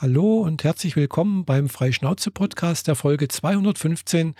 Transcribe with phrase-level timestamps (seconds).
[0.00, 4.34] Hallo und herzlich willkommen beim Freischnauze-Podcast der Folge 215.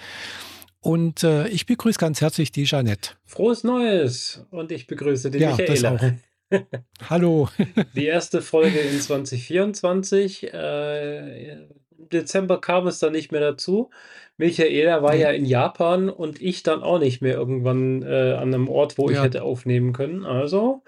[0.80, 3.10] Und äh, ich begrüße ganz herzlich die Jeanette.
[3.26, 4.46] Frohes Neues!
[4.50, 5.90] Und ich begrüße die Ja, Michaela.
[5.90, 6.60] das auch.
[7.10, 7.48] Hallo.
[7.94, 10.52] Die erste Folge in 2024.
[10.54, 11.68] Äh, Im
[12.10, 13.90] Dezember kam es dann nicht mehr dazu.
[14.38, 15.20] Michaela war Nee.
[15.20, 19.10] ja in Japan und ich dann auch nicht mehr irgendwann äh, an einem Ort, wo
[19.10, 19.24] ich Ja.
[19.24, 20.24] hätte aufnehmen können.
[20.24, 20.82] Also,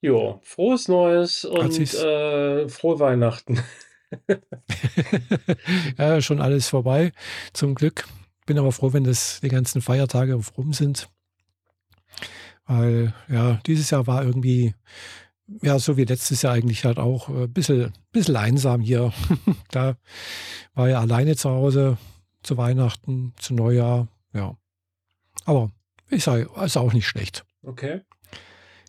[0.00, 3.62] jo, frohes Neues und äh, frohe Weihnachten.
[5.98, 7.12] ja, schon alles vorbei,
[7.52, 8.06] zum Glück.
[8.46, 11.08] Bin aber froh, wenn das die ganzen Feiertage rum sind.
[12.66, 14.74] Weil, ja, dieses Jahr war irgendwie,
[15.62, 19.12] ja, so wie letztes Jahr eigentlich halt auch äh, ein bisschen, bisschen einsam hier.
[19.70, 19.96] da
[20.74, 21.98] war ja alleine zu Hause
[22.42, 24.56] zu Weihnachten, zu Neujahr, ja.
[25.44, 25.70] Aber
[26.08, 27.44] ich sage, ist auch nicht schlecht.
[27.62, 28.02] Okay.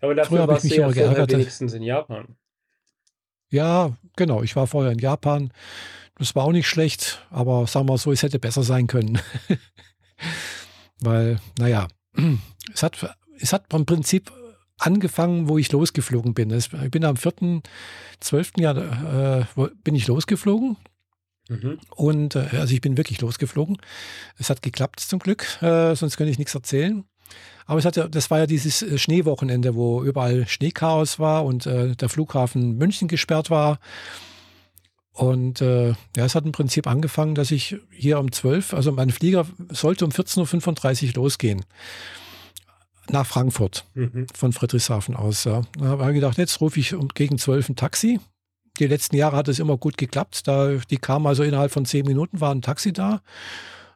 [0.02, 2.36] Aber Früher dafür habe ich mich ja geärgert, wenigstens in Japan.
[3.50, 4.44] Ja, genau.
[4.44, 5.52] Ich war vorher in Japan.
[6.18, 9.20] Das war auch nicht schlecht, aber sagen wir so, es hätte besser sein können.
[11.02, 11.88] Weil, naja,
[12.73, 12.98] es hat,
[13.40, 14.31] es hat vom Prinzip
[14.78, 16.52] angefangen, wo ich losgeflogen bin.
[16.52, 18.59] Ich bin am 4.12.
[18.59, 20.78] Jahr äh, bin ich losgeflogen
[21.50, 21.80] Mhm.
[21.95, 23.78] und äh, also ich bin wirklich losgeflogen.
[24.38, 27.03] Es hat geklappt zum Glück, äh, sonst könnte ich nichts erzählen.
[27.66, 31.66] Aber es hat ja, das war ja dieses äh, Schneewochenende, wo überall Schneechaos war und
[31.66, 33.80] äh, der Flughafen München gesperrt war.
[35.14, 39.09] Und äh, ja, es hat im Prinzip angefangen, dass ich hier um 12, also mein
[39.09, 41.64] Flieger sollte um 14.35 Uhr losgehen.
[43.09, 44.28] Nach Frankfurt Mhm.
[44.34, 45.44] von Friedrichshafen aus.
[45.44, 45.64] Ja.
[45.78, 48.20] Da habe ich gedacht, jetzt rufe ich um gegen 12 ein Taxi.
[48.80, 50.48] Die letzten Jahre hat es immer gut geklappt.
[50.48, 53.22] Da, die kam also innerhalb von zehn Minuten, war ein Taxi da.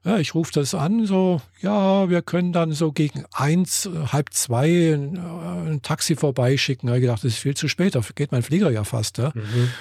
[0.05, 4.31] Ja, ich rufe das an, so, ja, wir können dann so gegen eins, äh, halb
[4.33, 6.85] zwei ein, äh, ein Taxi vorbeischicken.
[6.85, 9.17] Da habe ich gedacht, das ist viel zu spät, da geht mein Flieger ja fast.
[9.17, 9.31] Ja.
[9.33, 9.71] Mhm.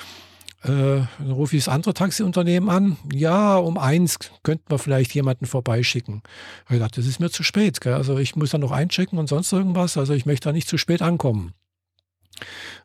[0.62, 2.96] Äh, dann rufe ich das andere Taxiunternehmen an.
[3.12, 6.22] Ja, um eins könnten wir vielleicht jemanden vorbeischicken.
[6.24, 7.82] Ich habe gedacht, das ist mir zu spät.
[7.82, 7.92] Gell?
[7.92, 9.98] Also ich muss da noch einchecken und sonst irgendwas.
[9.98, 11.52] Also ich möchte da nicht zu spät ankommen.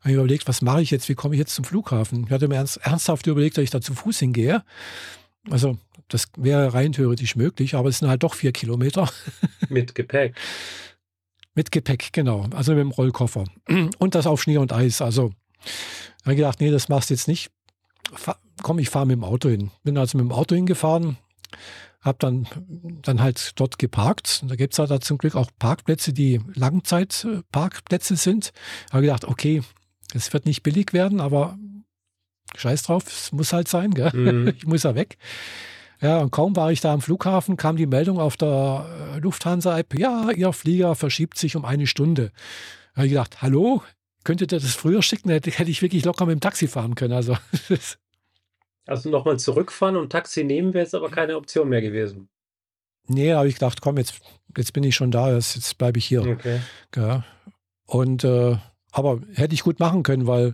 [0.02, 1.08] Habe ich überlegt, was mache ich jetzt?
[1.08, 2.26] Wie komme ich jetzt zum Flughafen?
[2.26, 4.62] Ich hatte mir ernst, ernsthaft überlegt, dass ich da zu Fuß hingehe.
[5.50, 5.78] Also
[6.10, 9.10] das wäre rein theoretisch möglich, aber es sind halt doch vier Kilometer.
[9.70, 10.36] Mit Gepäck.
[11.56, 12.46] Mit Gepäck, genau.
[12.54, 13.46] Also mit dem Rollkoffer.
[14.00, 15.02] Und das auf Schnee und Eis.
[15.02, 15.32] Also
[16.24, 17.52] habe ich gedacht, nee, das machst du jetzt nicht.
[18.14, 19.72] Fa komm, ich fahre mit dem Auto hin.
[19.84, 21.18] Bin also mit dem Auto hingefahren,
[22.02, 22.48] habe dann,
[23.02, 24.40] dann halt dort geparkt.
[24.42, 28.52] Und da gibt es halt da zum Glück auch Parkplätze, die Langzeitparkplätze sind.
[28.92, 29.64] Habe gedacht, okay,
[30.14, 31.58] es wird nicht billig werden, aber
[32.56, 34.12] scheiß drauf, es muss halt sein, gell?
[34.14, 34.48] Mhm.
[34.58, 35.18] ich muss ja weg.
[36.02, 40.00] Ja, und kaum war ich da am Flughafen, kam die Meldung auf der äh, Lufthansa-App,
[40.00, 42.32] ja, Ihr Flieger verschiebt sich um eine Stunde.
[42.94, 43.84] Da habe ich gedacht, hallo,
[44.24, 45.30] könntet ihr das früher schicken?
[45.30, 47.14] Hätte, hätte ich wirklich locker mit dem Taxi fahren können.
[47.14, 47.38] Also,
[48.86, 52.28] Also nochmal zurückfahren und Taxi nehmen wäre jetzt aber keine Option mehr gewesen.
[53.08, 54.20] nee, da habe ich gedacht, komm, jetzt,
[54.58, 56.26] jetzt bin ich schon da, jetzt, jetzt bleibe ich hier.
[56.26, 56.60] Okay.
[56.96, 57.24] Ja.
[57.86, 58.58] Und, äh,
[58.92, 60.54] aber hätte ich gut machen können, weil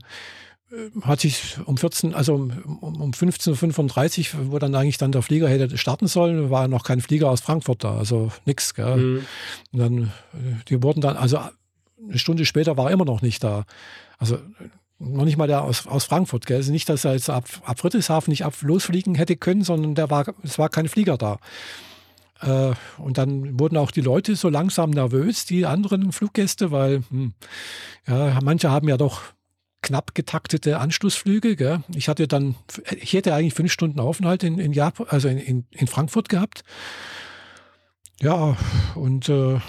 [1.01, 5.21] hat sich um 14, also um, um um 15.35 Uhr, wo dann eigentlich dann der
[5.21, 8.75] Flieger hätte starten sollen, war noch kein Flieger aus Frankfurt da, also nix.
[8.77, 9.25] Mhm.
[9.71, 13.43] Und dann, äh, die wurden dann, also eine Stunde später war er immer noch nicht
[13.43, 13.65] da.
[14.17, 14.39] Also
[14.97, 16.45] noch nicht mal der aus, aus Frankfurt.
[16.45, 16.57] Gell?
[16.57, 20.09] Also nicht, dass er jetzt ab, ab Friedrichshafen nicht ab losfliegen hätte können, sondern der
[20.09, 21.37] war, es war kein Flieger da.
[22.41, 27.33] Äh, und dann wurden auch die Leute so langsam nervös, die anderen Fluggäste, weil hm,
[28.07, 29.21] ja, manche haben ja doch
[29.85, 31.55] knapp getaktete Anschlussflüge.
[31.55, 31.83] Gell?
[31.95, 32.55] Ich hatte dann,
[32.99, 36.63] ich hätte eigentlich fünf Stunden Aufenthalt in, in Japan, also in, in, in Frankfurt gehabt.
[38.19, 38.57] Ja,
[38.95, 39.59] und äh,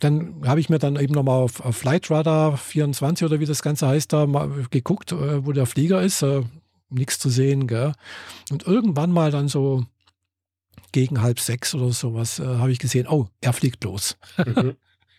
[0.00, 3.62] dann habe ich mir dann eben nochmal auf, auf Flight Radar 24 oder wie das
[3.62, 6.22] Ganze heißt, da mal geguckt, äh, wo der Flieger ist.
[6.22, 6.42] Äh,
[6.90, 7.66] Nichts zu sehen.
[7.66, 7.92] Gell?
[8.50, 9.84] Und irgendwann mal dann so
[10.92, 14.16] gegen halb sechs oder sowas äh, habe ich gesehen, oh, er fliegt los.
[14.38, 14.76] Mhm.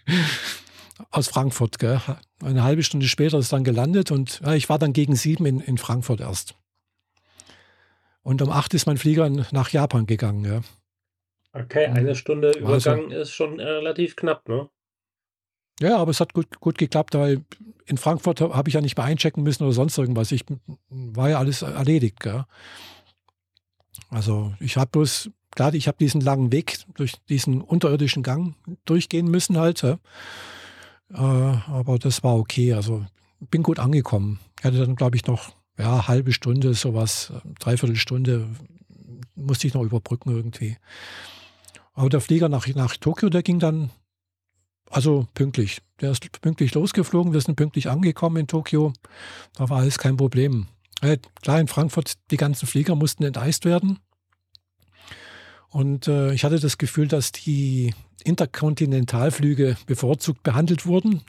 [1.11, 1.79] Aus Frankfurt.
[1.79, 2.01] Gell?
[2.43, 5.59] Eine halbe Stunde später ist dann gelandet und ja, ich war dann gegen sieben in,
[5.59, 6.55] in Frankfurt erst.
[8.23, 10.45] Und um acht ist mein Flieger nach Japan gegangen.
[10.45, 10.61] Ja.
[11.53, 14.69] Okay, eine Stunde Also- Übergang ist schon äh, relativ knapp, ne?
[15.81, 17.43] Ja, aber es hat gut, gut geklappt, weil
[17.85, 20.31] in Frankfurt habe ich ja nicht mehr einchecken müssen oder sonst irgendwas.
[20.31, 20.45] Ich
[20.89, 22.21] war ja alles erledigt.
[22.21, 22.45] Gell?
[24.09, 28.55] Also ich habe bloß, klar, ich habe diesen langen Weg durch diesen unterirdischen Gang
[28.85, 29.81] durchgehen müssen halt.
[29.81, 29.99] Ja?
[31.13, 32.73] Äh, aber das war okay.
[32.73, 33.05] Also
[33.39, 34.39] bin gut angekommen.
[34.59, 38.47] Ich hatte dann, glaube ich, noch ja, halbe Stunde, sowas, dreiviertel Stunde
[39.35, 40.77] musste ich noch überbrücken irgendwie.
[41.93, 43.91] Aber der Flieger nach, nach Tokio, der ging dann
[44.89, 45.81] also pünktlich.
[46.01, 48.93] Der ist pünktlich losgeflogen, wir sind pünktlich angekommen in Tokio.
[49.55, 50.67] Da war alles kein Problem.
[51.01, 53.99] Äh, klar, in Frankfurt, die ganzen Flieger mussten enteist werden.
[55.75, 57.93] Und äh, ich hatte das Gefühl, dass die
[58.23, 61.19] Interkontinentalflüge bevorzugt behandelt wurden.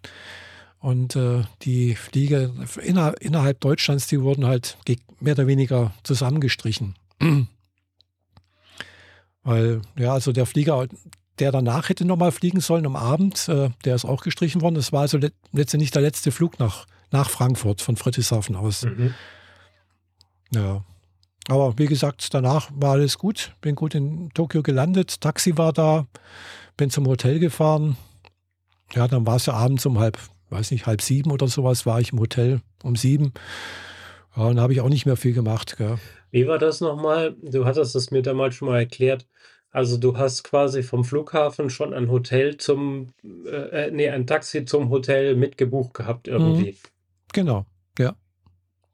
[0.79, 4.79] Und äh, die Flieger inner, innerhalb Deutschlands, die wurden halt
[5.19, 6.95] mehr oder weniger zusammengestrichen.
[9.43, 10.87] Weil, ja, also der Flieger,
[11.41, 14.77] der danach hätte nochmal fliegen sollen am Abend, äh, der ist auch gestrichen worden.
[14.77, 18.85] Das war also let letztendlich der letzte Flug nach, nach Frankfurt von Friedrichshafen aus.
[18.85, 19.13] Mhm.
[20.55, 20.85] Ja.
[21.49, 23.55] Aber wie gesagt, danach war alles gut.
[23.61, 25.21] Bin gut in Tokio gelandet.
[25.21, 26.07] Taxi war da.
[26.77, 27.97] Bin zum Hotel gefahren.
[28.95, 30.19] Ja, dann war es ja abends um halb,
[30.51, 33.33] weiß nicht, halb sieben oder sowas war ich im Hotel um sieben.
[34.37, 35.77] Ja, und habe ich auch nicht mehr viel gemacht.
[35.77, 35.99] Gell.
[36.31, 37.37] Wie war das nochmal?
[37.43, 39.27] Du hattest es mir damals schon mal erklärt.
[39.71, 43.09] Also du hast quasi vom Flughafen schon ein Hotel zum,
[43.45, 46.73] äh, äh nee, ein Taxi zum Hotel mitgebucht gehabt irgendwie.
[46.73, 46.77] Mhm.
[47.33, 47.67] Genau,
[47.99, 48.15] ja.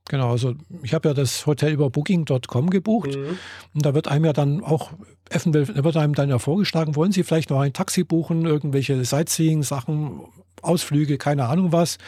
[0.08, 3.38] Genau, also ich habe ja das Hotel über Booking.com gebucht mhm.
[3.74, 4.90] und da wird einem ja dann auch,
[5.30, 10.22] eventuell wird einem dann ja vorgeschlagen, wollen Sie vielleicht noch ein Taxi buchen, irgendwelche Sightseeing-Sachen,
[10.60, 11.98] Ausflüge, keine Ahnung was.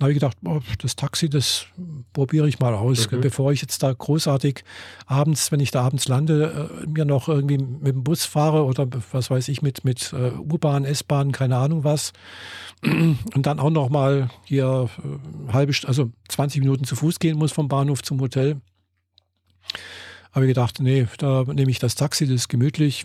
[0.00, 1.66] Da habe ich gedacht, oh, das Taxi, das
[2.14, 3.20] probiere ich mal aus, mhm.
[3.20, 4.64] bevor ich jetzt da großartig
[5.04, 8.88] abends, wenn ich da abends lande, äh, mir noch irgendwie mit dem Bus fahre oder
[9.12, 12.14] was weiß ich, mit, mit äh, U-Bahn, S-Bahn, keine Ahnung was.
[12.82, 17.52] Und dann auch noch mal hier äh, halbe, also 20 Minuten zu Fuß gehen muss
[17.52, 18.58] vom Bahnhof zum Hotel.
[20.32, 23.04] Habe ich gedacht, nee, da nehme ich das Taxi, das ist gemütlich.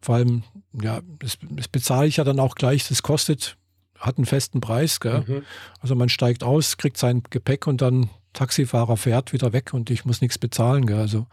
[0.00, 0.42] Vor allem,
[0.82, 3.56] ja, das, das bezahle ich ja dann auch gleich, das kostet
[4.04, 5.00] hat einen festen Preis.
[5.02, 5.44] Mhm.
[5.80, 10.04] Also man steigt aus, kriegt sein Gepäck und dann Taxifahrer fährt wieder weg und ich
[10.04, 10.86] muss nichts bezahlen.
[10.86, 10.98] Gell?
[10.98, 11.26] Also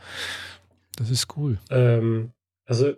[0.96, 1.60] das ist cool.
[1.70, 2.32] Ähm,
[2.66, 2.94] also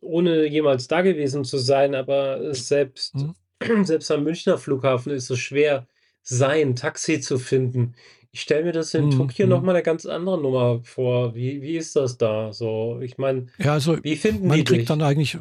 [0.00, 3.34] ohne jemals da gewesen zu sein, aber selbst, mhm.
[3.84, 5.86] selbst am Münchner Flughafen ist es schwer,
[6.22, 7.94] sein Taxi zu finden.
[8.32, 9.10] Ich stelle mir das in mhm.
[9.10, 9.50] Tokio mhm.
[9.50, 11.34] nochmal eine ganz andere Nummer vor.
[11.34, 12.52] Wie, wie ist das da?
[12.52, 14.88] So, ich meine, ja, also wie finden man die kriegt dich?
[14.88, 15.36] dann eigentlich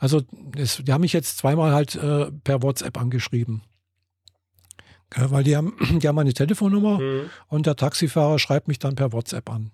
[0.00, 0.22] also
[0.56, 3.62] es, die haben mich jetzt zweimal halt äh, per WhatsApp angeschrieben.
[5.16, 7.30] Ja, weil die haben, die haben meine Telefonnummer mhm.
[7.48, 9.70] und der Taxifahrer schreibt mich dann per WhatsApp an.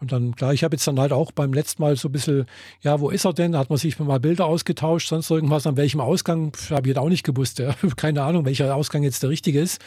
[0.00, 2.46] Und dann, klar, ich habe jetzt dann halt auch beim letzten Mal so ein bisschen,
[2.80, 3.52] ja, wo ist er denn?
[3.52, 6.98] Da hat man sich mal Bilder ausgetauscht, sonst irgendwas, an welchem Ausgang, habe ich jetzt
[6.98, 7.58] auch nicht gewusst.
[7.58, 7.74] Ja.
[7.96, 9.78] Keine Ahnung, welcher Ausgang jetzt der richtige ist.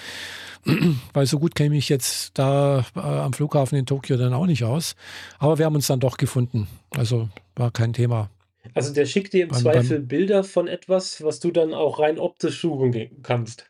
[1.14, 4.64] Weil so gut käme ich jetzt da äh, am Flughafen in Tokio dann auch nicht
[4.64, 4.96] aus.
[5.40, 6.68] Aber wir haben uns dann doch gefunden.
[6.92, 8.30] Also war kein Thema.
[8.74, 12.00] Also der schickt dir im beim, Zweifel beim, Bilder von etwas, was du dann auch
[12.00, 13.70] rein optisch suchen kannst.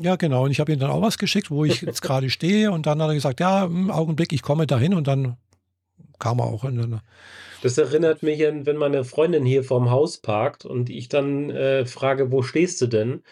[0.00, 0.44] Ja, genau.
[0.44, 2.70] Und ich habe ihm dann auch was geschickt, wo ich jetzt gerade stehe.
[2.70, 4.94] Und dann hat er gesagt, ja, im Augenblick, ich komme dahin.
[4.94, 5.36] Und dann
[6.18, 6.64] kam er auch.
[6.64, 7.00] In,
[7.62, 11.86] das erinnert mich an, wenn meine Freundin hier vorm Haus parkt und ich dann äh,
[11.86, 13.22] frage, wo stehst du denn?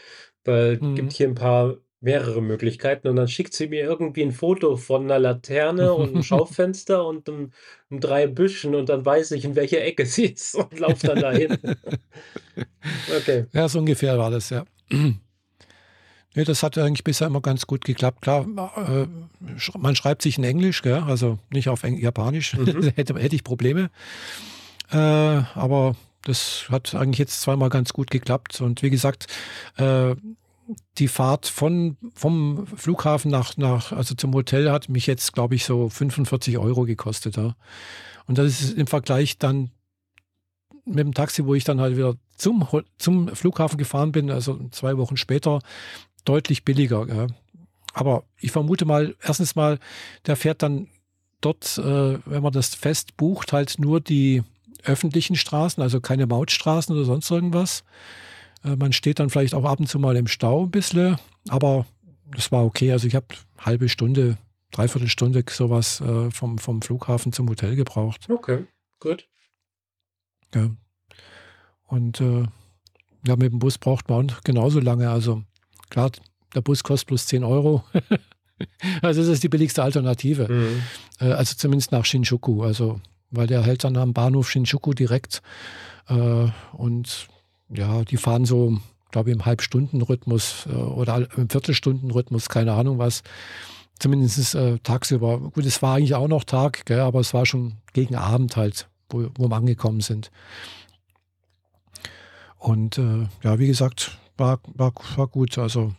[0.44, 0.94] Weil es mhm.
[0.94, 5.04] gibt hier ein paar mehrere Möglichkeiten und dann schickt sie mir irgendwie ein Foto von
[5.04, 7.52] einer Laterne und einem Schaufenster und einem,
[7.90, 11.20] einem drei Büschen und dann weiß ich, in welcher Ecke sie ist und laufe dann
[11.20, 11.58] dahin.
[13.16, 13.46] okay.
[13.52, 14.64] Ja, so ungefähr war das, ja.
[14.90, 18.22] Nee, das hat eigentlich bisher immer ganz gut geklappt.
[18.22, 18.46] Klar,
[18.76, 19.06] äh,
[19.78, 21.02] man schreibt sich in Englisch, gell?
[21.06, 22.82] also nicht auf Eng Japanisch, mhm.
[22.96, 23.90] hätte, hätte ich Probleme.
[24.90, 28.60] Äh, aber das hat eigentlich jetzt zweimal ganz gut geklappt.
[28.60, 29.26] Und wie gesagt,
[29.78, 30.14] äh,
[30.98, 35.64] die Fahrt von, vom Flughafen nach, nach, also zum Hotel hat mich jetzt, glaube ich,
[35.64, 37.36] so 45 Euro gekostet.
[37.36, 37.54] Ja.
[38.26, 39.70] Und das ist im Vergleich dann
[40.84, 42.66] mit dem Taxi, wo ich dann halt wieder zum,
[42.98, 45.60] zum Flughafen gefahren bin, also zwei Wochen später,
[46.24, 47.06] deutlich billiger.
[47.08, 47.26] Ja.
[47.92, 49.78] Aber ich vermute mal, erstens mal,
[50.26, 50.88] der fährt dann
[51.40, 54.42] dort, äh, wenn man das fest bucht, halt nur die
[54.82, 57.84] öffentlichen Straßen, also keine Mautstraßen oder sonst irgendwas.
[58.64, 61.16] Äh, man steht dann vielleicht auch ab und zu mal im Stau ein bisschen,
[61.48, 61.86] aber
[62.34, 62.90] das war okay.
[62.92, 64.38] Also ich habe eine halbe Stunde,
[64.72, 68.28] dreiviertel Stunde sowas äh, vom, vom Flughafen zum Hotel gebraucht.
[68.28, 68.64] Okay,
[68.98, 69.28] gut.
[70.54, 70.70] Ja.
[71.86, 72.44] Und äh,
[73.26, 75.10] ja, mit dem Bus braucht man genauso lange.
[75.10, 75.42] Also
[75.90, 76.10] klar,
[76.54, 77.84] der Bus kostet plus 10 Euro.
[79.02, 80.50] also das ist die billigste Alternative.
[80.50, 80.82] Mhm.
[81.20, 82.62] Äh, also zumindest nach Shinjuku.
[82.62, 85.42] Also, weil der hält dann am Bahnhof Shinjuku direkt.
[86.06, 87.28] Und
[87.74, 88.78] ja, die fahren so,
[89.10, 93.22] glaube ich, im Halbstundenrhythmus äh, oder im Viertelstundenrhythmus, keine Ahnung was.
[93.98, 95.38] Zumindest äh, tagsüber.
[95.38, 98.88] Gut, es war eigentlich auch noch Tag, gell, aber es war schon gegen Abend halt,
[99.08, 100.30] wo, wo wir angekommen sind.
[102.58, 105.58] Und äh, ja, wie gesagt, war, war, war gut.
[105.58, 105.94] Also,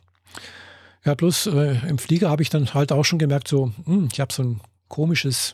[1.05, 4.19] ja, bloß äh, im Flieger habe ich dann halt auch schon gemerkt, so, hm, ich
[4.19, 5.53] habe so ein komisches,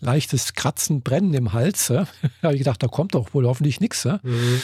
[0.00, 1.88] leichtes Kratzen, Brennen im Hals.
[1.92, 2.06] Da
[2.42, 4.04] habe ich gedacht, da kommt doch wohl hoffentlich nichts.
[4.04, 4.20] Ja.
[4.22, 4.60] Mhm.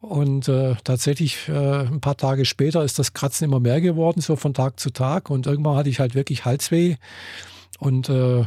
[0.00, 4.36] Und äh, tatsächlich äh, ein paar Tage später ist das Kratzen immer mehr geworden, so
[4.36, 5.28] von Tag zu Tag.
[5.28, 6.96] Und irgendwann hatte ich halt wirklich Halsweh
[7.78, 8.44] und äh,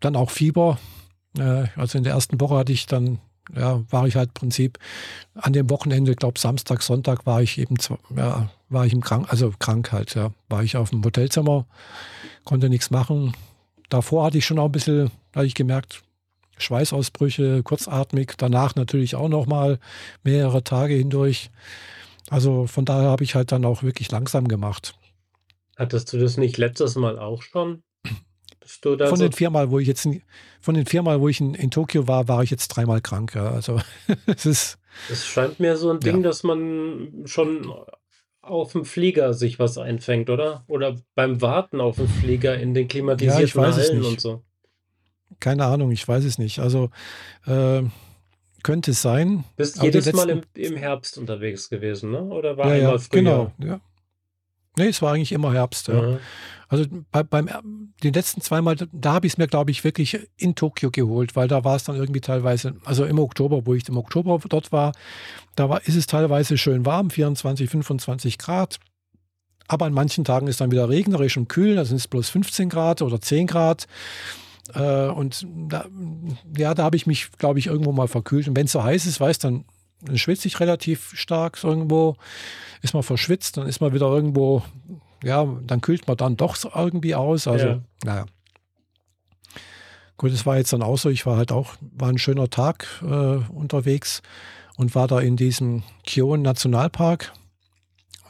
[0.00, 0.78] dann auch Fieber.
[1.36, 3.18] Äh, also in der ersten Woche hatte ich dann,
[3.56, 4.78] ja, war ich halt im Prinzip
[5.34, 7.76] an dem Wochenende, glaube Samstag, Sonntag war ich eben,
[8.16, 11.66] ja, war ich im Krank, also krank halt, ja, war ich auf dem Hotelzimmer,
[12.44, 13.34] konnte nichts machen.
[13.88, 16.02] Davor hatte ich schon auch ein bisschen, hatte ich gemerkt,
[16.58, 19.78] Schweißausbrüche, kurzatmig, danach natürlich auch nochmal
[20.22, 21.50] mehrere Tage hindurch.
[22.30, 24.94] Also von daher habe ich halt dann auch wirklich langsam gemacht.
[25.76, 27.82] Hattest du das nicht letztes Mal auch schon?
[28.80, 30.08] von so den viermal, wo ich jetzt
[30.60, 33.34] von den viermal, wo ich in, in Tokio war, war ich jetzt dreimal krank.
[33.34, 33.50] Ja.
[33.50, 33.80] Also
[34.26, 34.78] es ist.
[35.10, 36.22] Es scheint mir so ein Ding, ja.
[36.22, 37.72] dass man schon
[38.42, 40.64] auf dem Flieger sich was einfängt, oder?
[40.68, 44.42] Oder beim Warten auf dem Flieger in den klimatisierten ja, Hallen und so.
[45.42, 46.60] Keine Ahnung, ich weiß es nicht.
[46.60, 46.90] Also
[47.46, 47.82] äh,
[48.62, 49.42] könnte es sein.
[49.56, 50.16] Bist jedes letzten...
[50.16, 52.22] Mal im, im, Herbst unterwegs gewesen, ne?
[52.22, 53.10] Oder war ja, einmal ja, früher?
[53.10, 53.80] Genau, ja.
[54.76, 56.00] Nee, es war eigentlich immer Herbst, ja.
[56.00, 56.18] Mhm.
[56.68, 57.48] Also bei, beim
[58.04, 61.48] den letzten zweimal, da habe ich es mir, glaube ich, wirklich in Tokio geholt, weil
[61.48, 64.92] da war es dann irgendwie teilweise, also im Oktober, wo ich im Oktober dort war,
[65.56, 68.78] da war, ist es teilweise schön warm, 24, 25 Grad.
[69.66, 72.68] Aber an manchen Tagen ist dann wieder regnerisch und kühl, da sind es bloß 15
[72.68, 73.88] Grad oder 10 Grad.
[74.74, 75.86] Äh, und da,
[76.56, 78.48] ja, da habe ich mich, glaube ich, irgendwo mal verkühlt.
[78.48, 79.64] Und wenn es so heiß ist, weiß dann,
[80.02, 82.16] dann schwitze ich relativ stark irgendwo,
[82.80, 84.62] ist man verschwitzt, dann ist man wieder irgendwo,
[85.22, 87.46] ja, dann kühlt man dann doch irgendwie aus.
[87.46, 87.80] Also, ja.
[88.04, 88.26] naja.
[90.16, 92.86] Gut, es war jetzt dann auch so, ich war halt auch, war ein schöner Tag
[93.02, 93.06] äh,
[93.52, 94.22] unterwegs
[94.76, 97.32] und war da in diesem Kion Nationalpark,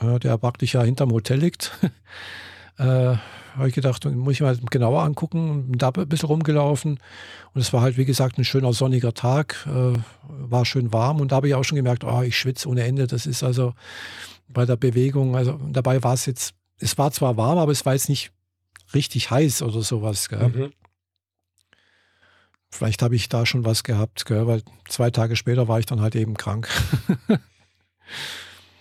[0.01, 1.73] äh, der praktisch ja hinterm Hotel liegt.
[2.79, 3.17] äh,
[3.57, 6.99] habe ich gedacht, muss ich mal genauer angucken da ein bisschen rumgelaufen.
[7.55, 11.33] Und es war halt, wie gesagt, ein schöner sonniger Tag, äh, war schön warm und
[11.33, 13.07] da habe ich auch schon gemerkt, oh, ich schwitze ohne Ende.
[13.07, 13.75] Das ist also
[14.49, 17.93] bei der Bewegung, also dabei war es jetzt, es war zwar warm, aber es war
[17.95, 18.33] jetzt nicht
[18.95, 20.31] richtig heiß oder sowas.
[20.31, 20.73] Mhm.
[22.71, 24.47] Vielleicht habe ich da schon was gehabt, gell?
[24.47, 26.69] weil zwei Tage später war ich dann halt eben krank.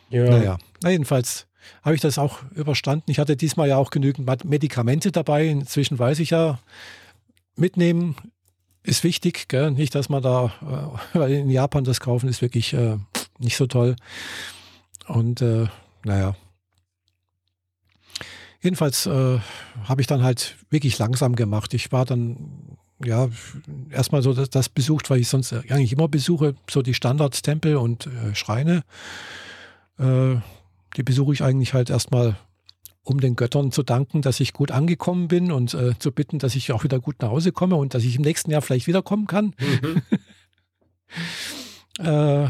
[0.09, 0.23] ja.
[0.23, 1.47] Naja, na jedenfalls
[1.83, 3.11] habe ich das auch überstanden.
[3.11, 5.47] Ich hatte diesmal ja auch genügend Medikamente dabei.
[5.47, 6.59] Inzwischen weiß ich ja,
[7.55, 8.15] mitnehmen
[8.83, 9.47] ist wichtig.
[9.47, 9.71] Gell?
[9.71, 10.53] Nicht, dass man da,
[11.13, 12.97] äh, weil in Japan das kaufen ist wirklich äh,
[13.39, 13.95] nicht so toll.
[15.07, 15.67] Und äh,
[16.03, 16.35] naja.
[18.61, 19.39] Jedenfalls äh,
[19.85, 21.73] habe ich dann halt wirklich langsam gemacht.
[21.73, 23.29] Ich war dann ja,
[23.89, 28.07] erstmal so das, das, besucht, weil ich sonst eigentlich immer besuche, so die Standardtempel und
[28.07, 28.83] äh, Schreine.
[29.97, 30.35] Äh,
[30.97, 32.37] die besuche ich eigentlich halt erstmal,
[33.03, 36.55] um den Göttern zu danken, dass ich gut angekommen bin und äh, zu bitten, dass
[36.55, 39.27] ich auch wieder gut nach Hause komme und dass ich im nächsten Jahr vielleicht wiederkommen
[39.27, 39.55] kann.
[39.59, 40.01] Mhm.
[42.05, 42.49] äh,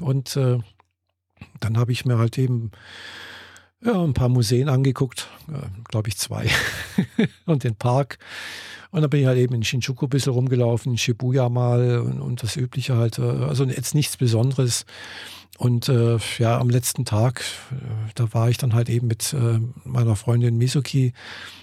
[0.00, 0.58] und äh,
[1.60, 2.70] dann habe ich mir halt eben
[3.82, 6.48] ja, ein paar Museen angeguckt, äh, glaube ich zwei,
[7.46, 8.18] und den Park.
[8.94, 12.20] Und dann bin ich halt eben in Shinjuku ein bisschen rumgelaufen, in Shibuya mal und,
[12.20, 13.18] und das Übliche halt.
[13.18, 14.86] Äh, also jetzt nichts Besonderes.
[15.58, 19.58] Und äh, ja, am letzten Tag, äh, da war ich dann halt eben mit äh,
[19.82, 21.12] meiner Freundin Misuki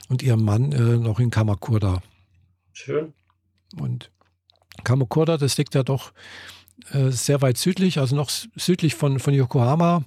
[0.10, 2.02] und ihrem Mann äh, noch in Kamakura.
[2.74, 3.14] Schön.
[3.80, 4.12] Und
[4.84, 6.12] Kamakura, das liegt ja doch
[6.92, 10.04] sehr weit südlich, also noch südlich von, von Yokohama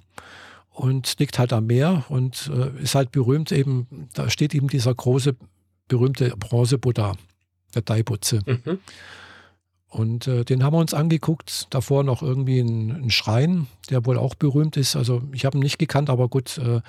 [0.69, 2.51] und liegt halt am Meer und
[2.81, 5.37] ist halt berühmt eben, da steht eben dieser große,
[5.87, 7.15] berühmte Bronze-Buddha,
[7.73, 8.41] der Daibutze.
[8.45, 8.79] Mhm.
[9.89, 11.67] Und äh, den haben wir uns angeguckt.
[11.69, 14.97] Davor noch irgendwie ein, ein, Schrein, der wohl auch berühmt ist.
[14.97, 16.81] Also ich habe ihn nicht gekannt, aber gut, äh,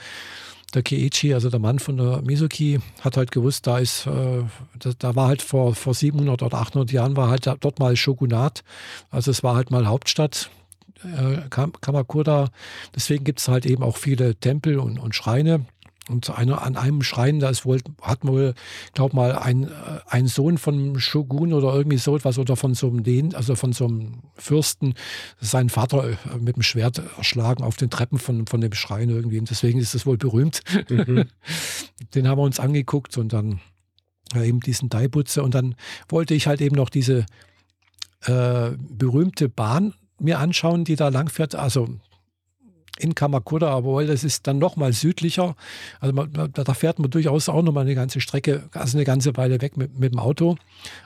[0.75, 4.43] der Keiichi, also der Mann von der Mizuki, hat halt gewusst, da ist, äh,
[4.79, 8.65] da, da, war halt vor, vor 700 oder 800 Jahren war halt dort mal Shogunat.
[9.11, 10.50] Also es war halt mal Hauptstadt
[11.05, 12.49] äh, Kamakura.
[12.95, 15.65] Deswegen gibt es halt eben auch viele Tempel und, und Schreine.
[16.09, 18.55] Und einer, an einem Schrein, da ist wohl, hat wohl,
[18.95, 19.71] glaub mal, ein, äh,
[20.09, 23.87] ein Sohn von Shogun oder irgendwie so etwas oder von so einem also von so
[23.87, 24.95] einem Fürsten,
[25.41, 29.41] seinen Vater äh, mit dem Schwert erschlagen auf den Treppen von, von dem Schrein irgendwie.
[29.41, 30.61] Und deswegen ist das wohl berühmt.
[30.89, 31.25] Mhm.
[32.15, 33.61] Den haben wir uns angeguckt und dann
[34.33, 35.43] ja, eben diesen Daibutze.
[35.43, 35.75] Und dann
[36.09, 37.27] wollte ich halt eben noch diese
[38.27, 41.55] äh, berühmte Bahn mir anschauen, die da langfährt.
[41.55, 41.89] Also
[42.99, 45.55] in Kamakura, obwohl das ist dann noch mal südlicher.
[46.00, 49.37] Also man, da fährt man durchaus auch noch mal eine ganze Strecke, also eine ganze
[49.37, 50.57] Weile weg mit, mit dem Auto.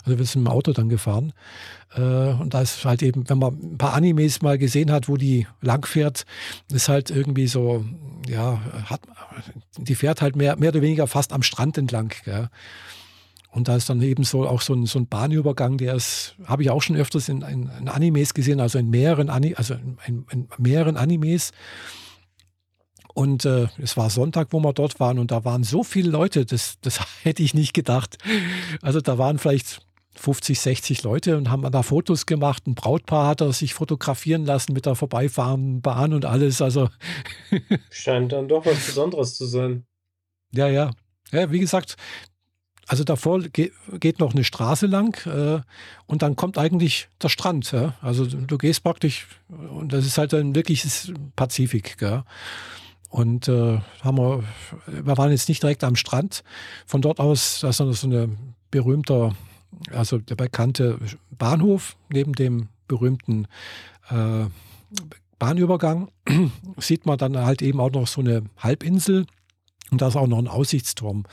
[0.04, 1.32] Also wir sind mit dem Auto dann gefahren.
[1.94, 5.16] Äh, und da ist halt eben, wenn man ein paar Animes mal gesehen hat, wo
[5.16, 6.26] die lang fährt,
[6.73, 7.85] ist halt irgendwie so,
[8.28, 9.00] ja, hat,
[9.76, 12.12] die fährt halt mehr, mehr oder weniger fast am Strand entlang.
[12.25, 12.49] Gell?
[13.52, 16.62] Und da ist dann eben so auch so ein, so ein Bahnübergang, der ist, habe
[16.62, 19.75] ich auch schon öfters in, in, in, Animes gesehen, also in mehreren, Ani, also
[20.07, 21.50] in, in mehreren Animes.
[23.12, 26.47] Und äh, es war Sonntag, wo wir dort waren und da waren so viele Leute,
[26.47, 28.19] das, das hätte ich nicht gedacht.
[28.83, 29.80] Also da waren vielleicht
[30.14, 32.66] 50, 60 Leute und haben da Fotos gemacht.
[32.66, 36.62] Ein Brautpaar hat er sich fotografieren lassen mit der vorbeifahrenden Bahn und alles.
[36.62, 36.88] Also
[37.90, 39.87] scheint dann doch was Besonderes zu sein.
[40.52, 40.90] Ja, ja.
[41.33, 41.97] Ja, wie gesagt,
[42.90, 45.61] also davor geht noch eine Straße lang äh,
[46.06, 47.70] und dann kommt eigentlich der Strand.
[47.70, 47.94] Ja?
[48.02, 51.99] Also du gehst praktisch, und das ist halt ein wirkliches Pazifik.
[51.99, 52.25] Gell?
[53.09, 54.42] Und äh, haben wir,
[54.88, 56.42] wir waren jetzt nicht direkt am Strand.
[56.85, 58.28] Von dort aus, da ist noch so eine
[58.73, 59.37] berühmter,
[59.92, 60.99] also der bekannte
[61.30, 63.47] Bahnhof neben dem berühmten
[64.09, 64.47] äh,
[65.38, 66.11] Bahnübergang.
[66.76, 69.26] Sieht man dann halt eben auch noch so eine Halbinsel
[69.90, 71.25] und da ist auch noch ein Aussichtsturm.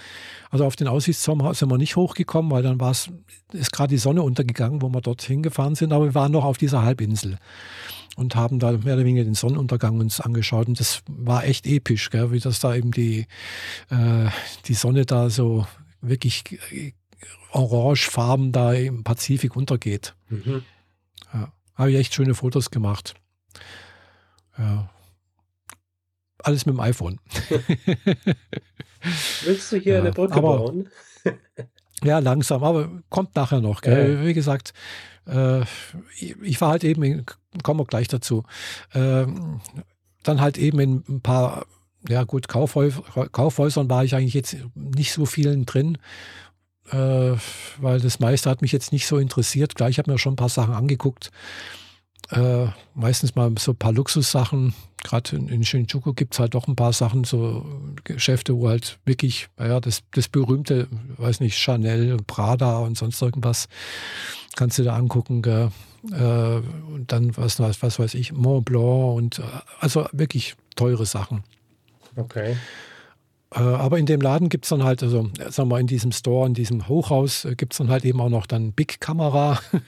[0.49, 3.09] Also auf den Aussichtsturm sind wir nicht hochgekommen, weil dann war es,
[3.53, 6.57] ist gerade die Sonne untergegangen, wo wir dort hingefahren sind, aber wir waren noch auf
[6.57, 7.37] dieser Halbinsel
[8.15, 10.67] und haben da mehr oder weniger den Sonnenuntergang uns angeschaut.
[10.67, 12.31] Und das war echt episch, gell?
[12.31, 13.27] wie das da eben die,
[13.89, 14.29] äh,
[14.65, 15.67] die Sonne da so
[16.01, 16.43] wirklich
[17.51, 20.15] orangefarben da im Pazifik untergeht.
[20.29, 20.63] Mhm.
[21.33, 23.13] Ja, habe ich echt schöne Fotos gemacht.
[24.57, 24.89] Ja,
[26.47, 27.19] alles mit dem iPhone.
[29.43, 30.89] Willst du hier ja, eine Brücke aber, bauen?
[32.03, 33.83] ja, langsam, aber kommt nachher noch.
[33.83, 34.25] Ja.
[34.25, 34.73] Wie gesagt,
[35.27, 35.61] äh,
[36.19, 37.25] ich war halt eben, in,
[37.63, 38.43] kommen wir gleich dazu,
[38.93, 39.25] äh,
[40.23, 41.65] dann halt eben in ein paar,
[42.07, 43.01] ja gut, Kaufhäus
[43.31, 45.97] Kaufhäusern war ich eigentlich jetzt nicht so vielen drin.
[46.91, 47.35] Äh,
[47.79, 49.75] weil das meiste hat mich jetzt nicht so interessiert.
[49.75, 51.31] Gleich habe mir schon ein paar Sachen angeguckt.
[52.31, 54.73] Äh, meistens mal so ein paar Luxussachen.
[55.03, 57.65] Gerade in, in Shinjuku gibt es halt doch ein paar Sachen, so
[58.03, 63.69] Geschäfte, wo halt wirklich, naja, das, das berühmte, weiß nicht, Chanel, Prada und sonst irgendwas,
[64.55, 65.41] kannst du da angucken.
[65.41, 65.71] Gell?
[66.11, 66.57] Äh,
[66.93, 69.43] und dann, was, was, was weiß ich, Mont Blanc und äh,
[69.79, 71.43] also wirklich teure Sachen.
[72.15, 72.57] Okay.
[73.53, 76.47] Äh, aber in dem Laden gibt es dann halt, also sagen wir in diesem Store,
[76.47, 79.59] in diesem Hochhaus, äh, gibt es dann halt eben auch noch dann Big Kamera.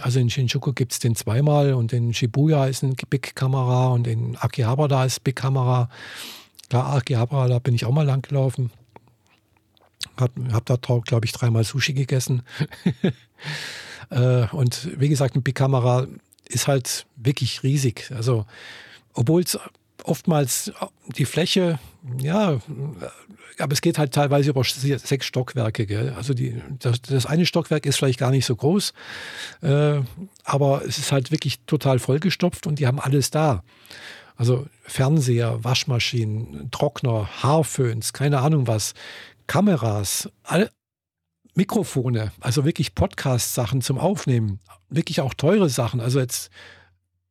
[0.00, 4.08] Also in Shinjuku gibt es den zweimal und in Shibuya ist ein Big Kamera und
[4.08, 5.88] in Akihabara ist Big Kamera.
[6.68, 8.72] Klar, Akihabara, da bin ich auch mal lang gelaufen.
[10.16, 12.42] Hab, hab da, glaube ich, dreimal Sushi gegessen.
[14.08, 16.06] Äh, und wie gesagt, ein Big Kamera
[16.48, 18.12] ist halt wirklich riesig.
[18.14, 18.46] Also,
[19.14, 19.58] obwohl es
[20.06, 20.72] oftmals
[21.16, 21.78] die Fläche,
[22.18, 22.60] ja,
[23.58, 25.86] aber es geht halt teilweise über sechs Stockwerke.
[25.86, 26.12] Gell?
[26.16, 28.92] Also die, das, das, eine Stockwerk ist vielleicht gar nicht so groß,
[29.62, 30.00] äh,
[30.44, 33.62] aber es ist halt wirklich total vollgestopft und die haben alles da.
[34.36, 38.92] Also Fernseher, Waschmaschinen, Trockner, Haarföhns, keine Ahnung was,
[39.46, 40.70] Kameras, all,
[41.54, 46.00] Mikrofone, also wirklich Podcast-Sachen zum Aufnehmen, wirklich auch teure Sachen.
[46.00, 46.50] Also jetzt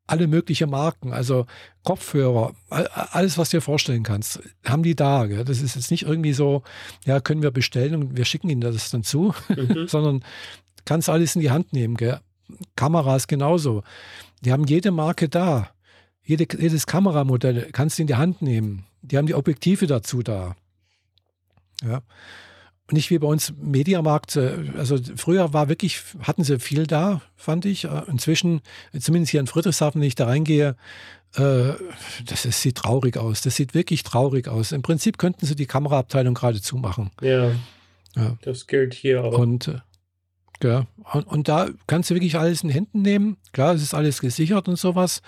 [0.07, 1.45] alle möglichen Marken, also
[1.83, 5.25] Kopfhörer, alles, was du dir vorstellen kannst, haben die da.
[5.25, 5.43] Gell?
[5.43, 6.63] Das ist jetzt nicht irgendwie so,
[7.05, 9.87] ja, können wir bestellen und wir schicken ihnen das dann zu, mhm.
[9.87, 10.23] sondern
[10.85, 11.95] kannst alles in die Hand nehmen.
[11.95, 12.19] Gell?
[12.75, 13.83] Kameras genauso.
[14.41, 15.69] Die haben jede Marke da.
[16.23, 18.85] Jede, jedes Kameramodell kannst du in die Hand nehmen.
[19.01, 20.55] Die haben die Objektive dazu da.
[21.83, 22.01] Ja
[22.91, 24.35] nicht wie bei uns Mediamarkt.
[24.35, 27.85] Äh, also früher war wirklich, hatten sie viel da, fand ich.
[27.85, 28.61] Äh, inzwischen,
[28.99, 30.75] zumindest hier in Friedrichshafen, wenn ich da reingehe,
[31.35, 31.73] äh,
[32.25, 33.41] das, ist, sieht traurig aus.
[33.41, 34.71] Das sieht wirklich traurig aus.
[34.71, 37.11] Im Prinzip könnten sie die Kameraabteilung gerade zumachen.
[37.21, 37.51] Ja,
[38.15, 38.37] ja.
[38.41, 39.37] Das gilt hier auch.
[39.37, 39.81] Und
[40.63, 40.85] ja.
[41.13, 43.37] Und, und, da kannst du wirklich alles in Händen nehmen.
[43.51, 45.21] Klar, es ist alles gesichert und sowas.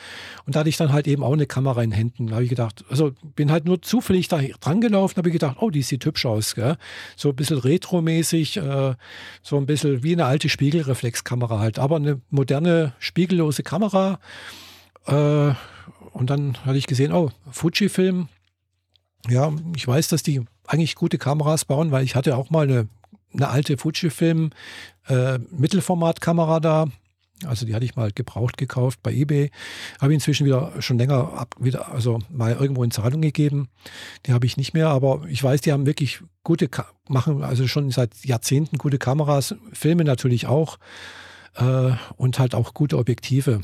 [0.46, 2.28] Und da hatte ich dann halt eben auch eine Kamera in Händen.
[2.28, 5.58] Da habe ich gedacht, also bin halt nur zufällig da dran gelaufen, habe ich gedacht,
[5.60, 6.56] oh, die sieht hübsch aus.
[6.56, 6.78] Gell?
[7.16, 8.96] So ein bisschen retromäßig, äh,
[9.42, 11.78] so ein bisschen wie eine alte Spiegelreflexkamera halt.
[11.78, 14.20] Aber eine moderne, spiegellose Kamera.
[15.06, 15.52] Äh,
[16.14, 18.30] und dann hatte ich gesehen, oh, Fujifilm.
[19.30, 22.88] Ja, ich weiß, dass die eigentlich gute Kameras bauen, weil ich hatte auch mal eine
[23.38, 24.52] eine alte Fujifilm
[25.08, 26.88] äh, Mittelformatkamera da.
[27.46, 29.52] Also die hatte ich mal gebraucht gekauft bei eBay.
[30.02, 33.70] Habe ich inzwischen wieder schon länger ab, wieder, also mal irgendwo in Zahlung gegeben.
[34.26, 36.68] Die habe ich nicht mehr, aber ich weiß, die haben wirklich gute,
[37.08, 40.80] machen also schon seit Jahrzehnten gute Kameras, Filme natürlich auch
[41.56, 43.62] äh, und halt auch gute Objektive.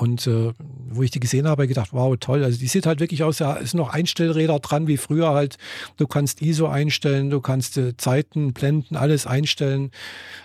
[0.00, 0.54] Und äh,
[0.88, 2.42] wo ich die gesehen habe, gedacht, wow, toll.
[2.42, 5.58] Also die sieht halt wirklich aus, es sind noch Einstellräder dran, wie früher halt.
[5.98, 9.90] Du kannst ISO einstellen, du kannst äh, Zeiten, Blenden, alles einstellen.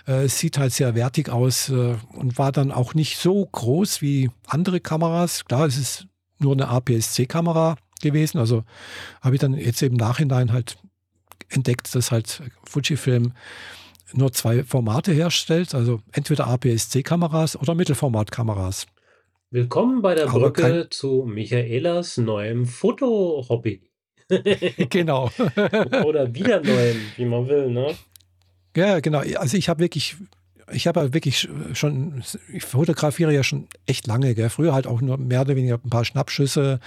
[0.06, 4.02] Äh, es sieht halt sehr wertig aus äh, und war dann auch nicht so groß
[4.02, 5.46] wie andere Kameras.
[5.46, 6.06] Klar, es ist
[6.38, 8.36] nur eine APS-C-Kamera gewesen.
[8.36, 8.62] Also
[9.22, 10.76] habe ich dann jetzt im Nachhinein halt
[11.48, 13.32] entdeckt, dass halt Fujifilm
[14.12, 18.86] nur zwei Formate herstellt, also entweder APS-C-Kameras oder Mittelformatkameras.
[19.50, 20.90] Willkommen bei der Brücke kein...
[20.90, 23.80] zu Michaelas neuem Foto-Hobby.
[24.90, 25.30] genau.
[26.04, 27.94] oder wieder neuem, wie man will, ne?
[28.76, 29.20] Ja, genau.
[29.20, 30.16] Also ich habe wirklich
[30.72, 34.34] ich habe wirklich schon, ich fotografiere ja schon echt lange.
[34.34, 34.50] Gell?
[34.50, 36.80] Früher halt auch nur mehr oder weniger ein paar Schnappschüsse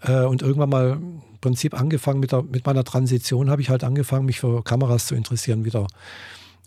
[0.00, 3.84] äh, und irgendwann mal im Prinzip angefangen mit, der, mit meiner Transition, habe ich halt
[3.84, 5.86] angefangen, mich für Kameras zu interessieren wieder.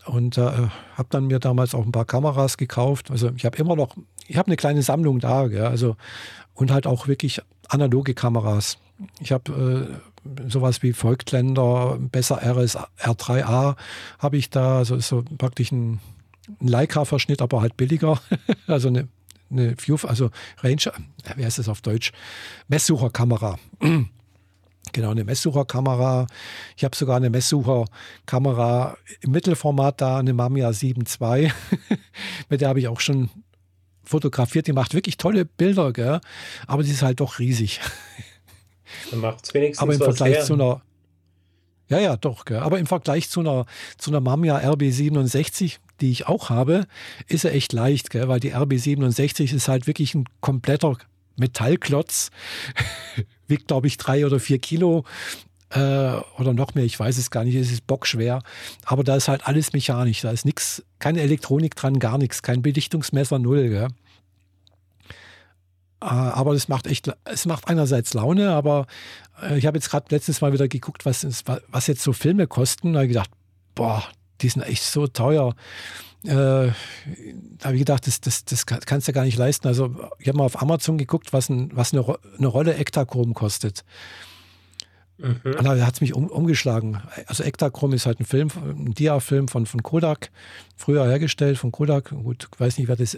[0.05, 3.11] Und äh, habe dann mir damals auch ein paar Kameras gekauft.
[3.11, 3.97] Also ich habe immer noch,
[4.29, 5.65] ich habe eine kleine Sammlung da, gell?
[5.65, 5.95] also
[6.53, 8.77] und halt auch wirklich analoge Kameras.
[9.19, 13.75] Ich habe äh, sowas wie Volkländer, besser RS R3A
[14.19, 15.99] habe ich da, also so praktisch ein
[16.61, 18.19] ein Leica-Verschnitt, aber halt billiger.
[18.67, 19.07] also eine,
[19.51, 20.91] eine View, also Range,
[21.35, 22.11] wie heißt das auf Deutsch?
[22.67, 23.57] Messsucherkamera.
[24.91, 26.25] Genau, eine Messsucherkamera.
[26.75, 31.51] Ich habe sogar eine Messsucherkamera im Mittelformat da, eine Mamiya 7 II.
[32.49, 33.29] Mit der habe ich auch schon
[34.09, 34.67] fotografiert.
[34.67, 36.19] Die macht wirklich tolle Bilder, gell?
[36.67, 37.79] aber die ist halt doch riesig.
[39.11, 40.43] Dann macht es wenigstens Aber im Vergleich her.
[40.43, 40.81] zu einer
[41.89, 42.45] ja, ja, doch.
[42.45, 42.59] Gell.
[42.59, 43.65] Aber im Vergleich zu einer,
[43.97, 46.85] zu einer Mamiya RB67, die ich auch habe,
[47.27, 48.27] ist er echt leicht, gell?
[48.27, 50.95] weil die RB67 ist halt wirklich ein kompletter
[51.35, 52.29] Metallklotz.
[53.47, 55.03] Wiegt, glaube ich, drei oder vier Kilo
[55.71, 58.41] äh, oder noch mehr, ich weiß es gar nicht, es ist bockschwer.
[58.85, 62.61] Aber da ist halt alles mechanisch, da ist nichts, keine Elektronik dran, gar nichts, kein
[62.61, 63.69] Belichtungsmesser, null.
[63.69, 63.87] Gell?
[66.01, 68.87] Äh, aber es macht echt, es macht einerseits Laune, aber
[69.41, 71.25] äh, ich habe jetzt gerade letztens mal wieder geguckt, was,
[71.67, 72.93] was jetzt so Filme kosten.
[72.93, 73.31] Da habe ich gedacht,
[73.75, 74.03] boah,
[74.41, 75.55] die sind echt so teuer.
[76.23, 76.73] Äh, da
[77.63, 79.67] habe ich gedacht, das, das, das kannst du gar nicht leisten.
[79.67, 82.05] Also ich habe mal auf Amazon geguckt, was, ein, was eine,
[82.37, 83.83] eine Rolle Ektachrom kostet.
[85.19, 85.41] Mhm.
[85.43, 87.01] Und da hat es mich um, umgeschlagen.
[87.27, 90.31] Also Ektachrom ist halt ein Film, ein Dia-Film von, von Kodak,
[90.75, 92.09] früher hergestellt von Kodak.
[92.09, 93.17] Gut, ich weiß nicht, wer das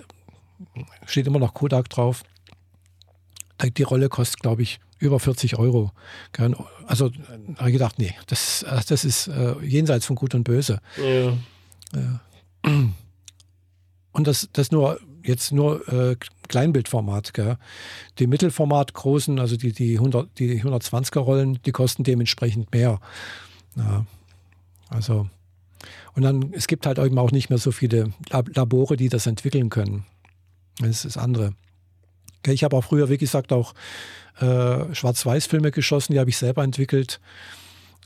[1.06, 2.24] steht immer noch Kodak drauf.
[3.78, 5.92] Die Rolle kostet, glaube ich, über 40 Euro.
[6.88, 7.18] Also da
[7.58, 10.80] habe ich gedacht, nee, das, das ist äh, jenseits von Gut und Böse.
[11.94, 12.20] Ja.
[14.14, 16.16] Und das, das nur jetzt nur äh,
[16.52, 17.34] Kleinbildformat.
[17.34, 17.58] Gell?
[18.20, 23.00] Die Mittelformat großen, also die, die, 100, die 120er Rollen, die kosten dementsprechend mehr.
[23.76, 24.06] Ja,
[24.90, 25.28] also
[26.14, 29.70] und dann, es gibt halt eben auch nicht mehr so viele Labore, die das entwickeln
[29.70, 30.06] können.
[30.80, 31.54] Das ist das andere.
[32.46, 33.74] Ich habe auch früher, wie gesagt, auch
[34.40, 37.20] äh, Schwarz-Weiß-Filme geschossen, die habe ich selber entwickelt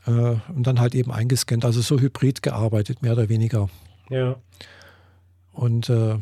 [0.06, 1.64] äh, und dann halt eben eingescannt.
[1.64, 3.68] Also so hybrid gearbeitet, mehr oder weniger.
[4.08, 4.36] Ja.
[5.52, 6.16] Und äh,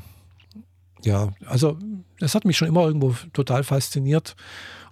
[1.04, 1.78] ja, also
[2.18, 4.36] das hat mich schon immer irgendwo total fasziniert.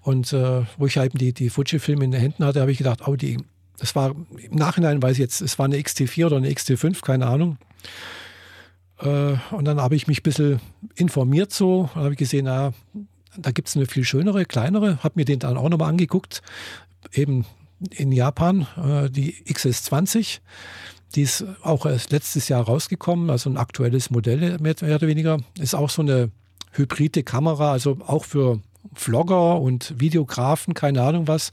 [0.00, 3.06] Und äh, wo ich halt die, die Fuji-Filme in den Händen hatte, habe ich gedacht,
[3.06, 3.38] oh, die,
[3.78, 7.26] das war im Nachhinein, weiß ich jetzt, es war eine XT4 oder eine XT5, keine
[7.26, 7.58] Ahnung.
[8.98, 10.60] Äh, und dann habe ich mich ein bisschen
[10.96, 12.72] informiert so, und habe ich gesehen, na,
[13.36, 16.42] da gibt es eine viel schönere, kleinere, habe mir den dann auch nochmal angeguckt,
[17.12, 17.46] eben
[17.90, 20.40] in Japan, äh, die XS20.
[21.14, 25.38] Die ist auch erst letztes Jahr rausgekommen, also ein aktuelles Modell mehr, oder weniger.
[25.58, 26.30] Ist auch so eine
[26.72, 28.60] hybride Kamera, also auch für
[28.94, 31.50] Vlogger und Videografen, keine Ahnung was.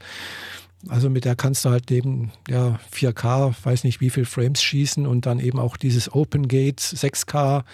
[0.88, 5.06] Also mit der kannst du halt eben ja 4K, weiß nicht wie viel Frames schießen
[5.06, 7.64] und dann eben auch dieses Open Gate 6K,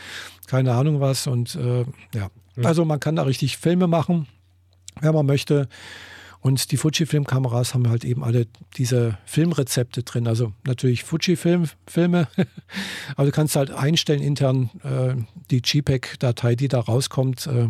[0.48, 2.30] keine Ahnung was und äh, ja,
[2.64, 4.26] also man kann da richtig Filme machen,
[5.00, 5.68] wenn man möchte.
[6.40, 8.46] Und die Fujifilm-Kameras haben halt eben alle
[8.76, 10.28] diese Filmrezepte drin.
[10.28, 12.28] Also natürlich Fujifilm-Filme,
[13.16, 15.14] aber du kannst halt einstellen intern äh,
[15.50, 17.68] die JPEG-Datei, die da rauskommt, äh,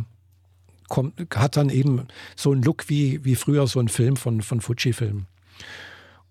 [0.89, 4.61] kommt, hat dann eben so einen Look wie, wie früher so ein Film von, von
[4.61, 5.27] Fujifilm.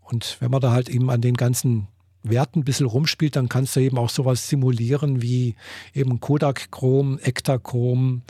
[0.01, 1.87] Und wenn man da halt eben an den ganzen
[2.29, 5.55] Werten ein bisschen rumspielt, dann kannst du eben auch sowas simulieren wie
[5.93, 8.21] eben Kodak Chrom, Ektachrom,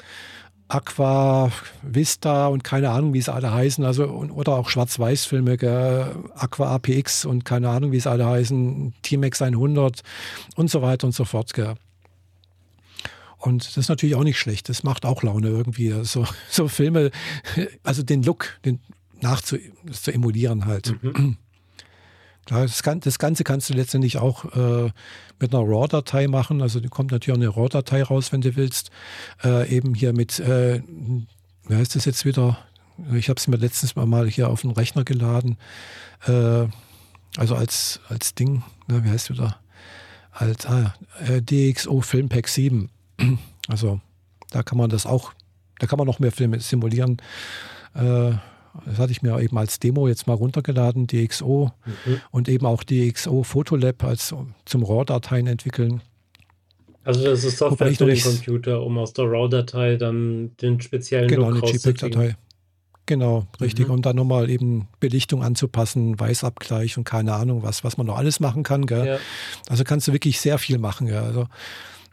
[0.68, 1.52] Aqua,
[1.84, 5.58] Vista und keine Ahnung, wie sie alle heißen, also oder auch Schwarz-Weiß-Filme,
[6.36, 10.02] Aqua APX und keine Ahnung, wie sie alle heißen, T-Max 100
[10.56, 11.54] und so weiter und so fort.
[11.54, 11.76] Gell.
[13.38, 14.70] Und das ist natürlich auch nicht schlecht.
[14.70, 15.94] Das macht auch Laune irgendwie.
[16.04, 17.12] So, so Filme,
[17.84, 18.80] also den Look, den
[19.22, 19.58] nachzu
[19.92, 20.96] zu emulieren halt.
[21.04, 21.38] Mhm.
[22.46, 24.92] Das, Ganze kannst du letztendlich auch äh,
[25.40, 26.62] mit einer RAW-Datei machen.
[26.62, 28.92] Also kommt natürlich auch eine RAW-Datei raus, wenn du willst.
[29.44, 30.82] Äh, eben hier mit, äh,
[31.68, 32.58] wie heißt das jetzt wieder?
[33.14, 35.58] Ich habe es mir letztens mal hier auf den Rechner geladen.
[36.28, 36.68] Äh,
[37.38, 39.60] also als, als Ding, ne, wie heißt wieder?
[40.32, 40.94] Als ah,
[41.28, 42.90] äh, DxO Filmpack 7.
[43.68, 44.00] Also
[44.52, 45.34] da kann man das auch,
[45.80, 47.18] da kann man noch mehr Filme simulieren.
[48.86, 52.22] Das hatte ich mir eben als Demo jetzt mal runtergeladen, DxO mhm.
[52.32, 54.34] und eben auch DxO Photolab als
[54.66, 56.02] zum RAW-Dateien entwickeln.
[57.04, 61.52] Also das ist Software für den Computer, um aus der RAW-Datei dann den speziellen genau,
[61.52, 62.36] Look eine JPEG-Datei.
[63.06, 63.88] Genau, richtig.
[63.88, 63.94] Mhm.
[63.94, 68.40] Und dann nochmal eben Belichtung anzupassen, Weißabgleich und keine Ahnung was, was man noch alles
[68.40, 68.88] machen kann.
[68.88, 69.20] Ja.
[69.70, 71.06] Also kannst du wirklich sehr viel machen.
[71.06, 71.18] Gell?
[71.18, 71.46] Also,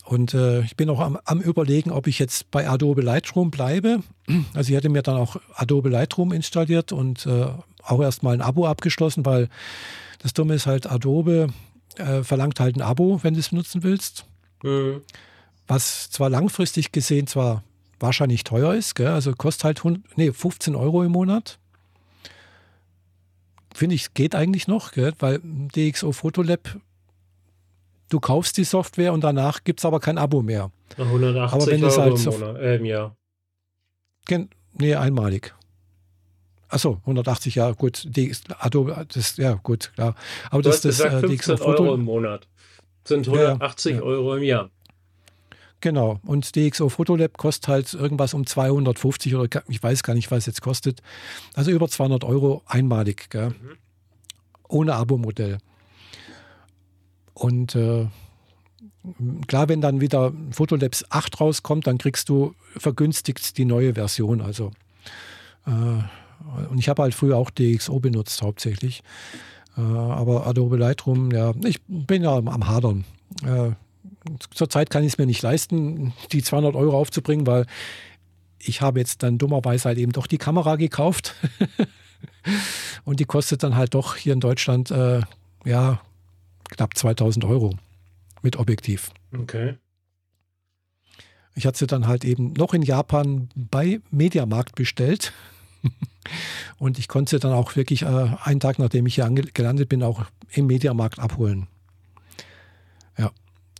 [0.04, 4.02] und äh, ich bin auch am, am, überlegen, ob ich jetzt bei Adobe Lightroom bleibe.
[4.54, 7.46] Also ich hätte mir dann auch Adobe Lightroom installiert und äh,
[7.82, 9.48] auch erstmal ein Abo abgeschlossen, weil
[10.20, 11.48] das Dumme ist halt, Adobe
[11.96, 14.24] äh, verlangt halt ein Abo, wenn du es benutzen willst.
[14.62, 15.02] Mhm.
[15.66, 17.62] Was zwar langfristig gesehen zwar
[17.98, 18.94] wahrscheinlich teuer ist.
[18.94, 19.08] Gell?
[19.08, 21.58] Also kostet halt 100, nee, 15 Euro im Monat.
[23.74, 25.14] Finde ich, geht eigentlich noch, gell?
[25.18, 26.76] weil DxO Photolab,
[28.12, 30.70] du kaufst die Software und danach gibt es aber kein Abo mehr.
[30.98, 33.16] 180 aber wenn Euro halt im, Monat, äh, im Jahr.
[34.74, 35.54] Nee, einmalig.
[36.68, 38.04] Achso, 180 Jahre, gut.
[38.04, 40.14] DX, Adobe, das, ja, gut, klar.
[40.50, 42.48] Aber du das, ist das, 15 äh, Euro im Monat.
[43.04, 44.04] Sind 180 ja, ja.
[44.04, 44.70] Euro im Jahr.
[45.80, 46.20] Genau.
[46.24, 50.46] Und DxO Photolab kostet halt irgendwas um 250 oder ich weiß gar nicht, was es
[50.46, 51.02] jetzt kostet.
[51.54, 53.48] Also über 200 Euro einmalig, gell?
[53.48, 53.76] Mhm.
[54.68, 55.58] ohne Abo-Modell.
[57.34, 58.06] Und äh,
[59.46, 64.40] klar, wenn dann wieder Photolabs 8 rauskommt, dann kriegst du vergünstigt die neue Version.
[64.40, 64.70] Also
[65.66, 65.70] äh,
[66.70, 69.02] und ich habe halt früher auch DxO benutzt hauptsächlich.
[69.76, 73.04] Äh, aber Adobe Lightroom, ja, ich bin ja am, am Hadern.
[73.44, 73.72] Äh,
[74.54, 77.66] zurzeit kann ich es mir nicht leisten, die 200 Euro aufzubringen, weil
[78.58, 81.34] ich habe jetzt dann dummerweise halt eben doch die Kamera gekauft.
[83.04, 85.20] und die kostet dann halt doch hier in Deutschland, äh,
[85.64, 86.00] ja,
[86.72, 87.76] knapp 2000 Euro
[88.42, 89.10] mit Objektiv.
[89.36, 89.76] Okay.
[91.54, 95.32] Ich hatte sie dann halt eben noch in Japan bei Mediamarkt bestellt.
[96.78, 100.02] und ich konnte sie dann auch wirklich äh, einen Tag, nachdem ich hier gelandet bin,
[100.02, 101.66] auch im Mediamarkt abholen.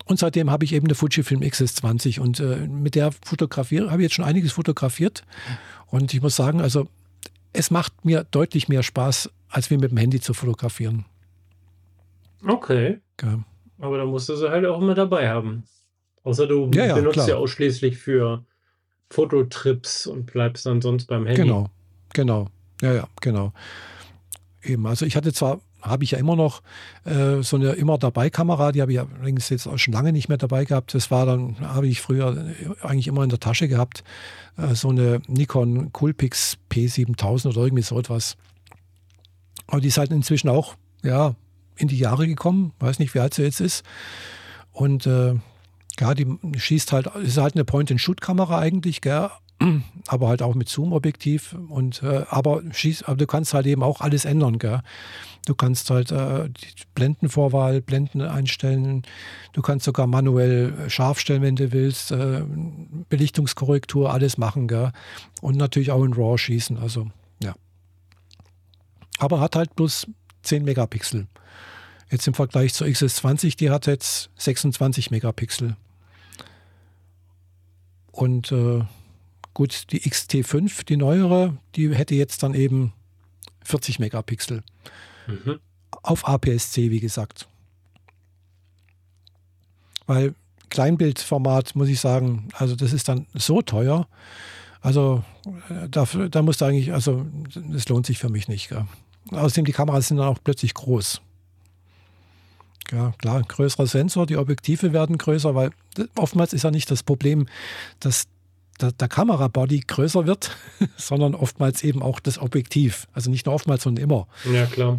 [0.04, 4.06] Und seitdem habe ich eben eine Fujifilm XS20 und äh, mit der fotografiere, habe ich
[4.06, 5.22] jetzt schon einiges fotografiert.
[5.86, 6.88] Und ich muss sagen, also
[7.52, 11.04] es macht mir deutlich mehr Spaß, als wie mit dem Handy zu fotografieren.
[12.46, 13.00] Okay.
[13.22, 13.42] Ja.
[13.78, 15.64] Aber da musst du sie halt auch immer dabei haben.
[16.24, 17.28] Außer du ja, ja, benutzt klar.
[17.28, 18.44] ja ausschließlich für
[19.10, 21.42] Fototrips und bleibst dann sonst beim Handy.
[21.42, 21.68] Genau,
[22.12, 22.48] genau.
[22.80, 23.52] Ja, ja, genau.
[24.62, 26.62] Eben, also ich hatte zwar habe ich ja immer noch
[27.04, 30.28] äh, so eine immer dabei Kamera, die habe ich allerdings jetzt auch schon lange nicht
[30.28, 30.94] mehr dabei gehabt.
[30.94, 34.04] Das war dann, habe ich früher eigentlich immer in der Tasche gehabt,
[34.56, 38.36] äh, so eine Nikon Coolpix P7000 oder irgendwie so etwas.
[39.66, 41.34] Aber die ist halt inzwischen auch, ja,
[41.76, 43.84] in die Jahre gekommen, weiß nicht, wie alt sie jetzt ist.
[44.72, 45.34] Und äh,
[46.00, 49.30] ja, die schießt halt, ist halt eine Point-and-Shoot-Kamera eigentlich, gell?
[50.06, 51.56] aber halt auch mit Zoom-Objektiv.
[51.68, 54.80] Und äh, aber schieß, aber du kannst halt eben auch alles ändern, gell?
[55.46, 59.02] Du kannst halt äh, die Blendenvorwahl, Blenden einstellen.
[59.52, 62.12] Du kannst sogar manuell äh, scharf stellen, wenn du willst.
[62.12, 62.44] Äh,
[63.08, 64.92] Belichtungskorrektur, alles machen, gell?
[65.40, 66.78] Und natürlich auch in RAW schießen.
[66.78, 67.08] Also,
[67.42, 67.54] ja.
[69.18, 70.06] Aber hat halt bloß
[70.42, 71.26] 10 Megapixel.
[72.12, 75.76] Jetzt im Vergleich zur XS20, die hat jetzt 26 Megapixel.
[78.10, 78.84] Und äh,
[79.54, 82.92] gut, die XT5, die neuere, die hätte jetzt dann eben
[83.64, 84.62] 40 Megapixel.
[85.26, 85.58] Mhm.
[86.02, 87.48] Auf APS-C, wie gesagt.
[90.06, 90.34] Weil
[90.68, 94.06] Kleinbildformat, muss ich sagen, also das ist dann so teuer.
[94.82, 95.24] Also
[95.70, 97.24] äh, da, da musst du eigentlich, also
[97.70, 98.68] das lohnt sich für mich nicht.
[98.68, 98.86] Gell.
[99.30, 101.22] Außerdem, die Kameras sind dann auch plötzlich groß.
[102.90, 105.70] Ja, klar, größerer Sensor, die Objektive werden größer, weil
[106.16, 107.46] oftmals ist ja nicht das Problem,
[108.00, 108.26] dass
[108.80, 110.56] der, der Kamerabody größer wird,
[110.96, 113.06] sondern oftmals eben auch das Objektiv.
[113.12, 114.26] Also nicht nur oftmals, sondern immer.
[114.52, 114.98] Ja, klar.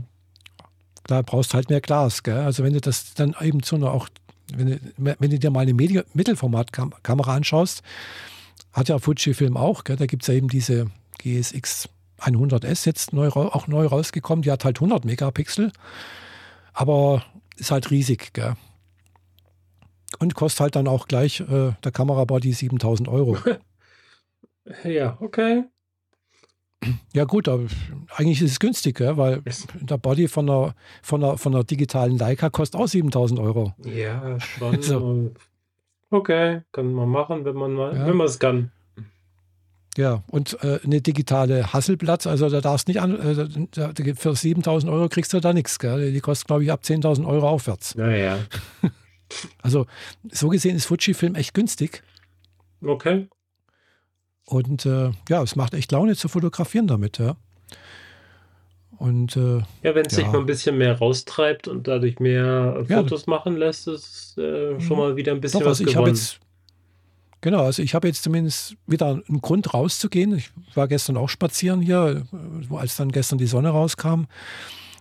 [1.06, 2.24] Da brauchst du halt mehr Glas.
[2.24, 2.40] Gell?
[2.40, 4.08] Also wenn du das dann eben zu einer auch,
[4.54, 7.84] wenn du, wenn du dir mal eine Medi Mittelformatkamera anschaust,
[8.72, 9.98] hat ja Fujifilm auch, gell?
[9.98, 10.88] da gibt es ja eben diese
[11.20, 15.72] GSX 100S jetzt neu, auch neu rausgekommen, die hat halt 100 Megapixel,
[16.74, 17.24] aber
[17.58, 18.34] ist halt riesig.
[18.34, 18.56] Gell?
[20.20, 23.38] Und kostet halt dann auch gleich äh, der Kamerabody 7000 Euro.
[24.84, 25.64] ja, okay.
[27.14, 27.66] Ja gut, aber
[28.16, 29.18] eigentlich ist es günstig, gell?
[29.18, 29.42] weil
[29.80, 33.74] der Body von der, von, der, von der digitalen Leica kostet auch 7000 Euro.
[33.84, 34.82] Ja, schon.
[34.82, 35.32] so.
[36.10, 38.06] Okay, kann man machen, wenn man mal, ja.
[38.06, 38.72] wenn man es kann.
[39.98, 45.08] Ja, und äh, eine digitale Hasselblatt, also da darfst nicht an, äh, für 7000 Euro
[45.08, 46.12] kriegst du da nichts, gell?
[46.12, 47.94] Die kostet, glaube ich, ab 10.000 Euro aufwärts.
[47.96, 48.40] Naja.
[49.62, 49.86] also,
[50.32, 52.02] so gesehen ist Fujifilm echt günstig.
[52.84, 53.28] Okay.
[54.46, 57.36] Und äh, ja, es macht echt Laune zu fotografieren damit, ja.
[58.98, 60.24] Und, äh, ja, wenn es ja.
[60.24, 63.30] sich mal ein bisschen mehr raustreibt und dadurch mehr Fotos ja.
[63.30, 65.04] machen lässt, ist äh, schon mhm.
[65.04, 66.16] mal wieder ein bisschen Doch, was also gewonnen.
[66.16, 66.40] Jetzt,
[67.44, 70.36] genau, also ich habe jetzt zumindest wieder einen Grund rauszugehen.
[70.38, 72.26] Ich war gestern auch spazieren hier,
[72.72, 74.24] als dann gestern die Sonne rauskam.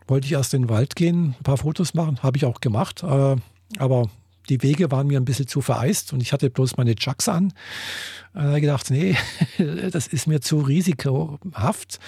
[0.09, 3.03] Wollte ich erst in den Wald gehen, ein paar Fotos machen, habe ich auch gemacht.
[3.05, 3.37] Äh,
[3.79, 4.11] aber
[4.49, 7.55] die Wege waren mir ein bisschen zu vereist und ich hatte bloß meine Chucks an.
[8.35, 9.17] Da habe ich gedacht, nee,
[9.93, 12.01] das ist mir zu risikohaft.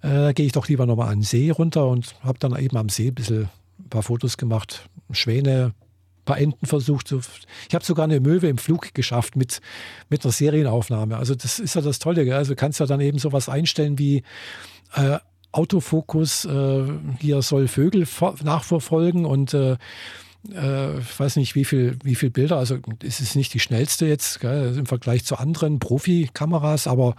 [0.00, 2.78] Äh, da gehe ich doch lieber nochmal an den See runter und habe dann eben
[2.78, 4.88] am See ein bisschen ein paar Fotos gemacht.
[5.12, 5.74] Schwäne,
[6.26, 7.14] paar Enten versucht.
[7.68, 9.62] Ich habe sogar eine Möwe im Flug geschafft mit,
[10.10, 11.16] mit einer Serienaufnahme.
[11.16, 12.26] Also das ist ja das Tolle.
[12.26, 12.34] Gell?
[12.34, 14.22] Also kannst ja dann eben sowas einstellen wie
[14.94, 15.18] äh,
[15.52, 16.84] Autofokus, äh,
[17.18, 18.06] hier soll Vögel
[18.42, 19.78] nachverfolgen und äh,
[20.52, 24.06] äh, ich weiß nicht, wie viel, wie viel Bilder, also es ist nicht die schnellste
[24.06, 27.16] jetzt gell, im Vergleich zu anderen Profikameras, aber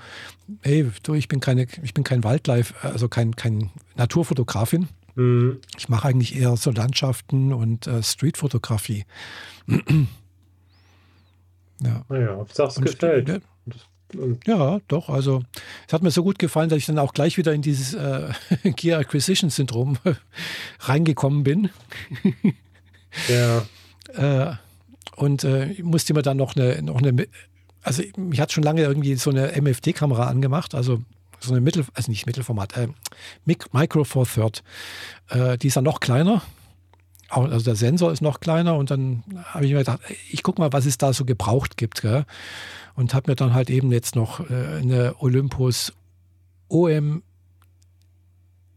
[0.62, 4.88] hey, du, ich bin keine, ich bin kein Wildlife, also kein, kein Naturfotografin.
[5.18, 5.60] Mhm.
[5.76, 9.06] Ich mache eigentlich eher so Landschaften und äh, Streetfotografie.
[11.82, 12.06] ja.
[12.08, 13.28] Naja, ob es gefällt.
[13.28, 13.40] Ja,
[14.46, 15.10] ja, doch.
[15.10, 15.42] Also
[15.88, 18.30] es hat mir so gut gefallen, dass ich dann auch gleich wieder in dieses äh,
[18.76, 19.98] Gear Acquisition Syndrom
[20.80, 21.70] reingekommen bin.
[23.28, 23.66] Ja.
[24.14, 24.54] Äh,
[25.18, 27.28] und äh, musste mir dann noch eine, noch eine,
[27.84, 31.02] also mich hat schon lange irgendwie so eine MFD-Kamera angemacht, also
[31.48, 32.88] so eine Mittel, also nicht Mittelformat, äh,
[33.46, 34.64] Micro Four Third.
[35.30, 36.42] Äh, die ist dann noch kleiner.
[37.30, 40.00] Also der Sensor ist noch kleiner und dann habe ich mir gedacht,
[40.32, 42.02] ich gucke mal, was es da so gebraucht gibt.
[42.02, 42.26] Gell?
[42.96, 45.94] Und habe mir dann halt eben jetzt noch äh, eine Olympus
[46.70, 47.24] OM,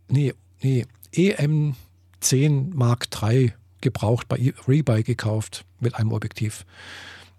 [0.09, 6.66] nee, nee, EM10 Mark III gebraucht bei Rebuy gekauft mit einem Objektiv.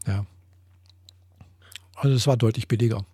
[0.08, 0.26] Ja.
[1.96, 3.06] Also es war deutlich billiger.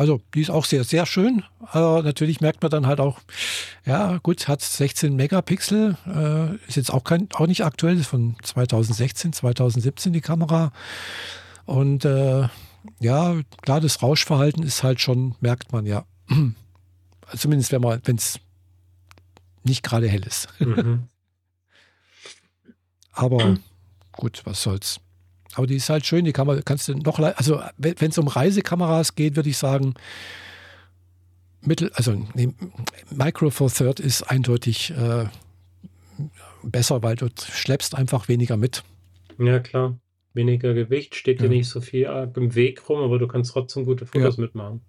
[0.00, 1.44] Also die ist auch sehr, sehr schön.
[1.58, 3.20] Aber natürlich merkt man dann halt auch,
[3.84, 8.34] ja gut, hat 16 Megapixel, äh, ist jetzt auch, kein, auch nicht aktuell, ist von
[8.42, 10.72] 2016, 2017 die Kamera.
[11.66, 12.48] Und äh,
[12.98, 16.06] ja, klar, das Rauschverhalten ist halt schon, merkt man ja.
[17.36, 18.40] Zumindest wenn man, wenn es
[19.64, 20.48] nicht gerade hell ist.
[20.60, 21.08] Mhm.
[23.12, 23.60] Aber mhm.
[24.12, 24.98] gut, was soll's.
[25.54, 28.28] Aber die ist halt schön, die kann man, kannst du noch, also wenn es um
[28.28, 29.94] Reisekameras geht, würde ich sagen,
[31.62, 32.54] Mittel, also nee,
[33.10, 35.26] Micro Four Third ist eindeutig äh,
[36.62, 38.82] besser, weil du schleppst einfach weniger mit.
[39.38, 39.98] Ja, klar.
[40.32, 41.48] Weniger Gewicht, steht ja.
[41.48, 42.04] dir nicht so viel
[42.36, 44.42] im Weg rum, aber du kannst trotzdem gute Fotos ja.
[44.42, 44.80] mitmachen.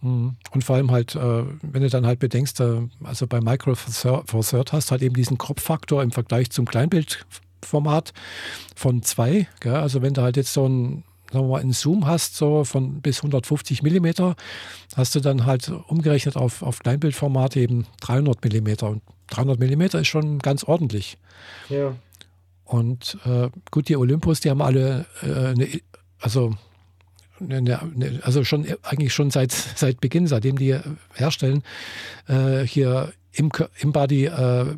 [0.00, 0.36] Mhm.
[0.52, 4.24] Und vor allem halt, äh, wenn du dann halt bedenkst, äh, also bei Micro Four
[4.24, 6.66] Third hast halt eben diesen Crop-Faktor im Vergleich zum
[7.64, 8.12] Kleinbildformat
[8.76, 9.48] von zwei.
[9.64, 13.00] Also wenn du halt jetzt so ein sagen wir mal, einen Zoom hast, so von
[13.00, 14.36] bis 150 Millimeter,
[14.94, 18.88] hast du dann halt umgerechnet auf, auf Kleinbildformat eben 300 Millimeter.
[18.88, 21.18] Und 300 Millimeter ist schon ganz ordentlich.
[21.70, 21.96] Ja.
[22.64, 25.68] Und äh, gut, die Olympus, die haben alle äh, eine,
[26.20, 26.54] also
[28.22, 30.78] also schon eigentlich schon seit, seit Beginn, seitdem die
[31.14, 31.64] herstellen,
[32.28, 33.50] äh, hier im,
[33.80, 34.76] im Body äh,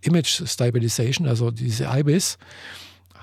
[0.00, 2.38] Image Stabilization, also diese IBIS,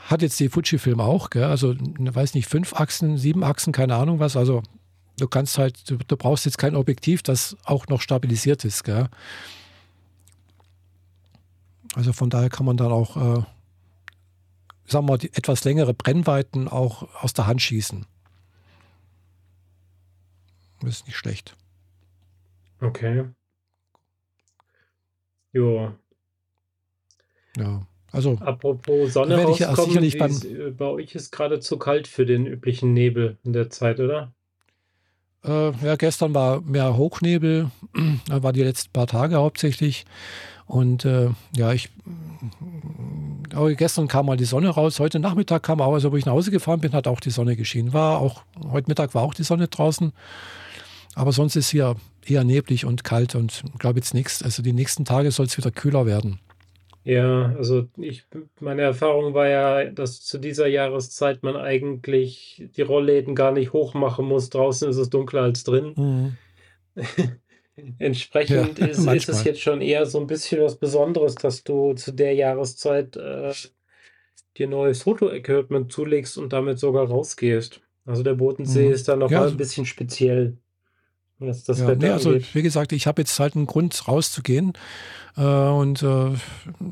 [0.08, 1.46] hat jetzt die Fujifilm auch, gell?
[1.46, 4.62] also weiß nicht, fünf Achsen, sieben Achsen, keine Ahnung was, also
[5.18, 8.84] du kannst halt, du, du brauchst jetzt kein Objektiv, das auch noch stabilisiert ist.
[8.84, 9.10] Gell?
[11.96, 13.44] Also von daher kann man dann auch, äh,
[14.86, 18.06] sagen wir mal, etwas längere Brennweiten auch aus der Hand schießen.
[20.82, 21.56] Das ist nicht schlecht.
[22.82, 23.26] Okay.
[25.54, 25.94] Jo.
[27.58, 27.82] Ja.
[28.12, 32.46] Also, Apropos Sonne rauskommen, ich beim, äh, bei euch ist gerade zu kalt für den
[32.46, 34.34] üblichen Nebel in der Zeit, oder?
[35.44, 37.70] Äh, ja, gestern war mehr Hochnebel,
[38.30, 40.06] war die letzten paar Tage hauptsächlich.
[40.65, 41.89] Und äh, ja, ich
[43.54, 46.34] aber gestern kam mal die Sonne raus, heute Nachmittag kam auch, also wo ich nach
[46.34, 47.94] Hause gefahren bin, hat auch die Sonne geschienen.
[47.94, 50.12] War auch, heute Mittag war auch die Sonne draußen.
[51.13, 54.41] Aber sonst ist hier eher neblig und kalt und glaube jetzt nichts.
[54.41, 56.39] Also die nächsten Tage soll es wieder kühler werden.
[57.06, 58.26] Ja, also ich,
[58.60, 64.26] meine Erfahrung war ja, dass zu dieser Jahreszeit man eigentlich die Rollläden gar nicht hochmachen
[64.26, 64.50] muss.
[64.50, 65.94] Draußen ist es dunkler als drin.
[65.96, 66.38] Mhm.
[67.99, 71.93] Entsprechend ja, ist, ist, es jetzt schon eher so ein bisschen was Besonderes, dass du
[71.93, 73.53] zu der Jahreszeit äh,
[74.58, 77.82] dir neues Fotoequipment zulegst und damit sogar rausgehst.
[78.06, 78.93] Also der Bodensee mhm.
[78.93, 80.58] ist da noch ja, mal ein bisschen speziell.
[81.40, 84.74] Was das ja, nee, also wie gesagt, ich habe jetzt halt einen Grund rauszugehen.
[85.38, 86.32] Äh, und äh,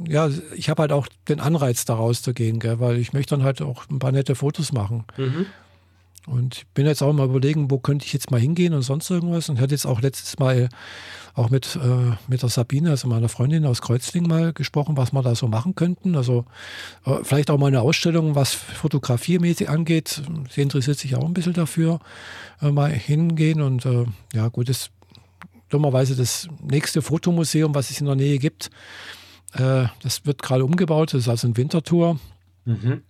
[0.08, 3.62] ja, ich habe halt auch den Anreiz, da rauszugehen, gell, weil ich möchte dann halt
[3.62, 5.06] auch ein paar nette Fotos machen.
[5.18, 5.46] Mhm.
[6.26, 9.49] Und bin jetzt auch mal überlegen, wo könnte ich jetzt mal hingehen und sonst irgendwas.
[9.49, 10.69] Und hatte jetzt auch letztes Mal
[11.34, 15.21] auch mit, äh, mit der Sabine, also meiner Freundin aus Kreuzling, mal gesprochen, was wir
[15.21, 16.15] da so machen könnten.
[16.15, 16.45] Also
[17.05, 20.21] äh, vielleicht auch mal eine Ausstellung, was fotografiemäßig angeht.
[20.49, 21.99] Sie interessiert sich auch ein bisschen dafür,
[22.61, 23.61] äh, mal hingehen.
[23.61, 24.91] Und äh, ja, gut, das
[25.69, 28.69] dummerweise das nächste Fotomuseum, was es in der Nähe gibt.
[29.53, 31.13] Äh, das wird gerade umgebaut.
[31.13, 32.19] Das ist also ein Wintertour.
[32.65, 33.01] Mhm.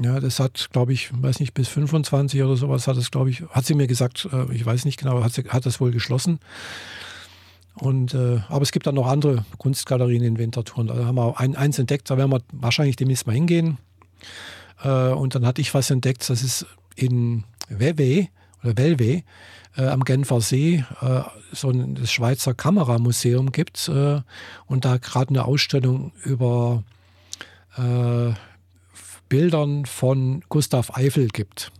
[0.00, 3.42] Ja, das hat, glaube ich, weiß nicht, bis 25 oder sowas hat es, glaube ich,
[3.50, 6.40] hat sie mir gesagt, äh, ich weiß nicht genau, hat, sie, hat das wohl geschlossen.
[7.74, 10.84] Und, äh, aber es gibt dann noch andere Kunstgalerien in Winterthur.
[10.84, 13.78] Da haben wir ein, eins entdeckt, da werden wir wahrscheinlich demnächst mal hingehen.
[14.82, 16.66] Äh, und dann hatte ich was entdeckt, das ist
[16.96, 18.30] in Vevey
[18.62, 19.22] oder Velve
[19.76, 21.22] äh, am Genfer See äh,
[21.52, 24.20] so ein das Schweizer Kameramuseum gibt äh,
[24.66, 26.82] und da gerade eine Ausstellung über
[27.76, 28.32] äh,
[29.32, 31.72] Bildern von Gustav Eiffel gibt.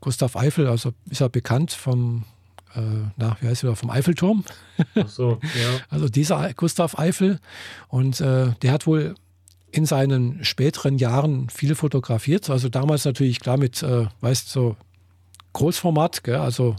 [0.00, 2.22] Gustav Eiffel, also ist er bekannt vom,
[2.76, 2.80] äh,
[3.16, 4.44] na, wie heißt er, vom Eiffelturm.
[4.94, 5.80] Ach so, ja.
[5.90, 7.40] Also dieser Gustav Eiffel.
[7.88, 9.16] Und äh, der hat wohl
[9.72, 12.48] in seinen späteren Jahren viel fotografiert.
[12.48, 14.76] Also damals natürlich klar mit, äh, weißt du, so
[15.54, 16.36] Großformat, gell?
[16.36, 16.76] also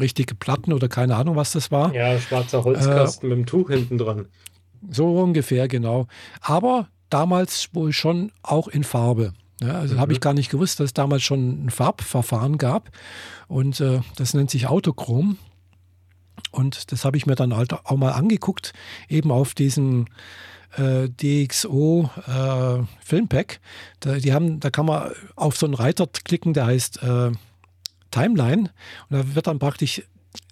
[0.00, 1.94] richtige Platten oder keine Ahnung, was das war.
[1.94, 4.26] Ja, schwarzer Holzkasten äh, mit dem Tuch hinten dran.
[4.90, 6.08] So ungefähr, genau.
[6.40, 9.32] Aber damals wohl schon auch in Farbe.
[9.60, 10.00] Ja, also mhm.
[10.00, 12.90] habe ich gar nicht gewusst, dass es damals schon ein Farbverfahren gab.
[13.48, 15.38] Und äh, das nennt sich Autochrom.
[16.50, 18.72] Und das habe ich mir dann halt auch mal angeguckt,
[19.08, 20.06] eben auf diesem
[20.76, 23.60] äh, DxO äh, Filmpack.
[24.00, 27.32] Da, die haben, da kann man auf so einen Reiter klicken, der heißt äh,
[28.10, 28.70] Timeline.
[29.08, 30.02] Und da wird dann praktisch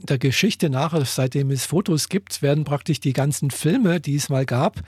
[0.01, 4.47] der Geschichte nach, seitdem es Fotos gibt, werden praktisch die ganzen Filme, die es mal
[4.47, 4.83] gab,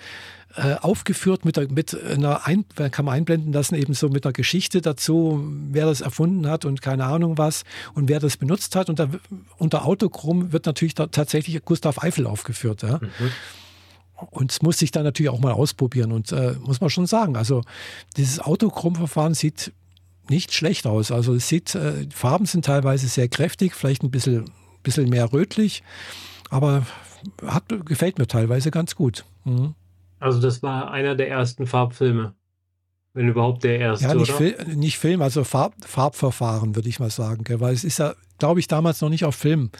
[0.56, 4.32] äh, aufgeführt mit, der, mit einer, Ein kann man einblenden lassen, eben so mit einer
[4.32, 8.88] Geschichte dazu, wer das erfunden hat und keine Ahnung was und wer das benutzt hat.
[8.88, 9.08] Und da,
[9.58, 12.82] unter Autochrom wird natürlich tatsächlich Gustav Eiffel aufgeführt.
[12.82, 12.98] Ja?
[12.98, 13.30] Mhm.
[14.30, 16.12] Und es muss sich dann natürlich auch mal ausprobieren.
[16.12, 17.62] Und äh, muss man schon sagen, also
[18.16, 19.72] dieses Autochrom-Verfahren sieht
[20.28, 21.10] nicht schlecht aus.
[21.10, 24.50] Also es sieht, äh, Farben sind teilweise sehr kräftig, vielleicht ein bisschen,
[24.86, 25.82] bisschen mehr rötlich,
[26.48, 26.86] aber
[27.44, 29.24] hat, gefällt mir teilweise ganz gut.
[29.44, 29.74] Mhm.
[30.18, 32.34] Also das war einer der ersten Farbfilme.
[33.12, 34.36] Wenn überhaupt der erste, ja, nicht, oder?
[34.36, 37.44] Fil nicht Film, also Farb Farbverfahren, würde ich mal sagen.
[37.44, 37.60] Gell?
[37.60, 39.70] Weil es ist ja, glaube ich, damals noch nicht auf Film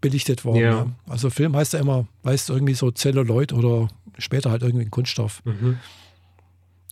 [0.00, 0.60] belichtet worden.
[0.60, 0.70] Ja.
[0.70, 0.86] Ja.
[1.08, 3.88] Also Film heißt ja immer, weißt du, irgendwie so Zelluloid oder
[4.18, 5.42] später halt irgendwie ein Kunststoff.
[5.44, 5.78] Mhm.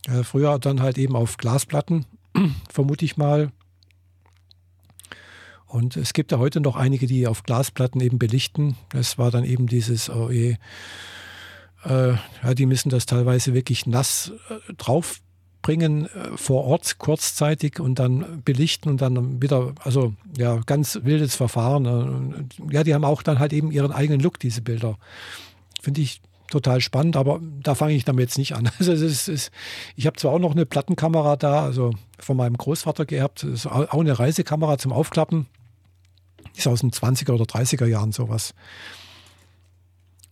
[0.07, 2.05] Äh, früher dann halt eben auf Glasplatten,
[2.71, 3.51] vermute ich mal.
[5.71, 8.75] Und es gibt ja heute noch einige, die auf Glasplatten eben belichten.
[8.89, 10.57] Das war dann eben dieses, oh je,
[11.85, 12.13] äh,
[12.43, 18.41] ja, die müssen das teilweise wirklich nass äh, draufbringen äh, vor Ort kurzzeitig und dann
[18.43, 22.51] belichten und dann wieder, also ja, ganz wildes Verfahren.
[22.69, 24.97] Ja, die haben auch dann halt eben ihren eigenen Look, diese Bilder.
[25.81, 28.69] Finde ich total spannend, aber da fange ich damit jetzt nicht an.
[28.77, 29.51] Also es ist, es,
[29.95, 33.93] ich habe zwar auch noch eine Plattenkamera da, also von meinem Großvater gehabt, ist auch
[33.93, 35.47] eine Reisekamera zum Aufklappen.
[36.55, 38.53] Ist aus den 20er oder 30er Jahren sowas.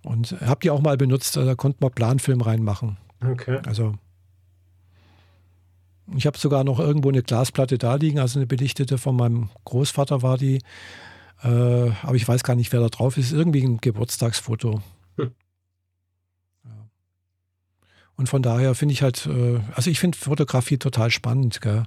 [0.04, 2.98] Und habe die auch mal benutzt, da konnte man Planfilm reinmachen.
[3.22, 3.60] Okay.
[3.66, 3.96] Also
[6.16, 10.22] ich habe sogar noch irgendwo eine Glasplatte da liegen, also eine belichtete von meinem Großvater
[10.22, 10.62] war die.
[11.44, 13.32] Äh, aber ich weiß gar nicht, wer da drauf ist.
[13.32, 14.82] Irgendwie ein Geburtstagsfoto.
[15.18, 15.32] Hm.
[18.16, 21.62] Und von daher finde ich halt, äh, also ich finde Fotografie total spannend.
[21.62, 21.84] Gell?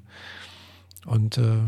[1.04, 1.58] Und äh,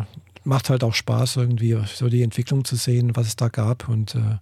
[0.44, 3.88] macht halt auch Spaß, irgendwie so die Entwicklung zu sehen, was es da gab.
[3.88, 4.38] Und äh,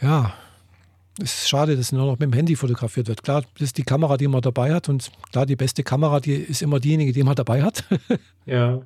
[0.00, 0.34] ja,
[1.18, 3.22] es ist schade, dass nur noch mit dem Handy fotografiert wird.
[3.22, 4.88] Klar, das ist die Kamera, die man dabei hat.
[4.88, 7.84] Und klar, die beste Kamera, die ist immer diejenige, die man dabei hat.
[8.46, 8.82] ja.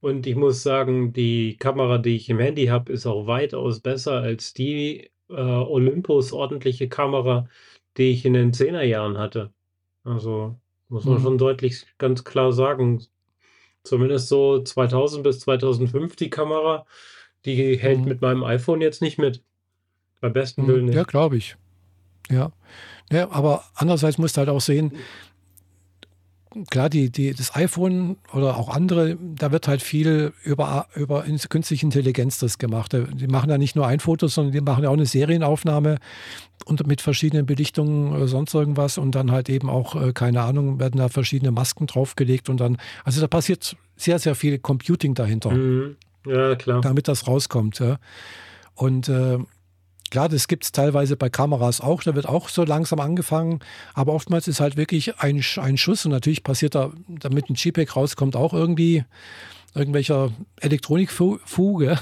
[0.00, 4.20] Und ich muss sagen, die Kamera, die ich im Handy habe, ist auch weitaus besser
[4.20, 7.48] als die äh, Olympus ordentliche Kamera,
[7.96, 9.54] die ich in den 10er Jahren hatte.
[10.04, 10.56] Also
[10.88, 11.22] muss man mhm.
[11.22, 13.02] schon deutlich ganz klar sagen.
[13.84, 16.86] Zumindest so 2000 bis 2005 die Kamera,
[17.44, 18.06] die hält mhm.
[18.06, 19.42] mit meinem iPhone jetzt nicht mit.
[20.20, 20.94] Beim besten hm, Willen nicht.
[20.94, 21.56] Ja, glaube ich.
[22.30, 22.50] Ja.
[23.12, 23.30] ja.
[23.30, 24.92] Aber andererseits musst du halt auch sehen,
[26.70, 31.84] klar, die, die, das iPhone oder auch andere, da wird halt viel über, über künstliche
[31.84, 32.92] Intelligenz das gemacht.
[32.92, 35.98] Die machen ja nicht nur ein Foto, sondern die machen ja auch eine Serienaufnahme
[36.64, 40.98] und mit verschiedenen Belichtungen sonst irgendwas und dann halt eben auch, äh, keine Ahnung, werden
[40.98, 45.50] da verschiedene Masken draufgelegt und dann, also da passiert sehr, sehr viel Computing dahinter.
[45.50, 45.96] Mhm.
[46.26, 46.80] Ja, klar.
[46.80, 47.80] Damit das rauskommt.
[47.80, 47.98] Ja.
[48.74, 49.38] Und äh,
[50.10, 53.60] Klar, das gibt es teilweise bei Kameras auch, da wird auch so langsam angefangen,
[53.94, 57.96] aber oftmals ist halt wirklich ein, ein Schuss und natürlich passiert da, damit ein JPEG
[57.96, 59.04] rauskommt, auch irgendwie
[59.74, 60.30] irgendwelcher
[60.60, 61.98] Elektronikfuge.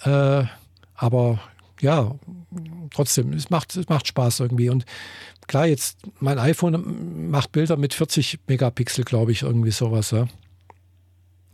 [0.04, 0.44] äh,
[0.94, 1.40] aber
[1.80, 2.14] ja,
[2.92, 4.68] trotzdem, es macht, es macht Spaß irgendwie.
[4.68, 4.84] Und
[5.46, 10.10] klar, jetzt mein iPhone macht Bilder mit 40 Megapixel, glaube ich, irgendwie sowas.
[10.10, 10.28] Ja.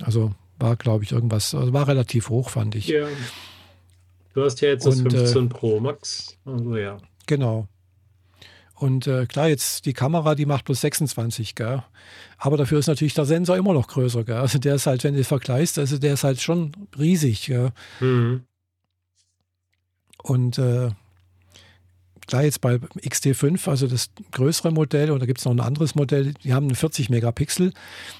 [0.02, 2.88] Also war, glaube ich, irgendwas, also war relativ hoch, fand ich.
[2.88, 3.06] Ja.
[4.36, 6.36] Du hast ja jetzt das und, 15 äh, Pro Max.
[6.44, 6.98] Also ja.
[7.24, 7.68] Genau.
[8.74, 11.82] Und äh, klar, jetzt die Kamera, die macht bloß 26, gell?
[12.36, 14.36] Aber dafür ist natürlich der Sensor immer noch größer, gell?
[14.36, 17.72] Also der ist halt, wenn du vergleichst, also der ist halt schon riesig, gell?
[18.00, 18.42] Mhm.
[20.22, 20.90] Und äh,
[22.26, 26.34] klar, jetzt bei XT5, also das größere Modell, oder gibt es noch ein anderes Modell,
[26.44, 27.72] die haben 40 Megapixel.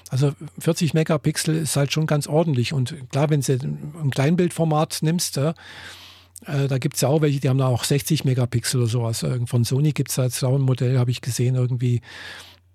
[0.09, 2.73] Also 40 Megapixel ist halt schon ganz ordentlich.
[2.73, 5.53] Und klar, wenn du im Kleinbildformat nimmst, ja,
[6.45, 9.25] äh, da gibt es ja auch welche, die haben da auch 60 Megapixel oder sowas.
[9.45, 12.01] Von Sony gibt es da jetzt auch ein Modell, habe ich gesehen, irgendwie,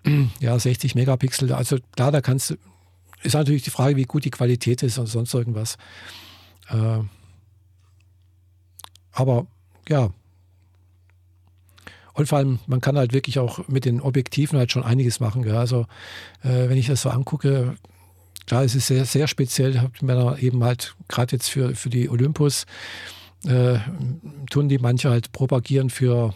[0.39, 1.51] ja, 60 Megapixel.
[1.53, 2.55] Also klar, da kannst du,
[3.23, 5.77] ist natürlich die Frage, wie gut die Qualität ist oder sonst irgendwas.
[6.69, 6.99] Äh,
[9.11, 9.47] aber
[9.87, 10.11] ja.
[12.13, 15.41] Und vor allem, man kann halt wirklich auch mit den Objektiven halt schon einiges machen.
[15.41, 15.55] Gell?
[15.55, 15.87] Also,
[16.43, 17.75] äh, wenn ich das so angucke,
[18.45, 21.89] klar, es ist sehr, sehr speziell, hat mir da eben halt gerade jetzt für, für
[21.89, 22.65] die Olympus,
[23.45, 23.79] äh,
[24.49, 26.33] tun die manche halt propagieren für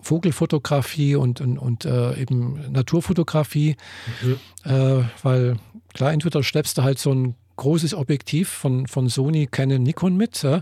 [0.00, 3.76] Vogelfotografie und, und, und äh, eben Naturfotografie,
[4.22, 4.38] mhm.
[4.64, 5.56] äh, weil
[5.92, 10.42] klar, entweder schleppst du halt so ein großes Objektiv von, von Sony, Canon, Nikon mit,
[10.42, 10.60] ja,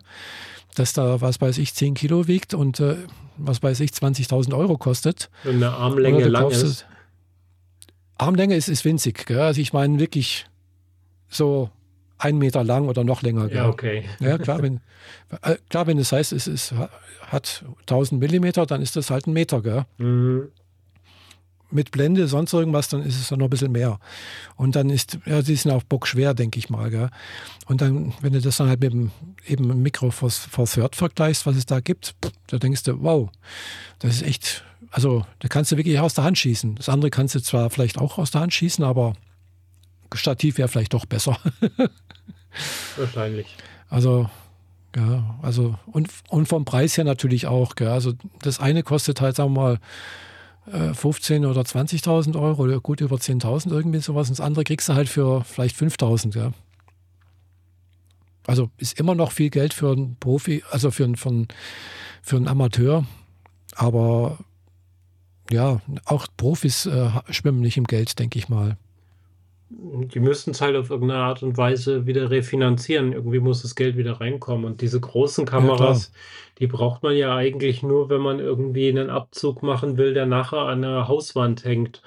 [0.74, 2.96] das da, was weiß ich, 10 Kilo wiegt und äh,
[3.36, 5.30] was weiß ich, 20.000 Euro kostet.
[5.44, 6.86] Und eine Armlänge lang ist.
[8.18, 9.40] Armlänge ist, ist winzig, gell?
[9.40, 10.46] also ich meine wirklich
[11.28, 11.70] so
[12.18, 13.50] ein Meter lang oder noch länger.
[13.52, 14.04] Ja, okay.
[14.20, 14.80] Ja, klar, wenn,
[15.42, 16.72] äh, klar, wenn es heißt, es ist,
[17.20, 19.60] hat 1000 Millimeter, dann ist das halt ein Meter.
[19.60, 19.84] Gell?
[19.98, 20.48] Mhm.
[21.70, 23.98] Mit Blende, sonst irgendwas, dann ist es dann noch ein bisschen mehr.
[24.54, 26.90] Und dann ist, ja, die sind auch bockschwer, denke ich mal.
[26.90, 27.10] Gell?
[27.66, 29.10] Und dann, wenn du das dann halt mit dem
[29.46, 30.30] eben Micro Four
[30.66, 32.14] Third vergleichst, was es da gibt,
[32.46, 33.30] da denkst du, wow,
[33.98, 36.76] das ist echt, also da kannst du wirklich aus der Hand schießen.
[36.76, 39.14] Das andere kannst du zwar vielleicht auch aus der Hand schießen, aber
[40.14, 41.38] Stativ wäre vielleicht doch besser.
[42.96, 43.46] Wahrscheinlich.
[43.88, 44.28] Also,
[44.94, 47.74] ja, also, und, und vom Preis her natürlich auch.
[47.74, 47.88] Gell?
[47.88, 49.80] Also, das eine kostet halt, sagen wir mal,
[50.94, 54.28] 15 äh, oder 20.000 Euro oder gut über 10.000 irgendwie sowas.
[54.28, 56.36] Und das andere kriegst du halt für vielleicht 5.000.
[56.36, 56.52] Ja.
[58.46, 61.46] Also ist immer noch viel Geld für einen Profi, also für, einen, für,
[62.22, 63.04] für einen Amateur.
[63.74, 64.38] Aber
[65.50, 68.76] ja, auch Profis äh, schwimmen nicht im Geld, denke ich mal.
[69.68, 73.12] Die müssten es halt auf irgendeine Art und Weise wieder refinanzieren.
[73.12, 74.64] Irgendwie muss das Geld wieder reinkommen.
[74.64, 76.20] Und diese großen Kameras, ja,
[76.58, 80.60] die braucht man ja eigentlich nur, wenn man irgendwie einen Abzug machen will, der nachher
[80.60, 82.00] an der Hauswand hängt.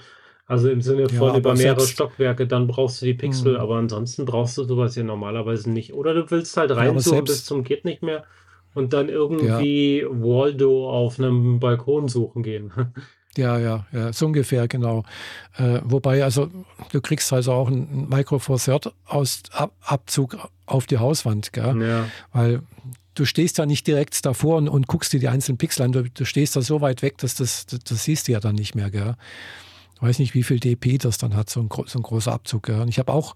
[0.47, 3.59] Also im Sinne von ja, über mehrere Stockwerke, dann brauchst du die Pixel, mhm.
[3.59, 5.93] aber ansonsten brauchst du sowas ja normalerweise nicht.
[5.93, 8.23] Oder du willst halt reinzoomen ja, bis zum geht nicht mehr
[8.73, 12.71] und dann irgendwie Waldo auf einem Balkon suchen gehen.
[13.37, 15.03] Ja, ja, ja, so ungefähr, genau.
[15.57, 16.49] Äh, wobei, also
[16.91, 21.81] du kriegst also auch einen Micro Four Third aus Ab Abzug auf die Hauswand, gell?
[21.81, 22.05] Ja.
[22.33, 22.63] Weil
[23.13, 25.91] du stehst ja nicht direkt davor und, und guckst dir die einzelnen Pixel an.
[25.91, 28.55] Du, du, stehst da so weit weg, dass das, das, das siehst du ja dann
[28.55, 29.15] nicht mehr, gell?
[29.95, 32.63] Ich weiß nicht, wie viel dp das dann hat, so ein, so ein großer Abzug.
[32.63, 32.79] Gell?
[32.79, 33.35] Und ich habe auch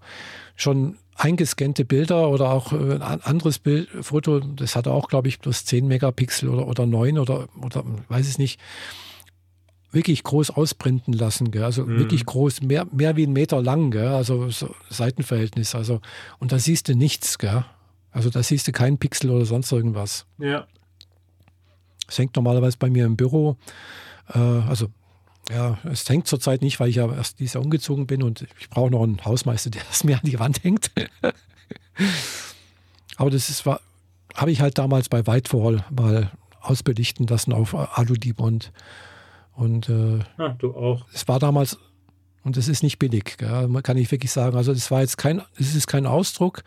[0.56, 5.40] schon eingescannte Bilder oder auch äh, ein anderes Bild, Foto, das hatte auch, glaube ich,
[5.40, 8.58] plus 10 Megapixel oder, oder 9 oder, oder weiß ich nicht
[9.94, 11.64] wirklich groß ausprinten lassen, gell?
[11.64, 11.98] also mhm.
[11.98, 14.08] wirklich groß, mehr, mehr wie ein Meter lang, gell?
[14.08, 15.74] also so Seitenverhältnis.
[15.74, 16.00] Also,
[16.38, 17.64] und da siehst du nichts, gell?
[18.10, 20.26] also da siehst du keinen Pixel oder sonst irgendwas.
[20.38, 20.66] Ja.
[22.08, 23.56] Es hängt normalerweise bei mir im Büro,
[24.32, 24.88] äh, also
[25.50, 28.70] ja, es hängt zurzeit nicht, weil ich ja erst dieses Jahr umgezogen bin und ich
[28.70, 30.90] brauche noch einen Hausmeister, der es mir an die Wand hängt.
[33.16, 38.66] Aber das ist, habe ich halt damals bei Whitefall mal ausbelichten lassen auf Alu-Dibond.
[38.66, 38.72] Und
[39.88, 41.06] äh, ah, du auch.
[41.12, 41.78] Es war damals,
[42.42, 44.56] und es ist nicht billig, gell, kann ich wirklich sagen.
[44.56, 46.62] Also es war jetzt kein, es ist kein Ausdruck,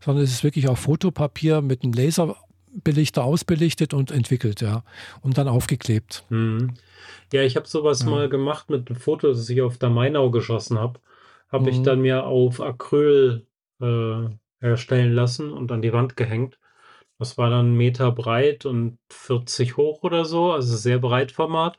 [0.00, 4.84] sondern es ist wirklich auch Fotopapier mit einem Laserbelichter ausbelichtet und entwickelt, ja.
[5.22, 6.24] Und dann aufgeklebt.
[6.28, 6.74] Mhm.
[7.32, 8.10] Ja, ich habe sowas ja.
[8.10, 11.00] mal gemacht mit einem Foto, das ich auf der Mainau geschossen habe.
[11.50, 11.70] Habe mhm.
[11.70, 13.46] ich dann mir auf Acryl
[13.80, 14.28] äh,
[14.60, 16.58] herstellen lassen und an die Wand gehängt.
[17.18, 21.78] Das war dann einen Meter breit und 40 hoch oder so, also sehr breit Format.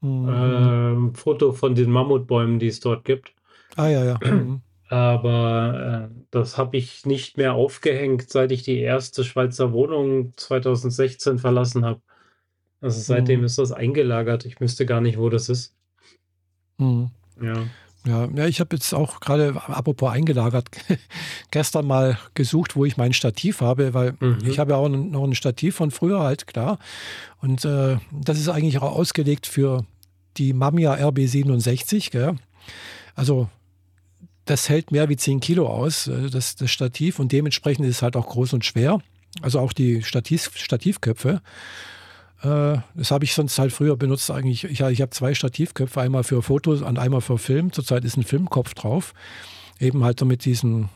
[0.00, 0.28] Mhm.
[0.28, 3.32] Ähm, Foto von den Mammutbäumen, die es dort gibt.
[3.76, 4.18] Ah, ja, ja.
[4.24, 4.62] Mhm.
[4.88, 11.38] aber äh, das habe ich nicht mehr aufgehängt, seit ich die erste Schweizer Wohnung 2016
[11.38, 12.00] verlassen habe.
[12.80, 13.46] Also seitdem mhm.
[13.46, 14.46] ist das eingelagert.
[14.46, 15.74] Ich wüsste gar nicht, wo das ist.
[16.78, 17.10] Mhm.
[17.40, 17.66] Ja.
[18.06, 20.70] Ja, ja, ich habe jetzt auch gerade, apropos eingelagert,
[21.50, 24.38] gestern mal gesucht, wo ich mein Stativ habe, weil mhm.
[24.46, 26.78] ich habe ja auch noch ein Stativ von früher halt, klar.
[27.42, 29.84] Und äh, das ist eigentlich auch ausgelegt für
[30.36, 32.36] die Mamiya RB67, gell?
[33.14, 33.48] Also
[34.44, 38.02] das hält mehr wie 10 Kilo aus, äh, das, das Stativ, und dementsprechend ist es
[38.02, 39.00] halt auch groß und schwer.
[39.42, 41.40] Also auch die Stativ, Stativköpfe.
[42.42, 44.64] Äh, das habe ich sonst halt früher benutzt eigentlich.
[44.64, 47.72] Ich, ich habe zwei Stativköpfe, einmal für Fotos und einmal für Film.
[47.72, 49.14] Zurzeit ist ein Filmkopf drauf.
[49.78, 50.88] Eben halt damit diesen,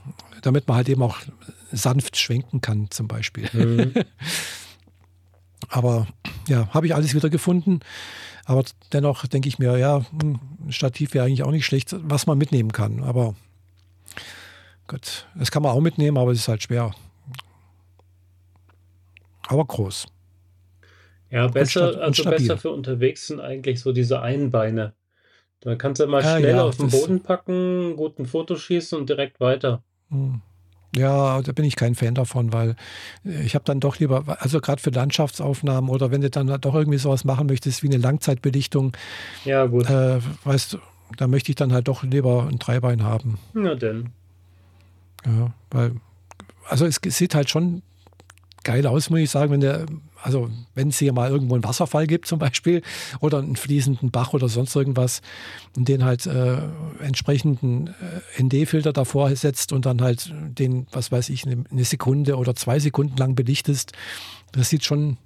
[0.43, 1.19] damit man halt eben auch
[1.73, 3.49] sanft schwenken kann, zum Beispiel.
[3.53, 3.95] Mhm.
[5.69, 6.07] Aber
[6.49, 7.81] ja, habe ich alles wieder gefunden.
[8.47, 12.27] Aber dennoch denke ich mir, ja, hm, ein Stativ wäre eigentlich auch nicht schlecht, was
[12.27, 13.03] man mitnehmen kann.
[13.03, 13.35] Aber
[14.87, 16.95] Gott, das kann man auch mitnehmen, aber es ist halt schwer.
[19.47, 20.07] Aber groß.
[21.31, 24.95] Ja, besser, also besser für unterwegs sind eigentlich so diese Einbeine.
[25.61, 29.09] Da kannst du mal ja, schnell ja, auf den Boden packen, guten Foto schießen und
[29.09, 29.83] direkt weiter.
[30.11, 30.43] Hm.
[30.97, 32.77] Ja, da bin ich kein Fan davon, weil
[33.25, 36.75] äh, ich habe dann doch lieber, also gerade für Landschaftsaufnahmen oder wenn du dann doch
[36.75, 38.97] irgendwie sowas machen möchtest wie eine Langzeitbelichtung,
[39.45, 39.89] ja, gut.
[39.91, 40.79] Äh, weißt du,
[41.17, 43.39] da möchte ich dann halt doch lieber ein Dreibein haben.
[43.53, 44.11] Na denn.
[45.27, 45.93] Ja, weil,
[46.69, 47.83] also es sieht halt schon
[48.63, 49.87] geil aus, muss ich sagen, wenn der,
[50.25, 52.81] also wenn es hier mal irgendwo einen Wasserfall gibt zum Beispiel
[53.21, 55.21] oder einen fließenden Bach oder sonst irgendwas
[55.77, 56.57] und den halt äh,
[57.01, 57.89] entsprechenden
[58.39, 62.55] äh, ND-Filter davor setzt und dann halt den, was weiß ich, eine, eine Sekunde oder
[62.55, 63.93] zwei Sekunden lang belichtest,
[64.53, 65.19] das sieht schon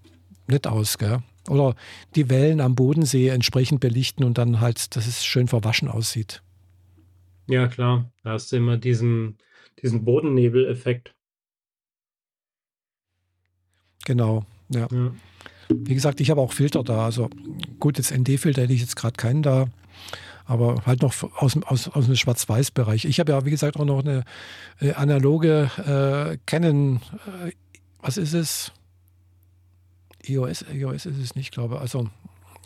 [0.49, 1.23] nett aus, gell?
[1.49, 1.77] Oder
[2.17, 6.43] die Wellen am Bodensee entsprechend belichten und dann halt, dass es schön verwaschen aussieht.
[7.47, 8.11] Ja, klar.
[8.25, 9.39] Da hast du immer diesen,
[9.81, 11.15] diesen Bodennebel-Effekt.
[14.05, 14.89] Genau, ja.
[14.91, 15.13] ja.
[15.71, 17.05] Wie gesagt, ich habe auch Filter da.
[17.05, 17.29] Also
[17.79, 19.67] gut, jetzt ND-Filter hätte ich jetzt gerade keinen da,
[20.47, 23.05] aber halt noch aus, aus, aus dem Schwarz-Weiß-Bereich.
[23.05, 24.25] Ich habe ja, wie gesagt, auch noch eine
[24.81, 27.01] äh, analoge äh, Canon,
[27.47, 27.53] äh,
[28.01, 28.73] was ist es?
[30.27, 31.81] EOS, EOS ist es nicht, glaube ich.
[31.81, 32.09] Also,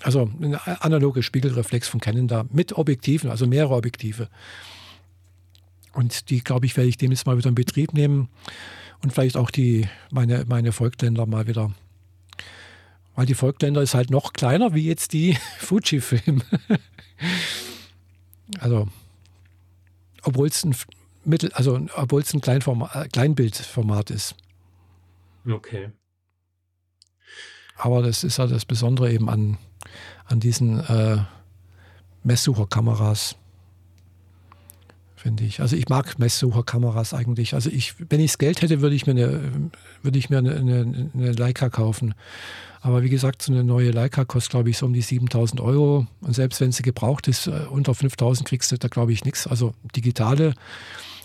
[0.02, 4.28] also eine analoge Spiegelreflex von Canon da mit Objektiven, also mehrere Objektive.
[5.92, 8.28] Und die, glaube ich, werde ich demnächst mal wieder in Betrieb nehmen
[9.02, 11.72] und vielleicht auch die, meine, meine Volkländer mal wieder.
[13.14, 16.42] Weil die Volkländer ist halt noch kleiner wie jetzt die Fujifilm.
[18.58, 18.88] also,
[20.22, 20.74] obwohl es ein
[21.24, 24.34] Mittel, also obwohl es ein Kleinformat, äh, Kleinbildformat ist.
[25.48, 25.90] Okay.
[27.76, 29.58] Aber das ist ja das Besondere eben an,
[30.26, 31.18] an diesen äh,
[32.22, 33.36] Messsucherkameras
[35.22, 35.60] finde ich.
[35.60, 37.54] Also ich mag Messsucherkameras eigentlich.
[37.54, 39.70] Also ich, wenn ich das Geld hätte, würde ich mir eine,
[40.02, 42.14] würde ich mir eine, eine, eine Leica kaufen.
[42.80, 46.08] Aber wie gesagt, so eine neue Leica kostet, glaube ich, so um die 7000 Euro.
[46.20, 49.46] Und selbst wenn sie gebraucht ist, äh, unter 5000 kriegst du da, glaube ich, nichts.
[49.46, 50.54] Also digitale.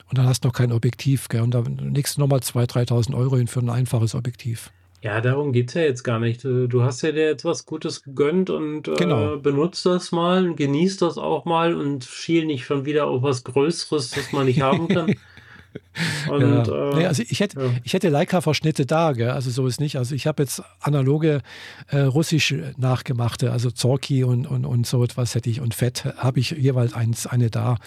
[0.09, 1.27] Und dann hast du noch kein Objektiv.
[1.27, 1.41] Gell?
[1.41, 4.71] Und da legst du nochmal 2.000, 3.000 Euro hin für ein einfaches Objektiv.
[5.01, 6.43] Ja, darum geht es ja jetzt gar nicht.
[6.43, 9.37] Du hast ja dir jetzt was Gutes gegönnt und äh, genau.
[9.37, 14.11] benutzt das mal, genießt das auch mal und schiel nicht schon wieder auf was Größeres,
[14.11, 15.15] das man nicht haben kann.
[16.29, 16.91] Und, ja.
[16.91, 17.69] äh, nee, also ich hätte, ja.
[17.83, 19.29] ich hätte Leica-Verschnitte da, gell?
[19.29, 19.97] also so ist nicht.
[19.97, 21.41] Also ich habe jetzt analoge
[21.89, 26.39] äh, russisch nachgemachte, also Zorki und, und, und so etwas hätte ich und Fett habe
[26.39, 27.77] ich jeweils eins, eine da.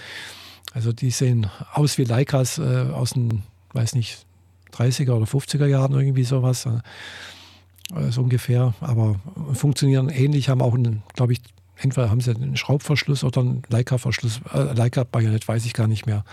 [0.73, 3.43] Also die sehen aus wie Leicas äh, aus dem,
[3.73, 4.25] weiß nicht,
[4.71, 6.67] 30er oder 50er Jahren irgendwie sowas.
[6.67, 8.75] Äh, so ungefähr.
[8.81, 9.21] Aber
[9.53, 10.77] funktionieren ähnlich, haben auch,
[11.15, 11.41] glaube ich,
[11.77, 14.41] entweder haben sie einen Schraubverschluss oder einen Leica-Verschluss.
[14.53, 16.25] Äh, Leica-Bajonett weiß ich gar nicht mehr.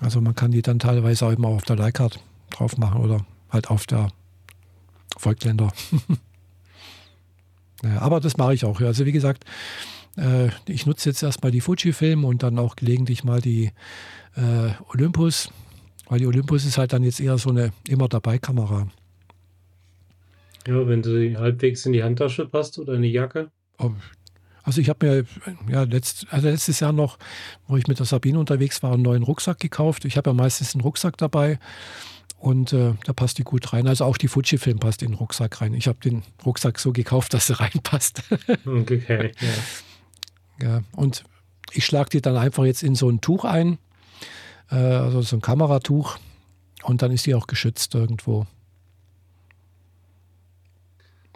[0.00, 2.08] Also man kann die dann teilweise auch immer auf der Leica
[2.50, 4.08] drauf machen oder halt auf der
[5.16, 5.72] Volkländer.
[7.82, 8.80] ja, aber das mache ich auch.
[8.80, 9.44] Also wie gesagt,
[10.16, 13.72] äh, ich nutze jetzt erstmal die Fujifilm und dann auch gelegentlich mal die
[14.36, 15.50] äh, Olympus.
[16.10, 18.88] Weil die Olympus ist halt dann jetzt eher so eine immer dabei Kamera.
[20.66, 23.52] Ja, wenn du die halbwegs in die Handtasche passt oder in die Jacke.
[24.64, 27.16] Also ich habe mir ja letzt, also letztes Jahr noch,
[27.68, 30.04] wo ich mit der Sabine unterwegs war, einen neuen Rucksack gekauft.
[30.04, 31.60] Ich habe ja meistens einen Rucksack dabei
[32.38, 33.86] und äh, da passt die gut rein.
[33.86, 35.74] Also auch die Fujifilm passt in den Rucksack rein.
[35.74, 38.24] Ich habe den Rucksack so gekauft, dass er reinpasst.
[38.66, 39.30] okay.
[40.60, 40.68] Ja.
[40.68, 40.82] ja.
[40.96, 41.22] Und
[41.72, 43.78] ich schlage die dann einfach jetzt in so ein Tuch ein
[44.70, 46.18] äh, also so ein Kameratuch
[46.82, 48.46] und dann ist die auch geschützt irgendwo.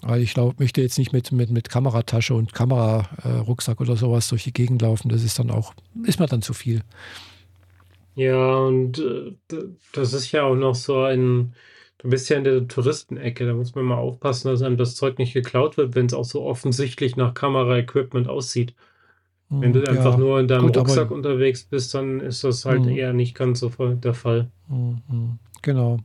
[0.03, 4.45] Weil ich glaub, möchte jetzt nicht mit, mit, mit Kameratasche und Kamerarucksack oder sowas durch
[4.45, 5.09] die Gegend laufen.
[5.09, 5.73] Das ist dann auch,
[6.05, 6.83] ist mir dann zu viel.
[8.15, 9.33] Ja, und äh,
[9.93, 11.55] das ist ja auch noch so ein,
[11.99, 15.19] du bist ja in der Touristenecke, da muss man mal aufpassen, dass einem das Zeug
[15.19, 18.75] nicht geklaut wird, wenn es auch so offensichtlich nach Kameraequipment aussieht.
[19.61, 22.65] Wenn Hm, du einfach ja, nur in deinem gut, Rucksack unterwegs bist, dann ist das
[22.65, 24.51] halt hm, eher nicht ganz so der Fall.
[24.69, 25.99] hm, hm, genau.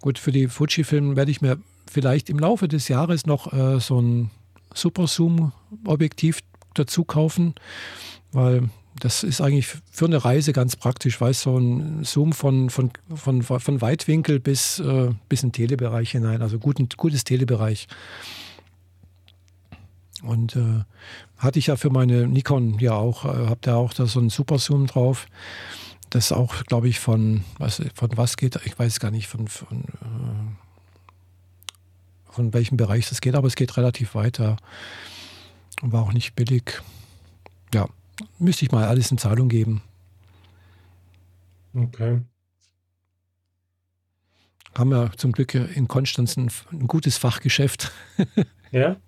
[0.00, 1.58] Gut, für die Fujifilm werde ich mir
[1.90, 4.30] vielleicht im Laufe des Jahres noch äh, so ein
[4.74, 6.40] Super Zoom-Objektiv
[6.74, 7.54] dazu kaufen,
[8.32, 8.68] weil
[9.00, 13.42] das ist eigentlich für eine Reise ganz praktisch, weil so ein Zoom von, von, von,
[13.42, 17.88] von Weitwinkel bis, äh, bis in den Telebereich hinein, also guten, gutes Telebereich.
[20.24, 20.84] Und äh,
[21.36, 24.30] hatte ich ja für meine Nikon ja auch, äh, habe da auch da so einen
[24.30, 25.26] Super Zoom drauf.
[26.10, 29.80] Das auch, glaube ich, von was, von was geht, ich weiß gar nicht, von, von,
[29.80, 30.54] äh,
[32.32, 34.56] von welchem Bereich das geht, aber es geht relativ weiter
[35.82, 36.82] und war auch nicht billig.
[37.74, 37.88] Ja,
[38.38, 39.82] müsste ich mal alles in Zahlung geben.
[41.74, 42.22] Okay.
[44.76, 47.92] Haben wir zum Glück in Konstanz ein, ein gutes Fachgeschäft.
[48.70, 48.96] Ja?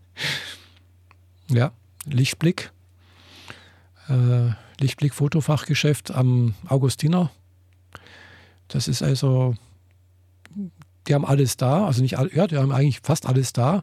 [1.49, 1.73] ja,
[2.05, 2.73] Lichtblick.
[4.09, 7.31] Äh, Lichtblick Fotofachgeschäft am Augustiner.
[8.69, 9.55] Das ist also,
[11.07, 13.83] die haben alles da, also nicht alle, ja, die haben eigentlich fast alles da.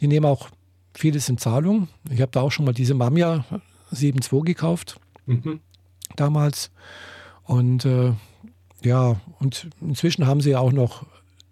[0.00, 0.48] Die nehmen auch
[0.94, 1.88] vieles in Zahlung.
[2.10, 3.44] Ich habe da auch schon mal diese Mamiya
[3.92, 5.60] 7.2 gekauft, Mhm.
[6.16, 6.70] damals.
[7.44, 8.12] Und äh,
[8.82, 11.06] ja, und inzwischen haben sie ja auch noch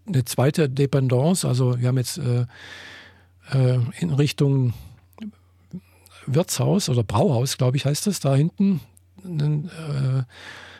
[0.06, 1.46] eine zweite Dependance.
[1.46, 2.46] Also wir haben jetzt äh,
[3.52, 4.72] äh, in Richtung
[6.34, 8.80] Wirtshaus oder Brauhaus, glaube ich, heißt das, da hinten,
[9.24, 10.22] äh,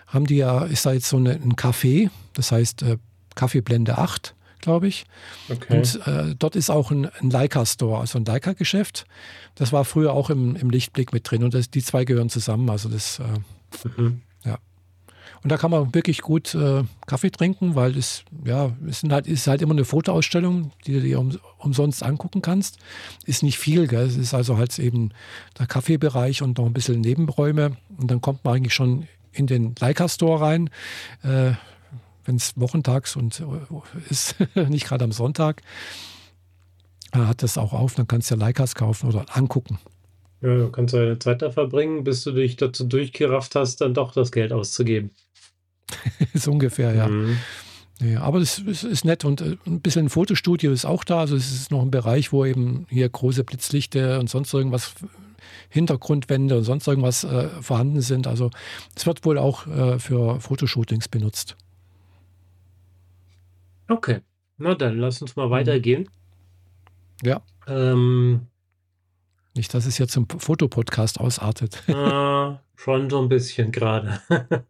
[0.07, 2.99] haben die ja, ist da jetzt so eine, ein Café, das heißt äh,
[3.35, 5.05] Kaffeeblende 8, glaube ich.
[5.49, 5.79] Okay.
[5.79, 9.07] Und äh, dort ist auch ein, ein Leica-Store, also ein Leica-Geschäft.
[9.55, 12.69] Das war früher auch im, im Lichtblick mit drin und das, die zwei gehören zusammen.
[12.71, 13.25] Also das, äh,
[13.97, 14.23] Mhm.
[15.43, 19.47] Und da kann man wirklich gut äh, Kaffee trinken, weil es, ja, es halt, ist
[19.47, 22.79] halt immer eine Fotoausstellung, die du dir um, umsonst angucken kannst.
[23.25, 24.07] Ist nicht viel, gell?
[24.07, 25.13] Es ist also halt eben
[25.59, 27.77] der Kaffeebereich und noch ein bisschen Nebenräume.
[27.97, 30.69] Und dann kommt man eigentlich schon in den Leica-Store rein.
[31.23, 31.53] Äh,
[32.25, 33.45] wenn es wochentags und äh,
[34.11, 35.63] ist, nicht gerade am Sonntag,
[37.13, 39.79] hat das auch auf, dann kannst du ja Leicas kaufen oder angucken.
[40.43, 44.13] Ja, du kannst deine Zeit da verbringen, bis du dich dazu durchgerafft hast, dann doch
[44.13, 45.11] das Geld auszugeben.
[46.35, 47.09] so ungefähr, ja.
[47.09, 47.37] Mhm.
[48.01, 51.21] ja aber das ist, ist nett und äh, ein bisschen ein Fotostudio ist auch da.
[51.21, 54.95] Also es ist noch ein Bereich, wo eben hier große Blitzlichter und sonst irgendwas,
[55.69, 58.27] Hintergrundwände und sonst irgendwas äh, vorhanden sind.
[58.27, 58.51] Also
[58.97, 61.57] es wird wohl auch äh, für Fotoshootings benutzt.
[63.89, 64.21] Okay.
[64.59, 65.51] Na dann, lass uns mal Mhm.
[65.51, 66.09] weitergehen.
[67.23, 68.47] Ja, Ähm,
[69.55, 71.83] nicht, dass es jetzt zum Fotopodcast ausartet.
[71.89, 74.21] äh, schon so ein bisschen gerade.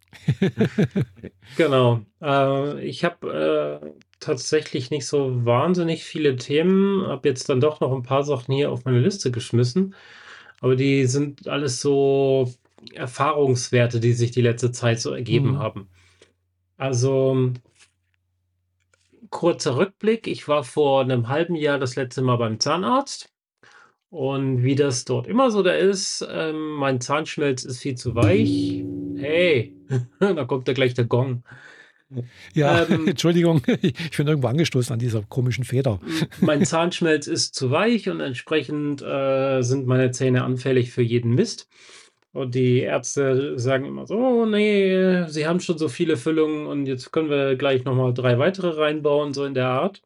[1.56, 2.00] Genau.
[2.22, 7.92] Äh, ich habe äh, tatsächlich nicht so wahnsinnig viele Themen, habe jetzt dann doch noch
[7.92, 9.94] ein paar Sachen hier auf meine Liste geschmissen,
[10.60, 12.52] aber die sind alles so
[12.94, 15.58] Erfahrungswerte, die sich die letzte Zeit so ergeben Mhm.
[15.58, 15.88] haben.
[16.76, 17.52] Also
[19.30, 20.26] kurzer Rückblick.
[20.26, 23.29] Ich war vor einem halben Jahr das letzte Mal beim Zahnarzt.
[24.10, 28.84] Und wie das dort immer so da ist, ähm, mein Zahnschmelz ist viel zu weich.
[29.16, 29.76] Hey,
[30.18, 31.44] da kommt ja gleich der Gong.
[32.54, 36.00] Ja, Ähm, Entschuldigung, ich bin irgendwo angestoßen an dieser komischen Feder.
[36.40, 41.68] mein Zahnschmelz ist zu weich und entsprechend äh, sind meine Zähne anfällig für jeden Mist.
[42.32, 46.86] Und die Ärzte sagen immer so, oh nee, sie haben schon so viele Füllungen und
[46.86, 50.02] jetzt können wir gleich nochmal drei weitere reinbauen, so in der Art.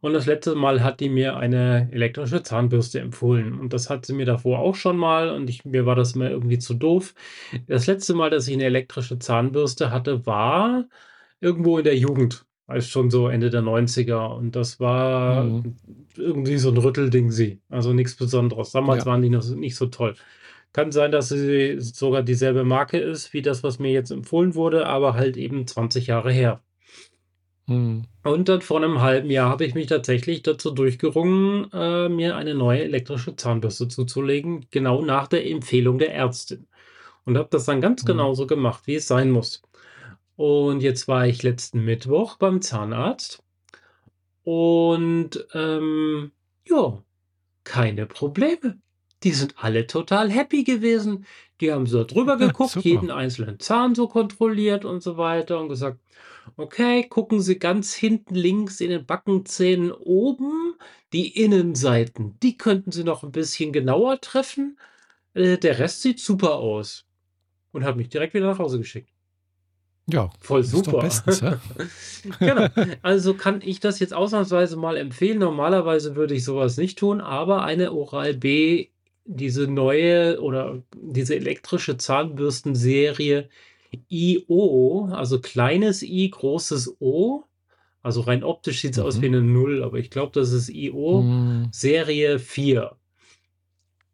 [0.00, 3.58] Und das letzte Mal hat die mir eine elektrische Zahnbürste empfohlen.
[3.58, 6.30] Und das hat sie mir davor auch schon mal und ich, mir war das immer
[6.30, 7.14] irgendwie zu doof.
[7.66, 10.86] Das letzte Mal, dass ich eine elektrische Zahnbürste hatte, war
[11.40, 12.44] irgendwo in der Jugend.
[12.66, 14.36] Also schon so Ende der 90er.
[14.36, 15.76] Und das war Mhm.
[16.16, 17.60] irgendwie so ein Rüttelding sie.
[17.70, 18.72] Also nichts Besonderes.
[18.72, 19.10] Damals Ja.
[19.10, 20.14] waren die noch nicht so toll.
[20.74, 24.86] Kann sein, dass sie sogar dieselbe Marke ist, wie das, was mir jetzt empfohlen wurde,
[24.86, 26.60] aber halt eben 20 Jahre her.
[27.68, 28.04] Mhm.
[28.24, 32.54] Und dann vor einem halben Jahr habe ich mich tatsächlich dazu durchgerungen, äh, mir eine
[32.54, 36.66] neue elektrische Zahnbürste zuzulegen, genau nach der Empfehlung der Ärztin.
[37.24, 38.08] Und habe das dann ganz Mhm.
[38.08, 39.62] genauso gemacht, wie es sein muss.
[40.36, 43.42] Und jetzt war ich letzten Mittwoch beim Zahnarzt
[44.44, 46.32] und ähm,
[46.66, 47.02] ja,
[47.64, 48.80] keine Probleme.
[49.24, 51.26] Die sind alle total happy gewesen.
[51.60, 52.88] Die haben so drüber geguckt, Super.
[52.88, 55.98] jeden einzelnen Zahn so kontrolliert und so weiter und gesagt,
[56.56, 60.74] okay, gucken Sie ganz hinten links in den Backenzähnen oben,
[61.12, 64.78] die Innenseiten, die könnten Sie noch ein bisschen genauer treffen.
[65.34, 67.04] Äh, der Rest sieht super aus.
[67.72, 69.10] und hat mich direkt wieder nach Hause geschickt.
[70.10, 71.00] Ja, Voll super.
[71.00, 71.60] bestens, ja?
[72.38, 72.66] Genau.
[73.02, 75.38] Also kann ich das jetzt ausnahmsweise mal empfehlen.
[75.38, 78.88] Normalerweise würde ich sowas nicht tun, aber eine Oral-B,
[79.28, 83.48] diese neue oder diese elektrische Zahnbürstenserie
[84.10, 87.44] IO, also kleines I, großes O.
[88.02, 89.22] Also rein optisch sieht es aus Mhm.
[89.22, 92.96] wie eine Null, aber ich glaube, das ist IO Hm, Serie 4.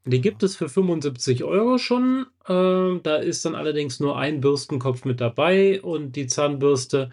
[0.07, 2.27] Die gibt es für 75 Euro schon.
[2.49, 7.11] Ähm, da ist dann allerdings nur ein Bürstenkopf mit dabei und die Zahnbürste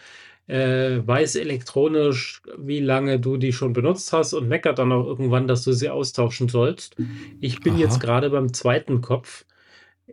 [0.51, 5.47] äh, weiß elektronisch, wie lange du die schon benutzt hast und meckert dann auch irgendwann,
[5.47, 6.95] dass du sie austauschen sollst.
[7.39, 7.77] Ich bin Aha.
[7.77, 9.45] jetzt gerade beim zweiten Kopf.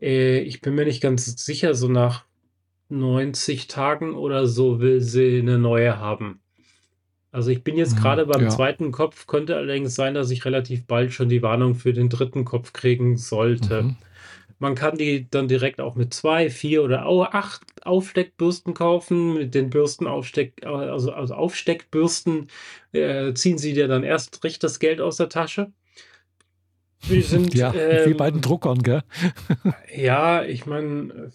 [0.00, 2.24] Äh, ich bin mir nicht ganz sicher, so nach
[2.90, 6.42] 90 Tagen oder so will sie eine neue haben.
[7.30, 8.48] Also ich bin jetzt Mhm, gerade beim ja.
[8.48, 12.44] zweiten Kopf, könnte allerdings sein, dass ich relativ bald schon die Warnung für den dritten
[12.44, 13.82] Kopf kriegen sollte.
[13.82, 13.96] Mhm.
[14.58, 19.34] Man kann die dann direkt auch mit zwei, vier oder au- acht Aufsteckbürsten kaufen.
[19.34, 22.48] Mit den Bürstenaufsteck, also, also Aufsteckbürsten
[22.92, 25.72] äh, ziehen sie dir dann erst recht das Geld aus der Tasche.
[27.02, 29.02] Wir sind, Ja, wie bei den ähm, Druckern, gell?
[29.94, 31.32] ja, ich meine,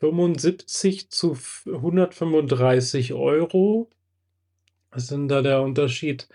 [0.00, 1.36] 75 zu
[1.66, 3.90] 135 Euro.
[4.90, 6.28] Was ist denn da der Unterschied?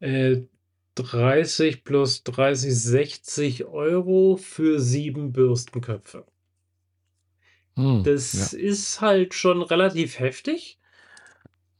[0.00, 0.42] Äh,
[0.94, 6.24] 30 plus 30, 60 Euro für sieben Bürstenköpfe.
[7.76, 8.52] Hm, Das ja.
[8.52, 10.78] ist halt schon relativ heftig,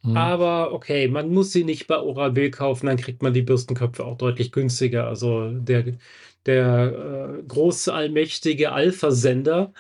[0.05, 0.15] Hm.
[0.17, 4.17] aber okay, man muss sie nicht bei Oral-B kaufen, dann kriegt man die Bürstenköpfe auch
[4.17, 5.09] deutlich günstiger.
[5.09, 5.97] Also der,
[6.47, 9.73] der äh, große, allmächtige Alpha-Sender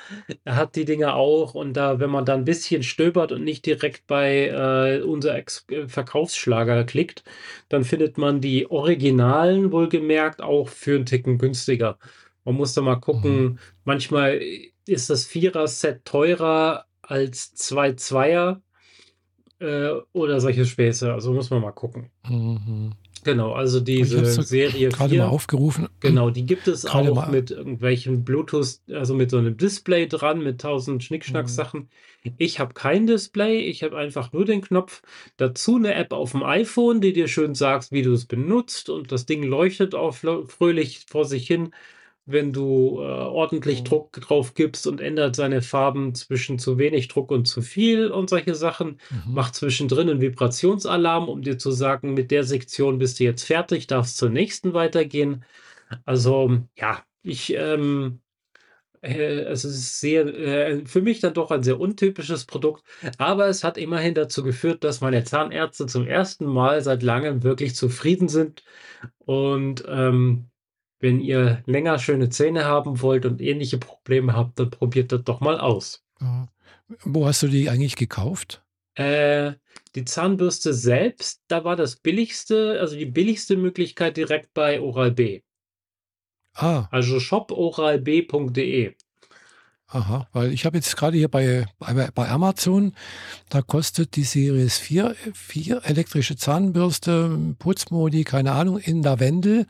[0.46, 4.06] hat die Dinger auch und da, wenn man da ein bisschen stöbert und nicht direkt
[4.08, 7.24] bei äh, unser Ex äh, Verkaufsschlager klickt,
[7.68, 11.98] dann findet man die Originalen wohlgemerkt auch für einen Ticken günstiger.
[12.44, 13.58] Man muss da mal gucken, Mhm.
[13.84, 14.40] manchmal
[14.86, 18.62] ist das Vierer-Set teurer als zwei Zweier
[19.60, 21.12] äh, oder solche Späße.
[21.12, 22.10] Also muss man mal gucken.
[22.28, 22.92] Mhm.
[23.24, 25.28] Genau, also Ich diese es Serie gerade mal 4.
[25.30, 25.88] aufgerufen.
[26.00, 27.30] Genau, die gibt es Gerade auch mal.
[27.30, 31.00] mit irgendwelchen Bluetooth, also mit so einem Display dran, mit tausend Mhm.
[31.00, 31.88] Schnickschnack-Sachen.
[32.36, 35.00] Ich habe kein Display, ich habe einfach nur den Knopf.
[35.38, 39.10] Dazu eine App auf dem iPhone, die dir schön sagt, wie du es benutzt und
[39.10, 41.70] das Ding leuchtet auch fröhlich vor sich hin,
[42.26, 43.84] wenn du äh, ordentlich Mhm.
[43.84, 48.30] Druck drauf gibst und ändert seine Farben zwischen zu wenig Druck und zu viel und
[48.30, 48.98] solche Sachen.
[49.10, 49.34] Mhm.
[49.34, 53.86] Macht zwischendrin einen Vibrationsalarm, um dir zu sagen, mit der Sektion bist du jetzt fertig,
[53.86, 55.44] darfst zur nächsten weitergehen.
[56.04, 58.20] Also ja, ich, ähm,
[59.02, 62.84] äh, es ist sehr, äh, für mich dann doch ein sehr untypisches Produkt,
[63.18, 67.74] aber es hat immerhin dazu geführt, dass meine Zahnärzte zum ersten Mal seit langem wirklich
[67.76, 68.64] zufrieden sind.
[69.18, 70.50] Und ähm,
[71.04, 75.40] wenn ihr länger schöne Zähne haben wollt und ähnliche Probleme habt, dann probiert das doch
[75.40, 76.02] mal aus.
[76.18, 76.48] Ja.
[77.02, 78.62] Wo hast du die eigentlich gekauft?
[78.94, 79.52] Äh,
[79.94, 85.42] die Zahnbürste selbst, da war das billigste, also die billigste Möglichkeit direkt bei Oral-B.
[86.54, 88.94] Ah, Also shoporalb.de.
[89.88, 92.94] aha, weil ich habe jetzt gerade hier bei, bei, bei Amazon,
[93.50, 99.66] da kostet die Series 4, 4 elektrische Zahnbürste, Putzmodi, keine Ahnung, in Lavendel.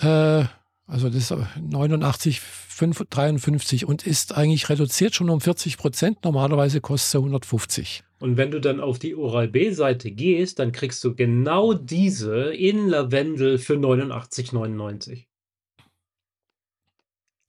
[0.00, 0.44] Äh,
[0.86, 6.24] also das ist 89, 5, 53 und ist eigentlich reduziert schon um 40 Prozent.
[6.24, 8.02] Normalerweise kostet sie 150.
[8.18, 13.58] Und wenn du dann auf die Oral-B-Seite gehst, dann kriegst du genau diese in Lavendel
[13.58, 15.26] für 89,99.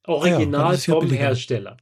[0.04, 1.10] Ah ja, Original es ja vom.
[1.10, 1.78] Hersteller.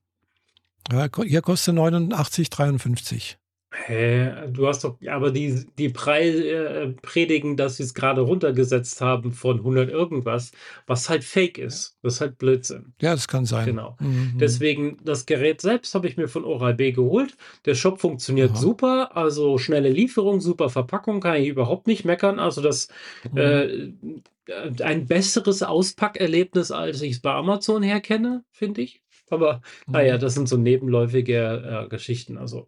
[0.92, 3.39] Ja, hier kostet 89, 53.
[3.72, 4.48] Hä?
[4.52, 9.32] Du hast doch, aber die, die Preise äh, predigen, dass sie es gerade runtergesetzt haben
[9.32, 10.52] von 100 irgendwas,
[10.88, 11.96] was halt fake ist.
[12.02, 12.94] Das ist halt Blödsinn.
[13.00, 13.68] Ja, das kann sein.
[13.68, 13.96] Genau.
[14.00, 14.38] Mhm.
[14.40, 17.38] Deswegen, das Gerät selbst habe ich mir von Oral-B geholt.
[17.66, 18.58] Der Shop funktioniert Aha.
[18.58, 22.40] super, also schnelle Lieferung, super Verpackung, kann ich überhaupt nicht meckern.
[22.40, 22.88] Also das
[23.32, 23.38] Mhm.
[23.38, 29.04] äh, ein besseres Auspackerlebnis, als ich es bei Amazon herkenne, finde ich.
[29.30, 30.22] Aber naja, Mhm.
[30.22, 32.40] das sind so nebenläufige äh, Geschichten.
[32.40, 32.66] Also.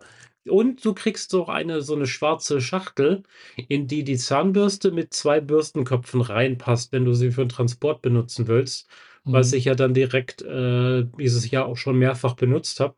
[0.48, 3.24] Und du kriegst doch eine so eine schwarze Schachtel,
[3.68, 8.48] in die die Zahnbürste mit zwei Bürstenköpfen reinpasst, wenn du sie für den Transport benutzen
[8.48, 8.88] willst
[9.34, 9.58] was Mhm.
[9.58, 12.96] ich ja dann direkt äh, dieses Jahr auch schon mehrfach benutzt habe.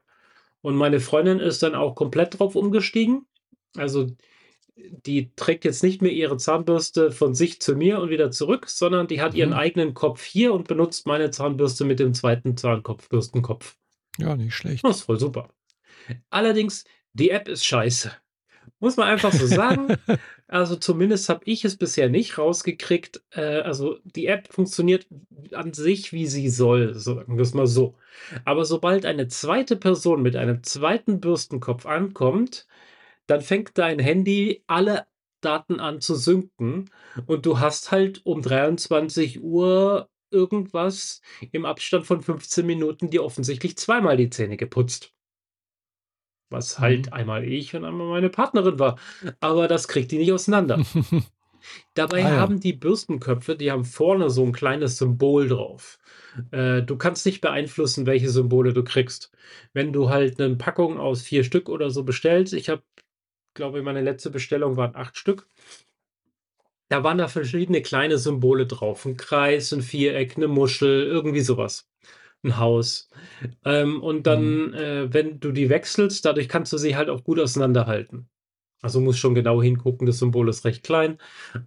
[0.62, 3.26] Und meine Freundin ist dann auch komplett drauf umgestiegen.
[3.78, 4.08] Also
[4.76, 9.08] die trägt jetzt nicht mehr ihre Zahnbürste von sich zu mir und wieder zurück, sondern
[9.08, 9.56] die hat ihren Mhm.
[9.56, 13.78] eigenen Kopf hier und benutzt meine Zahnbürste mit dem zweiten Zahnkopf, Bürstenkopf.
[14.18, 14.84] Ja, nicht schlecht.
[14.84, 15.50] Das ist voll super.
[16.30, 16.84] Allerdings,
[17.14, 18.11] die App ist scheiße.
[18.80, 19.95] Muss man einfach so sagen.
[20.53, 23.24] Also zumindest habe ich es bisher nicht rausgekriegt.
[23.32, 25.07] Äh, also die App funktioniert
[25.53, 27.95] an sich, wie sie soll, sagen wir es mal so.
[28.45, 32.68] Aber sobald eine zweite Person mit einem zweiten Bürstenkopf ankommt,
[33.26, 35.07] dann fängt dein Handy alle
[35.41, 36.91] Daten an zu synken
[37.26, 43.78] und du hast halt um 23 Uhr irgendwas im Abstand von 15 Minuten dir offensichtlich
[43.78, 45.14] zweimal die Zähne geputzt.
[46.50, 47.14] Was halt Mhm.
[47.14, 48.98] einmal ich und einmal meine Partnerin war.
[49.39, 50.78] Aber das kriegt die nicht auseinander.
[51.94, 52.38] Dabei Ah ja.
[52.39, 56.00] haben die Bürstenköpfe, die haben vorne so ein kleines Symbol drauf.
[56.52, 59.32] Äh, du kannst nicht beeinflussen, welche Symbole du kriegst.
[59.74, 62.84] Wenn du halt eine Packung aus vier Stück oder so bestellst, ich habe,
[63.56, 65.48] glaube ich, meine letzte Bestellung waren acht Stück.
[66.89, 69.06] Da waren da verschiedene kleine Symbole drauf.
[69.06, 71.89] Ein Kreis, ein Viereck, eine Muschel, irgendwie sowas.
[72.44, 73.10] Ein Haus.
[73.64, 74.24] Ähm, und Mhm.
[74.24, 78.28] dann, äh, wenn du die wechselst, dadurch kannst du sie halt auch gut auseinanderhalten.
[78.82, 81.18] Also musst schon genau hingucken, das Symbol ist recht klein.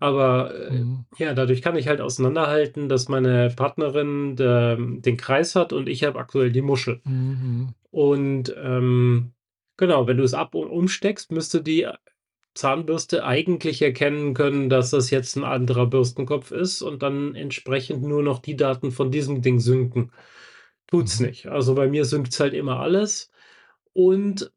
[0.01, 1.07] Aber äh, Mhm.
[1.17, 6.05] ja, dadurch kann ich halt auseinanderhalten, dass meine Partnerin der, den Kreis hat und ich
[6.05, 7.01] habe aktuell die Muschel.
[7.05, 7.75] Mhm.
[7.91, 9.33] Und ähm,
[9.79, 11.89] genau, wenn du es ab und umsteckst, müsste die
[12.55, 18.23] Zahnbürste eigentlich erkennen können, dass das jetzt ein anderer Bürstenkopf ist und dann entsprechend nur
[18.23, 20.13] noch die Daten von diesem Ding synken.
[20.89, 21.27] Tut's Mhm.
[21.27, 21.47] nicht.
[21.47, 23.31] Also bei mir synkt's halt immer alles.
[23.93, 24.53] Und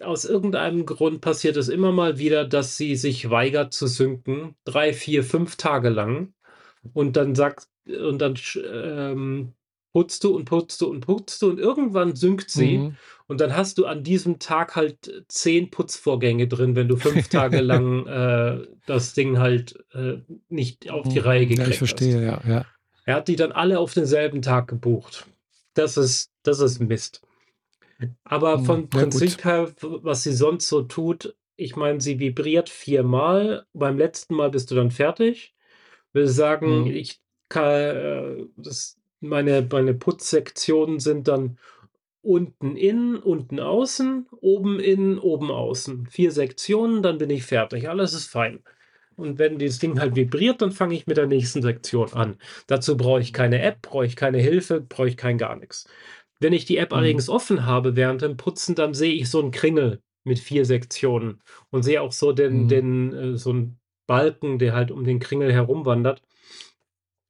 [0.00, 4.92] aus irgendeinem Grund passiert es immer mal wieder, dass sie sich weigert zu synken, drei,
[4.92, 6.34] vier, fünf Tage lang.
[6.92, 8.34] Und dann sagt, und dann
[8.72, 9.52] ähm,
[9.92, 12.78] putzt du und putzt du und putzt du und irgendwann synkt sie.
[12.78, 12.96] Mhm.
[13.26, 17.60] Und dann hast du an diesem Tag halt zehn Putzvorgänge drin, wenn du fünf Tage
[17.60, 21.50] lang äh, das Ding halt äh, nicht auf die Reihe Mhm.
[21.50, 22.66] Ja, gekriegt ich verstehe, ja, ja.
[23.06, 25.26] Er hat die dann alle auf denselben Tag gebucht.
[25.74, 27.22] Das ist, das ist Mist.
[28.24, 28.64] Aber Mhm.
[28.64, 29.12] vom Ja, gut.
[29.20, 33.66] Prinzip her, was sie sonst so tut, ich meine, sie vibriert viermal.
[33.74, 35.54] Beim letzten Mal bist du dann fertig.
[36.12, 36.92] Will sagen, Mhm.
[36.92, 41.58] ich kann, äh, das, meine, meine Putzsektionen sind dann
[42.22, 46.06] unten innen, unten außen, oben innen, oben außen.
[46.10, 47.88] Vier Sektionen, dann bin ich fertig.
[47.88, 48.62] Alles ist fein.
[49.16, 52.36] Und wenn das Ding halt vibriert, dann fange ich mit der nächsten Sektion an.
[52.66, 55.86] Dazu brauche ich keine App, brauche ich keine Hilfe, brauche ich kein gar nichts.
[56.40, 56.96] Wenn ich die App Mhm.
[56.98, 61.40] allerdings offen habe während dem Putzen, dann sehe ich so einen Kringel mit vier Sektionen
[61.70, 62.68] und sehe auch so den, Mhm.
[62.68, 66.22] den, äh, so einen Balken, der halt um den Kringel herumwandert,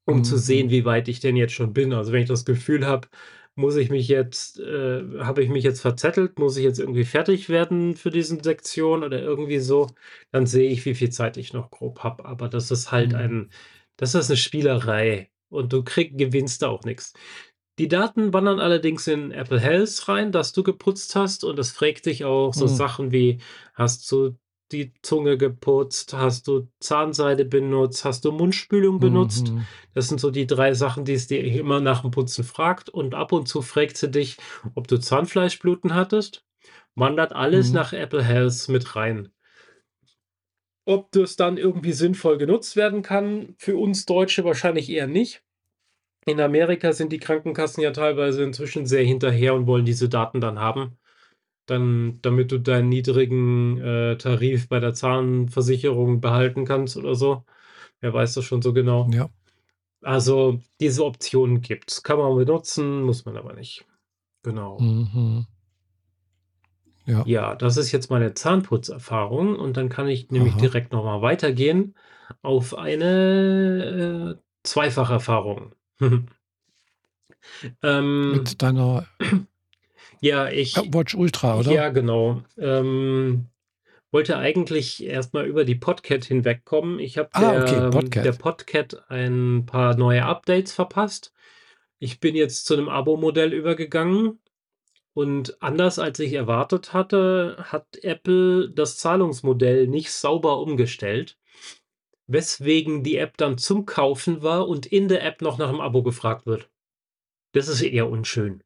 [0.06, 0.38] um zu Mhm.
[0.38, 1.92] sehen, wie weit ich denn jetzt schon bin.
[1.92, 3.08] Also wenn ich das Gefühl habe,
[3.56, 7.48] muss ich mich jetzt, äh, habe ich mich jetzt verzettelt, muss ich jetzt irgendwie fertig
[7.48, 9.88] werden für diesen Sektion oder irgendwie so,
[10.32, 12.24] dann sehe ich, wie viel Zeit ich noch grob habe.
[12.24, 13.14] Aber das ist halt Mhm.
[13.14, 13.50] ein,
[13.96, 17.14] das ist eine Spielerei und du krieg, gewinnst da auch nichts.
[17.78, 22.06] Die Daten wandern allerdings in Apple Health rein, dass du geputzt hast und es fragt
[22.06, 22.68] dich auch so Mhm.
[22.68, 23.40] Sachen wie,
[23.74, 24.36] hast du
[24.74, 29.52] die Zunge geputzt, hast du Zahnseide benutzt, hast du Mundspülung benutzt?
[29.52, 29.68] Mhm.
[29.94, 32.88] Das sind so die drei Sachen, die es dir immer nach dem Putzen fragt.
[32.90, 34.36] Und ab und zu fragt sie dich,
[34.74, 36.44] ob du Zahnfleischbluten hattest.
[36.94, 37.74] Wandert alles Mhm.
[37.74, 39.30] nach Apple Health mit rein.
[40.86, 45.42] Ob das dann irgendwie sinnvoll genutzt werden kann, für uns Deutsche wahrscheinlich eher nicht.
[46.26, 50.58] In Amerika sind die Krankenkassen ja teilweise inzwischen sehr hinterher und wollen diese Daten dann
[50.58, 50.98] haben.
[51.66, 57.44] Dann, damit du deinen niedrigen äh, Tarif bei der Zahnversicherung behalten kannst oder so.
[58.00, 59.08] Wer weiß das schon so genau.
[59.10, 59.30] Ja.
[60.02, 62.02] Also diese Optionen gibt's.
[62.02, 63.86] Kann man benutzen, muss man aber nicht.
[64.42, 64.78] Genau.
[64.78, 65.46] Mhm.
[67.06, 67.22] Ja.
[67.26, 70.60] Ja, das ist jetzt meine Zahnputzerfahrung und dann kann ich nämlich Aha.
[70.60, 71.94] direkt noch mal weitergehen
[72.42, 75.74] auf eine, äh, Zweifacherfahrung.
[77.82, 79.06] Ähm, Mit deiner
[80.20, 81.72] ja, ich Watch Ultra, oder?
[81.72, 82.42] ja, genau.
[82.58, 83.46] Ähm,
[84.12, 86.98] wollte eigentlich erst mal über die Podcat hinwegkommen.
[87.00, 89.04] Ich habe Ah, okay, der der Podcat.
[89.10, 91.32] Ein paar neue Updates verpasst.
[91.98, 94.38] Ich bin jetzt zu 'nem Abo-Modell übergegangen
[95.14, 101.38] und anders als ich erwartet hatte, hat Apple das Zahlungsmodell nicht sauber umgestellt,
[102.26, 106.02] weswegen die App dann zum Kaufen war und in der App noch nach 'm Abo
[106.02, 106.70] gefragt wird.
[107.52, 108.62] Das ist eher unschön.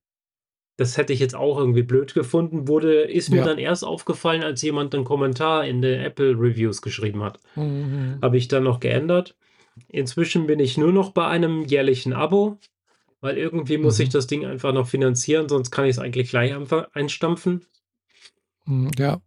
[0.78, 3.44] Das hätte ich jetzt auch irgendwie blöd gefunden, wurde ist mir Ja.
[3.44, 7.40] dann erst aufgefallen, als jemand 'n Kommentar in den Apple Reviews geschrieben hat.
[7.56, 8.18] Mhm.
[8.22, 9.34] Habe ich dann noch geändert.
[9.88, 12.58] Inzwischen bin ich nur noch bei einem jährlichen Abo,
[13.20, 14.12] weil irgendwie muss ich Mhm.
[14.12, 17.66] das Ding einfach noch finanzieren, sonst kann ich's eigentlich gleich einfach einstampfen.
[18.66, 19.20] Mhm, ja.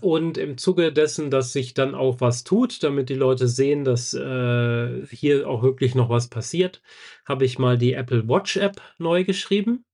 [0.00, 4.12] Und im Zuge dessen, dass sich dann auch was tut, damit die Leute sehen, dass,
[4.14, 6.82] äh, hier auch wirklich noch was passiert,
[7.24, 9.84] habe ich mal die Apple Watch App neu geschrieben.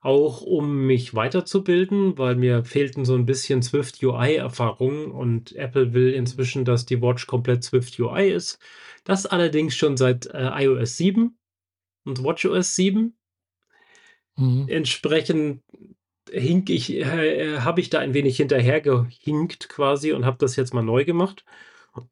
[0.00, 6.12] Auch um mich weiterzubilden, weil mir fehlten so ein bisschen Swift UI-Erfahrungen und Apple will
[6.12, 8.58] inzwischen, dass die Watch komplett Swift UI ist.
[9.04, 11.36] Das allerdings schon seit äh, iOS 7
[12.04, 13.14] und WatchOS 7.
[14.36, 14.68] Mhm.
[14.68, 15.62] Entsprechend
[16.32, 20.82] hink ich, äh, habe ich da ein wenig hinterhergehinkt quasi und habe das jetzt mal
[20.82, 21.44] neu gemacht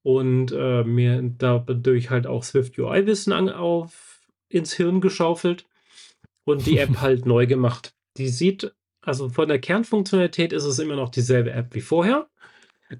[0.02, 5.66] und äh, mir dadurch halt auch Swift UI-Wissen auf ins Hirn geschaufelt
[6.48, 7.94] und die App halt neu gemacht.
[8.16, 12.28] Die sieht, also von der Kernfunktionalität ist es immer noch dieselbe App wie vorher.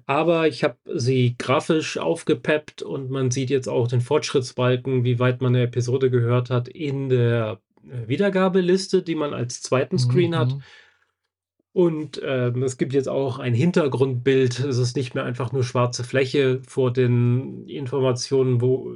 [0.05, 5.41] Aber ich habe sie grafisch aufgepeppt und man sieht jetzt auch den Fortschrittsbalken, wie weit
[5.41, 10.35] man eine Episode gehört hat, in der äh, Wiedergabeliste, die man als zweiten Screen mhm.
[10.35, 10.55] hat.
[11.71, 14.59] Und ähm, es gibt jetzt auch ein Hintergrundbild.
[14.59, 18.95] Es ist nicht mehr einfach nur schwarze Fläche vor den Informationen, wo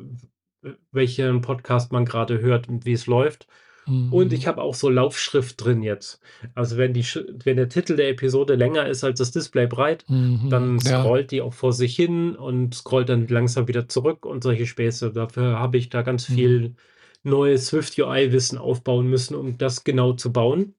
[0.91, 3.47] welchen Podcast man gerade hört und wie es läuft,
[3.86, 4.13] Mhm.
[4.13, 6.21] Und ich habe auch so Laufschrift drin jetzt.
[6.55, 7.03] Also wenn, die,
[7.43, 10.49] wenn der Titel der Episode länger ist als das Display breit, mhm.
[10.49, 11.38] dann scrollt ja.
[11.38, 15.11] die auch vor sich hin und scrollt dann langsam wieder zurück und solche Späße.
[15.11, 16.34] Dafür habe ich da ganz mhm.
[16.34, 16.75] viel
[17.23, 20.75] neues Swift UI-Wissen aufbauen müssen, um das genau zu bauen.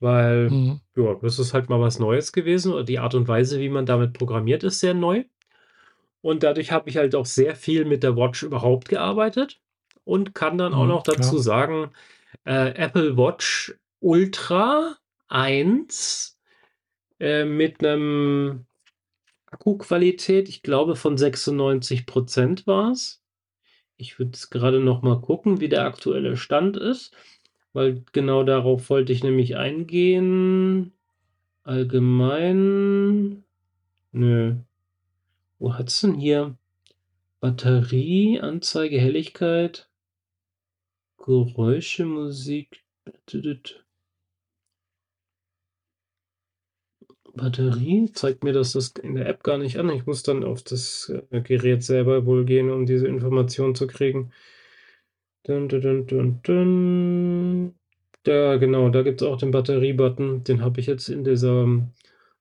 [0.00, 0.80] Weil, mhm.
[0.96, 2.72] ja, das ist halt mal was Neues gewesen.
[2.72, 5.24] Und die Art und Weise, wie man damit programmiert, ist sehr neu.
[6.20, 9.60] Und dadurch habe ich halt auch sehr viel mit der Watch überhaupt gearbeitet
[10.04, 11.42] und kann dann auch mhm, noch dazu klar.
[11.42, 11.90] sagen,
[12.44, 14.96] äh, Apple Watch Ultra
[15.28, 16.38] 1
[17.20, 18.66] äh, mit einem
[19.46, 23.22] Akkuqualität, ich glaube von 96 Prozent war es.
[23.96, 27.14] Ich würde jetzt gerade noch mal gucken, wie der aktuelle Stand ist,
[27.72, 30.92] weil genau darauf wollte ich nämlich eingehen.
[31.62, 33.44] Allgemein.
[34.10, 34.56] Nö.
[35.58, 36.56] Wo hat es denn hier?
[37.38, 39.88] Batterie, Anzeige, Helligkeit.
[41.22, 42.84] Geräusche, Musik.
[47.34, 49.88] Batterie zeigt mir das, das in der App gar nicht an.
[49.90, 54.32] Ich muss dann auf das äh, Gerät selber wohl gehen, um diese Information zu kriegen.
[55.44, 57.74] Dun, dun, dun, dun,
[58.24, 60.44] Da, genau, da gibt es auch den Batterie-Button.
[60.44, 61.92] Den habe ich jetzt in dieser ähm,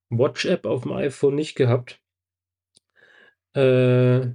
[0.09, 2.01] Watch-App auf dem iPhone nicht gehabt.
[3.53, 4.31] Äh,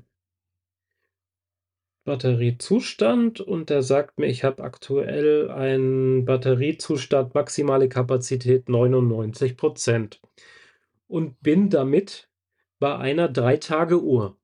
[2.07, 10.21] Batteriezustand und der sagt mir, ich habe aktuell einen Batteriezustand maximale Kapazität 99%
[11.09, 12.31] und bin damit
[12.79, 14.39] bei einer drei Tage Uhr.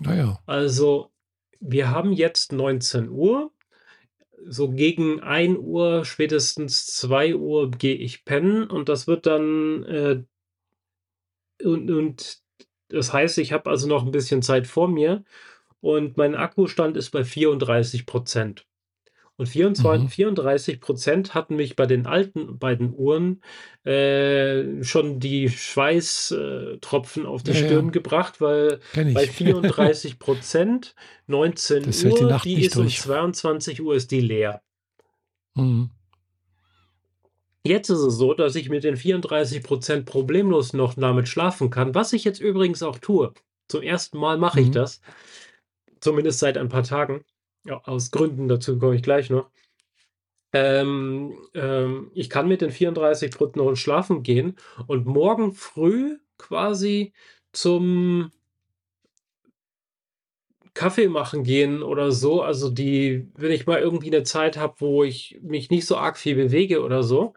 [0.00, 0.38] Naja.
[0.46, 1.10] Also
[1.60, 3.52] wir haben jetzt 19 Uhr.
[4.44, 10.22] So gegen 1 Uhr, spätestens 2 Uhr gehe ich pennen und das wird dann äh,
[11.64, 12.42] und, und
[12.88, 15.24] das heißt, ich habe also noch ein bisschen Zeit vor mir
[15.82, 18.66] und mein Akkustand ist bei 34 Prozent.
[19.36, 20.08] Und 24, mhm.
[20.08, 23.42] 34 Prozent hatten mich bei den alten beiden Uhren
[23.84, 27.90] äh, schon die Schweißtropfen äh, auf die ja, Stirn ja.
[27.90, 30.94] gebracht, weil bei 34 Prozent
[31.26, 32.98] 19 das Uhr, die, die ist durch.
[32.98, 34.62] um 22 Uhr ist die leer.
[35.54, 35.90] Mhm.
[37.64, 41.94] Jetzt ist es so, dass ich mit den 34 Prozent problemlos noch damit schlafen kann,
[41.94, 43.32] was ich jetzt übrigens auch tue.
[43.68, 44.66] Zum ersten Mal mache mhm.
[44.66, 45.00] ich das.
[46.02, 47.24] Zumindest seit ein paar Tagen.
[47.84, 49.50] Aus Gründen, dazu komme ich gleich noch.
[50.52, 54.56] Ähm, ähm, ich kann mit den 34 Prozent schlafen gehen
[54.88, 57.12] und morgen früh quasi
[57.52, 58.32] zum
[60.74, 62.42] Kaffee machen gehen oder so.
[62.42, 66.18] Also die, wenn ich mal irgendwie eine Zeit habe, wo ich mich nicht so arg
[66.18, 67.34] viel bewege oder so,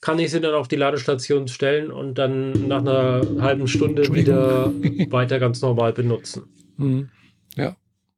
[0.00, 4.72] kann ich sie dann auf die Ladestation stellen und dann nach einer halben Stunde wieder
[5.10, 6.44] weiter ganz normal benutzen.
[6.76, 7.10] Mhm.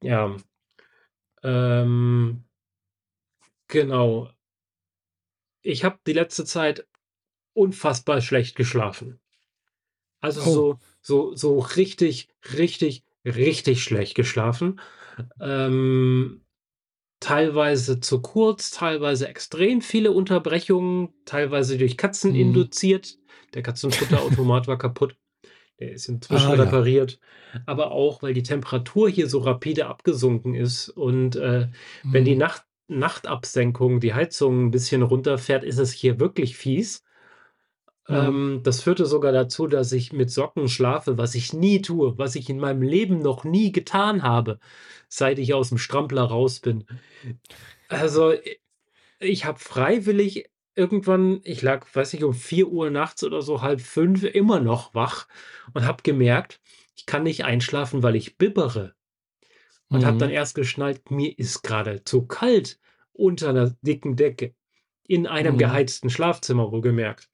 [0.02, 0.36] Ja.
[1.42, 2.44] Ähm,
[3.68, 4.28] genau.
[5.62, 6.86] Ich habe die letzte Zeit
[7.54, 9.20] unfassbar schlecht geschlafen.
[10.20, 10.44] Also Oh.
[10.44, 14.80] so so so richtig, richtig, richtig schlecht geschlafen.
[15.40, 16.44] Ähm,
[17.20, 22.40] teilweise zu kurz, teilweise extrem viele Unterbrechungen, teilweise durch Katzen Mhm.
[22.40, 23.18] induziert.
[23.54, 25.16] Der Katzenfutterautomat war kaputt.
[25.78, 26.62] Der ist inzwischen Ah, ja.
[26.62, 27.18] repariert.
[27.66, 31.68] Aber auch, weil die Temperatur hier so rapide abgesunken ist und, äh,
[32.04, 32.40] wenn die mhm.
[32.40, 37.02] Nacht Nachtabsenkung, die Heizung ein bisschen runterfährt, ist es hier wirklich fies.
[38.08, 38.28] Ja.
[38.28, 42.36] Ähm, das führte sogar dazu, dass ich mit Socken schlafe, was ich nie tue, was
[42.36, 44.60] ich in meinem Leben noch nie getan habe,
[45.08, 46.84] seit ich aus dem Strampler raus bin.
[47.88, 48.34] Also,
[49.18, 53.80] ich habe freiwillig irgendwann, ich lag, weiß nicht, um 4 Uhr nachts oder so, halb
[53.80, 55.28] fünf, immer noch wach
[55.74, 56.60] und habe gemerkt,
[56.96, 58.94] ich kann nicht einschlafen, weil ich bibbere.
[59.90, 60.06] Und mhm.
[60.06, 62.78] habe dann erst geschnallt, mir ist gerade zu kalt
[63.12, 64.54] unter einer dicken Decke.
[65.08, 65.58] In einem Mhm.
[65.58, 67.28] geheizten Schlafzimmer, wohlgemerkt.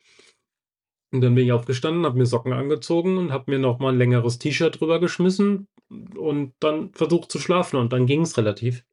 [1.12, 3.98] Und dann bin ich aufgestanden, habe mir Socken angezogen und habe mir noch mal 'n
[3.98, 5.68] längeres T-Shirt drüber geschmissen
[6.16, 8.84] und dann versucht zu schlafen und dann ging's relativ.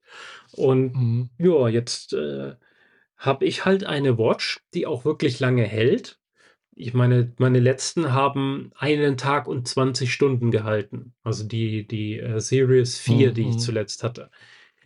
[0.52, 1.30] Und Mhm.
[1.40, 2.56] ja, jetzt, äh,
[3.20, 6.20] habe ich halt eine Watch, die auch wirklich lange hält.
[6.76, 11.14] Ich meine, meine letzten haben einen Tag und 20 Stunden gehalten.
[11.24, 13.60] Also die die, äh, Series 4, die ich Mhm.
[13.60, 14.32] zuletzt hatte.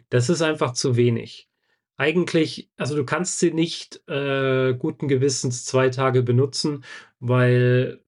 [0.10, 1.50] Das ist einfach zu wenig.
[1.98, 6.84] Eigentlich also, du kannst sie nicht, äh, guten Gewissens 2 Tage benutzen,
[7.20, 8.02] weil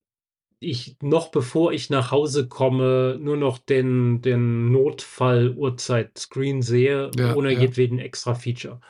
[0.60, 7.52] ich noch bevor ich nach Hause komme, nur noch den den Notfall-Uhrzeit-Screen sehe, Ja, ohne
[7.52, 7.60] ja.
[7.60, 8.82] jedweden Extra-Feature.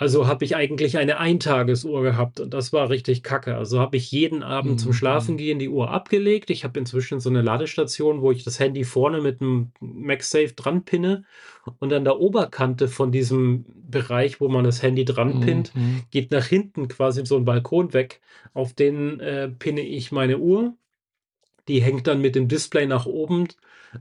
[0.00, 3.56] Also, habe ich eigentlich eine Eintagesuhr gehabt und das war richtig kacke.
[3.56, 5.32] Also, habe ich jeden Abend zum Mhm, mhm.
[5.32, 6.50] Schlafengehen die Uhr abgelegt.
[6.50, 10.84] Ich habe inzwischen so 'ne Ladestation, wo ich das Handy vorne mit 'm MagSafe dran
[10.84, 11.24] pinne
[11.80, 16.08] und an der Oberkante von diesem Bereich, wo man das Handy dran Mhm, pinnt, mhm.
[16.12, 18.20] geht nach hinten quasi so 'n Balkon weg.
[18.54, 20.76] Auf den, äh, pinne ich meine Uhr.
[21.68, 23.48] Die hängt dann mit dem Display nach oben,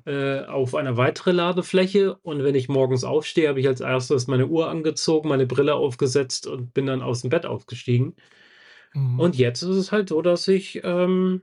[0.05, 4.47] äh, auf eine weitere Ladefläche und wenn ich morgens aufstehe, habe ich als Erstes meine
[4.47, 8.15] Uhr angezogen, meine Brille aufgesetzt und bin dann aus'm Bett aufgestiegen.
[8.93, 9.19] Mhm.
[9.19, 11.41] Und jetzt ist es halt so, dass ich, ähm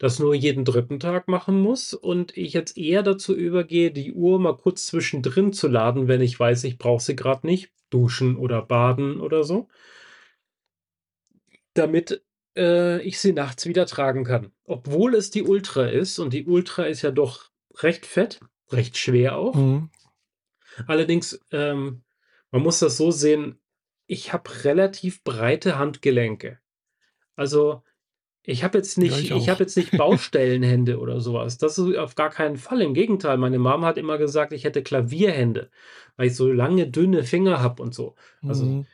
[0.00, 0.98] das nur jeden 3.
[0.98, 5.68] Tag machen muss und ich jetzt eher dazu übergehe, die Uhr mal kurz zwischendrin zu
[5.68, 9.68] laden, wenn ich weiß, ich brauche sie grad nicht, duschen oder baden oder so
[11.76, 12.22] damit,
[12.56, 14.52] äh, ich sie nachts wieder tragen kann.
[14.64, 18.40] Obwohl es die Ultra ist und die Ultra ist ja doch recht fett,
[18.70, 19.54] recht schwer auch.
[19.54, 19.90] Mhm.
[20.86, 22.02] Allerdings, ähm,
[22.50, 23.58] man muss das so sehen,
[24.06, 26.58] ich habe relativ breite Handgelenke.
[27.36, 27.82] Also,
[28.42, 31.58] ich habe jetzt Ja, nicht ich ich habe jetzt nicht Baustellenhände oder so was.
[31.58, 32.80] Das ist auf gar keinen Fall.
[32.82, 35.70] Im Gegenteil, meine Mom hat immer gesagt, ich hätte Klavierhände,
[36.16, 38.14] weil ich so lange, dünne Finger habe und so.
[38.42, 38.86] Also, Mhm.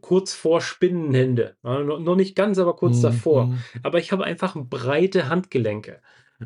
[0.00, 1.56] Kurz vor Spinnenhände.
[1.64, 3.50] Ja, noch nicht ganz, aber kurz Mhm, davor.
[3.50, 3.64] mhm.
[3.82, 6.00] Aber ich habe einfach breite Handgelenke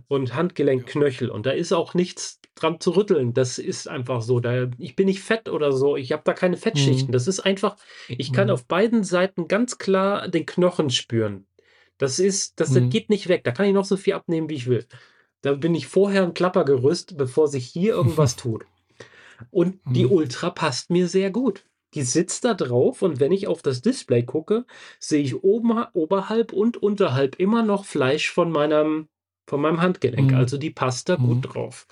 [0.08, 0.34] und.
[0.34, 3.34] Handgelenkknöchel und da ist auch nichts dran zu rütteln.
[3.34, 4.40] Das ist einfach so.
[4.40, 5.96] Da ich bin nicht fett oder so.
[5.96, 6.60] Ich habe da keine Mhm.
[6.60, 7.12] Fettschichten.
[7.12, 7.76] Das ist einfach
[8.08, 8.52] ich kann Mhm.
[8.54, 11.46] auf beiden Seiten ganz klar den Knochen spüren.
[11.98, 12.90] Das ist das Mhm.
[12.90, 13.44] geht nicht weg.
[13.44, 14.86] Da kann ich noch so viel abnehmen, wie ich will.
[15.42, 18.64] Da bin ich vorher 'n Klappergerüst, bevor sich hier irgendwas tut.
[19.50, 20.12] Und die Mhm.
[20.12, 21.64] Ultra passt mir sehr gut.
[21.94, 24.66] Die sitzt da drauf und wenn ich auf das Display gucke,
[25.00, 29.08] sehe ich oben oberhalb und unterhalb immer noch Fleisch von meinem
[29.48, 30.32] von meinem Handgelenk.
[30.32, 30.36] Mhm.
[30.36, 31.42] Also, die passt da gut Mhm.
[31.42, 31.86] drauf.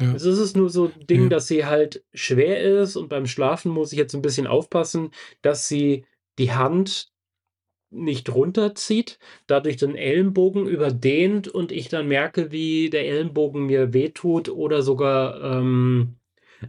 [0.00, 0.14] Ja.
[0.14, 1.28] Es ist nur so 'n Ding, Ja.
[1.30, 5.10] dass sie halt schwer ist und beim Schlafen muss ich jetzt 'n bisschen aufpassen,
[5.42, 6.06] dass sie
[6.38, 7.08] die Hand
[7.90, 9.18] nicht runterzieht,
[9.48, 15.42] dadurch den Ellenbogen überdehnt und ich dann merke, wie der Ellenbogen mir wehtut oder sogar,
[15.60, 16.16] ähm,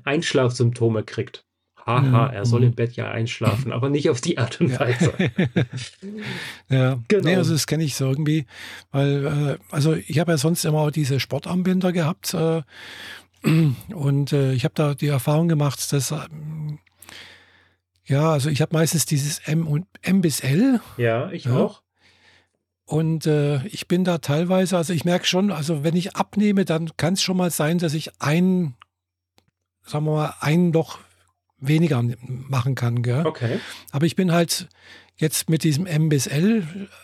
[0.05, 1.44] Einschlafsymptome kriegt.
[1.85, 2.75] Ha ha, Mhm, er soll im mhm.
[2.75, 4.79] Bett ja einschlafen, aber nicht auf die Art und.
[4.79, 5.13] Weise.
[6.67, 6.95] Ja.
[6.95, 7.43] Ne, also, Genau.
[7.43, 8.45] das kenne ich so irgendwie,
[8.91, 12.63] weil, äh also, ich habe ja sonst immer diese Sportarmbänder gehabt, äh,
[13.93, 16.79] und, äh, ich habe da die Erfahrung gemacht, dass, ähm
[18.07, 21.55] ja, also, ich habe meistens dieses M und M bis L, Ja, ich ja?
[21.55, 21.81] auch.
[22.85, 26.91] Und, äh, ich bin da teilweise also, ich merke schon, also, wenn ich abnehme, dann
[26.97, 28.75] kann's schon mal sein, dass ich ein
[29.87, 30.97] sagen wir mal, ein Loch
[31.59, 33.25] weniger machen kann, gell?
[33.25, 33.59] Okay.
[33.91, 34.67] Aber ich bin halt
[35.17, 36.63] jetzt mit diesem M bis L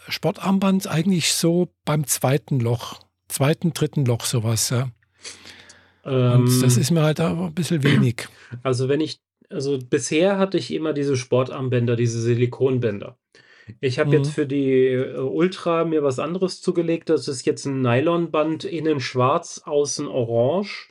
[0.09, 2.59] Sportarmband eigentlich so beim 2.
[2.59, 2.99] Loch,
[3.29, 4.03] 2., 3.
[4.05, 4.89] Loch, so was, ja.
[6.03, 8.27] Und das Ähm ist mir halt aber 'n bisschen wenig.
[8.63, 9.19] Also, wenn ich
[9.49, 13.17] also, bisher hatte ich immer diese Sportarmbänder, diese Silikonbänder.
[13.81, 14.33] Ich habe jetzt Mhm.
[14.33, 17.09] für die, äh, Ultra mir was anderes zugelegt.
[17.09, 20.89] Das ist jetzt 'n Nylonband, innen schwarz, außen orange.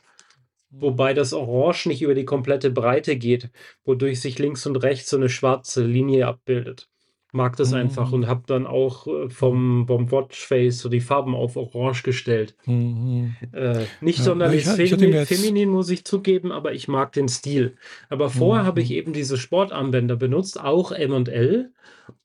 [0.71, 3.49] Wobei das Orange nicht über die komplette Breite geht,
[3.85, 6.89] wodurch sich links und rechts so 'ne schwarze Linie abbildet.
[7.33, 8.13] Mag das einfach Mhm.
[8.13, 9.61] und habe dann auch, äh, Mhm.
[9.61, 12.55] vom vom Watchface so die Farben auf orange gestellt.
[12.67, 13.37] Mhm.
[13.53, 17.27] Äh, nicht Ja, sonderlich ich ich jetzt feminin, muss ich zugeben, aber ich mag den
[17.29, 17.77] Stil.
[18.09, 18.93] Aber vorher habe ich Mhm.
[18.93, 21.73] eben diese Sportarmbänder benutzt, auch M und L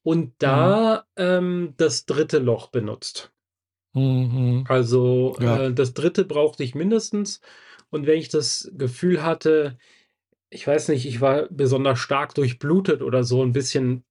[0.05, 0.77] und Mhm.
[0.79, 2.39] da, ähm, das 3.
[2.41, 3.33] Loch benutzt.
[3.95, 4.69] Mhm.
[4.69, 5.67] Also, Ja.
[5.69, 6.25] äh, das 3.
[6.25, 7.41] brauchte ich mindestens
[7.91, 9.79] und wenn ich das Gefühl hatte
[10.51, 14.05] ich weiß nicht, ich war besonders stark durchblutet oder so 'n bisschen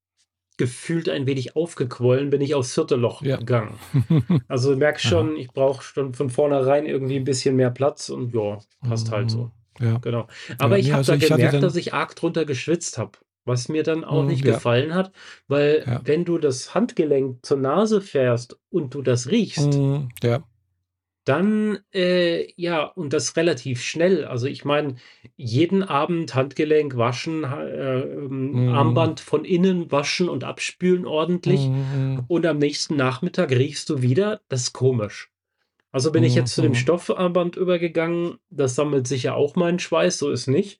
[0.57, 2.97] gefühlt ein wenig aufgequollen, bin ich aufs 4.
[2.97, 3.37] Loch Ja.
[3.37, 3.83] gegangen.
[4.49, 5.07] Also, du merkst Aha.
[5.07, 9.31] schon, ich brauche schon von vornherein irgendwie 'n bisschen mehr Platz und ja, passt halt
[9.31, 9.49] so.
[9.49, 9.51] Mhm.
[9.79, 10.01] Ja.
[10.01, 10.27] Genau.
[10.47, 13.19] Ja, Aber ich ne, habe also, da ich gemerkt, dass ich arg drunter geschwitzt habe,
[13.45, 14.45] was mir dann auch Mhm, nicht ja.
[14.45, 15.11] gefallen hat,
[15.47, 16.01] weil Ja.
[16.01, 20.45] wenn du das Handgelenk zur Nase fährst und du das riechst Mhm, ja.
[21.25, 24.25] Dann, äh, ja, und das relativ schnell.
[24.25, 24.95] Also ich meine,
[25.35, 28.69] jeden Abend Handgelenk waschen, äh, ähm, Mhm.
[28.69, 32.25] Armband von innen waschen und abspülen ordentlich Mhm.
[32.27, 35.31] und am nächsten Nachmittag riechst du wieder, das ist komisch.
[35.95, 36.75] Also bin ich jetzt zu dem Mhm.
[36.75, 38.35] Stoffarmband übergegangen.
[38.49, 40.77] Das sammelt sicher auch meinen Schweiß, so ist nicht.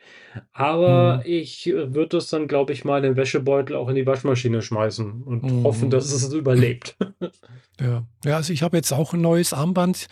[0.52, 1.32] Aber Mhm.
[1.32, 4.62] ich, äh, würde das dann, glaube ich, mal in den Wäschebeutel auch in die Waschmaschine
[4.62, 5.90] schmeißen und hoffen, Mhm.
[5.92, 6.98] dass es überlebt.
[7.80, 8.06] Ja.
[8.24, 10.08] Ja, also ich habe jetzt auch ein neues Armband,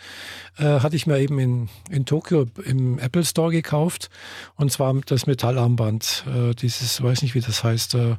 [0.58, 4.10] äh, hatte ich mir eben in in Tokio im Apple Store gekauft
[4.56, 8.16] und zwar das Metallarmband, äh, dieses weiß nicht, wie das heißt, äh,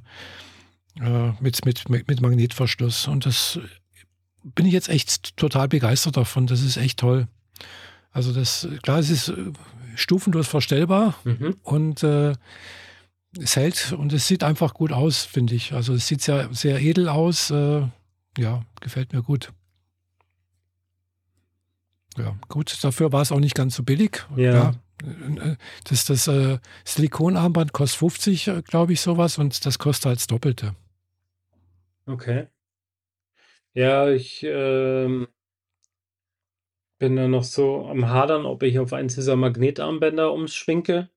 [1.00, 3.60] äh, mit mit mit Magnetverschluss und das
[4.54, 6.48] bin ich jetzt echt total begeistert davon.
[6.48, 7.28] Das ist echt toll.
[8.12, 9.52] Also das klar, es ist, äh,
[9.96, 11.56] stufenlos verstellbar Mhm.
[11.64, 12.34] und, äh,
[13.38, 15.74] es hält und es sieht einfach gut aus, finde ich.
[15.74, 17.82] Also, es sieht sehr sehr edel aus, äh,
[18.38, 19.52] ja, gefällt mir gut.
[22.18, 24.26] Ja, gut, dafür war es auch nicht ganz so billig.
[24.38, 24.54] Ja.
[24.54, 24.74] Ja,
[25.04, 30.06] äh, das das, äh, Silikonarmband kostet 50, äh, glaube ich, so was und das kostet
[30.06, 30.74] halt das Doppelte.
[32.06, 32.48] Okay.
[33.76, 35.28] Ja, ich, ähm
[37.00, 41.10] bin da noch so am Hadern, ob ich auf eins dieser Magnetarmbänder umschwenke,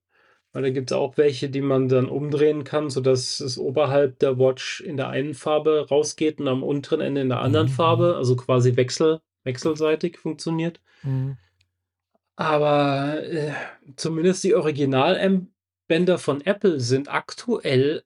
[0.52, 4.80] weil da gibt's auch welche, die man dann umdrehen kann, sodass es oberhalb der Watch
[4.82, 8.16] in der einen Farbe rausgeht und am unteren Ende in der anderen Mhm, mhm, Farbe,
[8.16, 10.80] also quasi wechsel wechselseitig funktioniert.
[11.02, 11.36] mhm.
[12.36, 13.52] Aber, äh,
[13.96, 15.52] zumindest die Original M
[15.88, 18.04] Bänder von Apple sind aktuell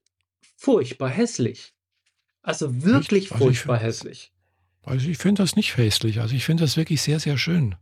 [0.57, 1.75] furchtbar hässlich.
[2.43, 3.17] Also Echt?
[3.17, 4.33] wirklich Also, ich fi furchtbar hässlich.
[4.85, 6.21] Also, ich finde das nicht hässlich.
[6.21, 7.75] Also, ich finde das wirklich sehr, sehr schön.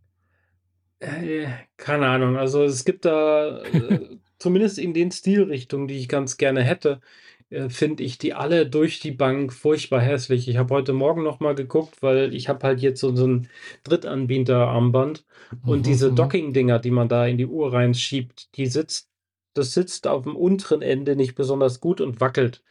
[0.99, 2.37] Äh, keine Ahnung.
[2.37, 7.01] Also, es gibt da, äh, zumindest in den Stilrichtungen, die ich ganz gerne hätte,
[7.49, 10.47] äh, finde ich die alle durch die Bank furchtbar hässlich.
[10.49, 13.49] Ich habe heute Morgen noch mal geguckt, weil ich habe halt jetzt so so 'n
[13.85, 15.25] Drittanbieter-Armband
[15.65, 16.15] und Mhm, diese mhm.
[16.15, 19.09] Docking-Dinger, die man da in die Uhr reinschiebt, die sitzt
[19.55, 22.63] das sitzt aufm unteren Ende nicht besonders gut und wackelt.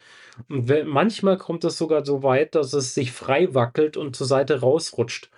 [0.48, 4.26] Und we manchmal kommt es sogar so weit, dass es sich frei wackelt und zur
[4.26, 5.30] Seite rausrutscht.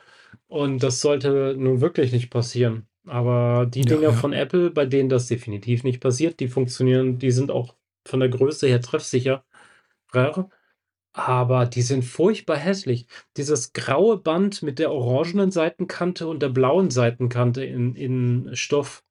[0.49, 2.87] Und das sollte nun wirklich nicht passieren.
[3.07, 4.13] Aber die Dinger ja.
[4.13, 7.75] von Apple, bei denen das definitiv nicht passiert, die funktionieren die sind auch
[8.07, 9.45] von der Größe her treffsicher,
[11.15, 13.07] aber die sind furchtbar hässlich.
[13.37, 19.05] Dieses graue Band mit der orangenen Seitenkante und der blauen Seitenkante in in Stoff.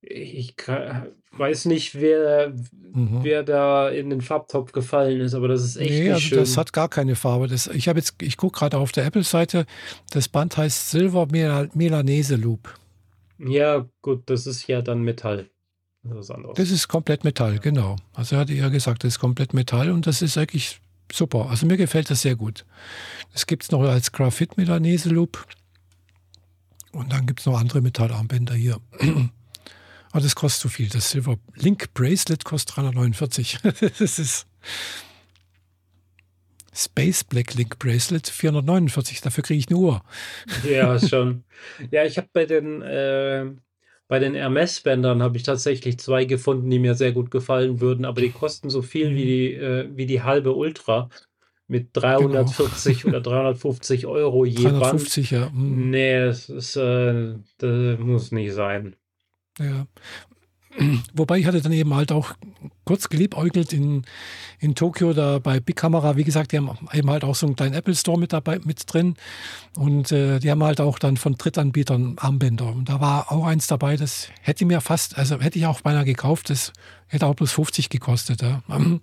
[0.00, 2.52] Ich ka weiß nicht, wer
[2.94, 3.22] Mhm.
[3.22, 6.48] wer da in den Farbtopf gefallen ist, aber das ist echt Ne, nicht also das
[6.50, 6.56] schön.
[6.56, 7.46] hat gar keine Farbe.
[7.46, 9.66] Das ich habe jetzt ich gucke grade auf der Apple-Seite,
[10.10, 12.74] das Band heißt Silver Mela Melanese Loop.
[13.38, 15.48] Ja, gut, das ist ja dann Metall.
[16.02, 16.36] Das ist.
[16.54, 17.96] Das ist komplett Metall, genau.
[18.14, 20.80] Also, er hatte ja gesagt, das ist komplett Metall und das ist eigentlich
[21.12, 21.48] super.
[21.50, 22.64] Also, mir gefällt das sehr gut.
[23.32, 25.44] Das gibt's noch als Graphit Melanese Loop.
[26.92, 28.78] Und dann gibt's noch andere Metallarmbänder hier.
[30.10, 30.88] Aber das kostet zu viel.
[30.88, 33.58] Das Silver Link Bracelet kostet 349.
[33.98, 34.46] Das ist
[36.74, 39.20] Space Black Link Bracelet 449.
[39.20, 40.02] Dafür kriege ich 'ne Uhr.
[40.70, 41.44] Ja, schon.
[41.90, 43.46] Ja, ich habe bei den, äh
[44.10, 48.22] bei den Hermès-Bändern habe ich tatsächlich 2 gefunden, die mir sehr gut gefallen würden, aber
[48.22, 51.10] die kosten so viel wie die äh, wie die halbe Ultra
[51.66, 52.00] mit Genau.
[52.00, 54.80] 340 oder 350 € je Band.
[54.80, 55.50] 350, ja.
[55.50, 55.90] Mhm.
[55.90, 58.96] Ne, das ist, äh das muss nicht sein.
[59.58, 59.86] Ja.
[61.14, 62.34] Wobei ich hatte dann eben halt auch
[62.84, 64.04] kurz geliebäugelt in
[64.60, 66.16] in Tokio da bei Big Camera.
[66.16, 68.92] Wie gesagt, die haben eben halt auch so 'n kleinen Apple Store mit dabei mit
[68.92, 69.16] drin
[69.76, 72.72] und, äh, die haben halt auch dann von Drittanbietern Armbänder.
[72.74, 76.04] Und da war auch eins dabei, das hätte mir fast also, hätte ich auch beinahe
[76.04, 76.50] gekauft.
[76.50, 76.72] Das
[77.08, 78.62] hätte auch bloß 50 gekostet, ja.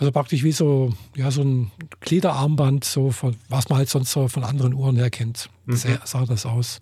[0.00, 4.28] Also, praktisch wie so ja, so 'n Gliederarmband, so von was man halt sonst so
[4.28, 5.50] von anderen Uhren her kennt.
[5.68, 5.98] Sehr Mhm.
[6.04, 6.80] sah das aus.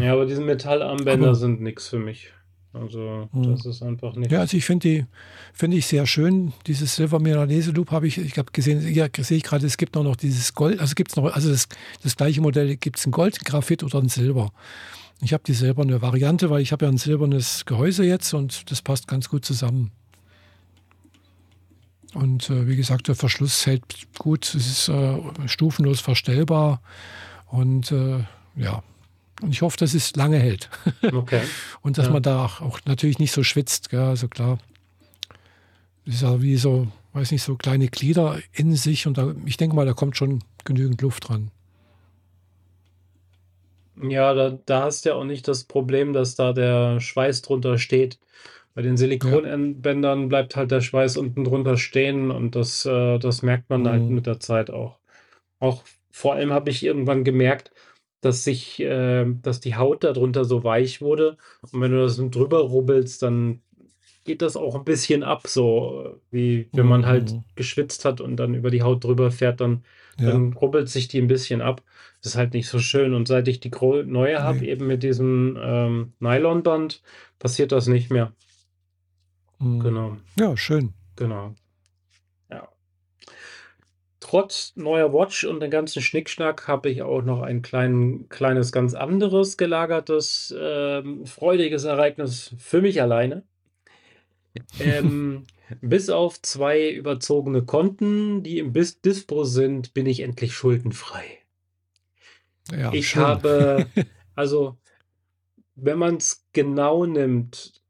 [0.00, 2.32] Ja, aber diese Metallarmbänder Aber sind nix für mich.
[2.72, 3.52] Also, Mhm.
[3.52, 4.34] das ist einfach Ja, nichts.
[4.34, 5.06] also, ich finde die
[5.52, 6.52] finde ich sehr schön.
[6.66, 9.96] Dieses Silver Milanese Loop habe ich ich habe gesehen ja, sehe ich grade, es gibt
[9.96, 11.68] auch noch dieses Gold also, gibt's noch also, das
[12.02, 14.50] das gleiche Modell gibt's in Gold, Graphit oder in Silber.
[15.22, 18.82] Ich habe die silberne Variante, weil ich habe ja 'n silbernes Gehäuse jetzt und das
[18.82, 19.92] passt ganz gut zusammen.
[22.14, 23.82] Und, äh, wie gesagt, der Verschluss hält
[24.18, 24.46] gut.
[24.54, 26.80] Es ist, äh, stufenlos verstellbar
[27.48, 28.18] und, äh,
[28.56, 28.82] ja.
[29.44, 30.70] Und ich hoffe, dass es lange hält.
[31.12, 31.52] Okay,
[31.82, 32.12] Und dass ja.
[32.12, 34.58] man da auch auch natürlich nicht so schwitzt, gell, also klar.
[36.06, 39.76] Ist ja wie so, weiß nicht, so kleine Glieder in sich und da ich denke
[39.76, 41.50] mal, da kommt schon genügend Luft dran.
[43.96, 47.78] Ja, da da hast du ja auch nicht das Problem, dass da der Schweiß drunter
[47.78, 48.18] steht.
[48.74, 49.40] Bei den Ja.
[49.40, 53.70] Silikon End Bändern bleibt halt der Schweiß unten drunter stehen und das äh, das merkt
[53.70, 54.14] man halt Mhm.
[54.16, 54.98] mit der Zeit auch.
[55.60, 57.72] Auch vor allem habe ich irgendwann gemerkt,
[58.24, 61.36] dass sich, äh, dass die Haut darunter so weich wurde.
[61.72, 63.60] Und wenn du das drüber rubbelst, dann
[64.24, 67.44] geht das auch ein bisschen ab, so wie wenn man halt mhm.
[67.56, 69.84] geschwitzt hat und dann über die Haut drüber fährt, dann,
[70.18, 70.30] ja.
[70.30, 71.82] dann rubbelt sich die ein bisschen ab.
[72.22, 73.12] Das ist halt nicht so schön.
[73.12, 73.70] Und seit ich die
[74.06, 74.70] neue habe, nee.
[74.70, 77.02] eben mit diesem ähm, Nylonband,
[77.38, 78.32] passiert das nicht mehr.
[79.58, 79.80] Mhm.
[79.80, 80.16] Genau.
[80.38, 80.94] Ja, schön.
[81.16, 81.54] Genau.
[84.34, 88.94] Trotz neuer Watch und den ganzen Schnickschnack habe ich auch noch ein klein, kleines, ganz
[88.94, 93.44] anderes gelagertes, ähm, freudiges Ereignis für mich alleine.
[94.80, 95.44] Ähm,
[95.80, 101.38] bis auf zwei überzogene Konten, die im Bis Dispo sind, bin ich endlich schuldenfrei.
[102.76, 103.22] Ja, ich schön.
[103.22, 103.86] habe,
[104.34, 104.76] also,
[105.76, 107.83] wenn man es genau nimmt,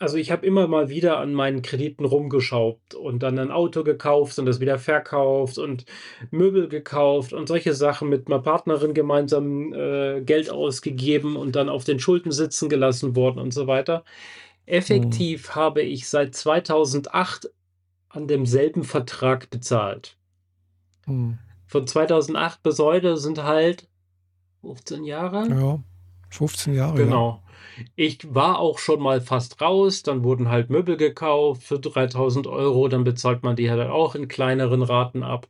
[0.00, 4.38] also ich habe immer mal wieder an meinen Krediten rumgeschraubt und dann ein Auto gekauft
[4.38, 5.84] und das wieder verkauft und
[6.30, 11.84] Möbel gekauft und solche Sachen mit meiner Partnerin gemeinsam äh, Geld ausgegeben und dann auf
[11.84, 14.04] den Schulden sitzen gelassen worden und so weiter.
[14.64, 15.54] Effektiv hm.
[15.54, 17.50] habe ich seit 2008
[18.08, 20.16] an demselben Vertrag bezahlt.
[21.04, 21.36] Hm.
[21.66, 23.86] Von 2008 bis heute sind halt
[24.62, 25.46] 15 Jahre.
[25.46, 25.78] Ja,
[26.30, 26.96] 15 Jahre.
[26.96, 27.42] Genau.
[27.44, 27.49] Ja.
[27.96, 32.88] Ich war auch schon mal fast raus, dann wurden halt Möbel gekauft für 3000 Euro,
[32.88, 35.46] dann bezahlt man die halt auch in kleineren Raten ab.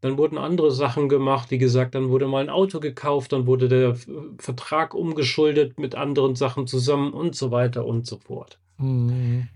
[0.00, 3.68] Dann wurden andere Sachen gemacht, wie gesagt, dann wurde mal ein Auto gekauft, dann wurde
[3.68, 3.96] der
[4.38, 8.58] Vertrag umgeschuldet mit anderen Sachen zusammen und so weiter und so fort.
[8.76, 9.48] Mhm.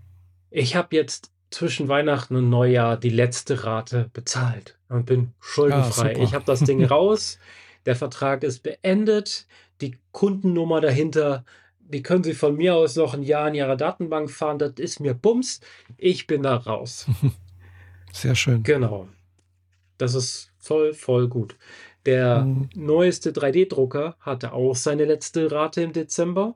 [0.49, 6.15] Ich habe jetzt zwischen Weihnachten und Neujahr die letzte Rate bezahlt und bin schuldenfrei.
[6.15, 7.39] Ah, ich habe das Ding raus,
[7.85, 9.47] der Vertrag ist beendet,
[9.81, 11.45] die Kundennummer dahinter,
[11.89, 14.99] die können Sie von mir aus noch ein Jahr in Ihrer Datenbank fahren, das ist
[14.99, 15.59] mir Bums,
[15.97, 17.07] ich bin da raus.
[18.13, 18.63] Sehr schön.
[18.63, 19.07] Genau.
[19.97, 21.57] Das ist voll, voll gut.
[22.05, 22.69] Der mhm.
[22.75, 26.55] neueste 3D-Drucker hatte auch seine letzte Rate im Dezember.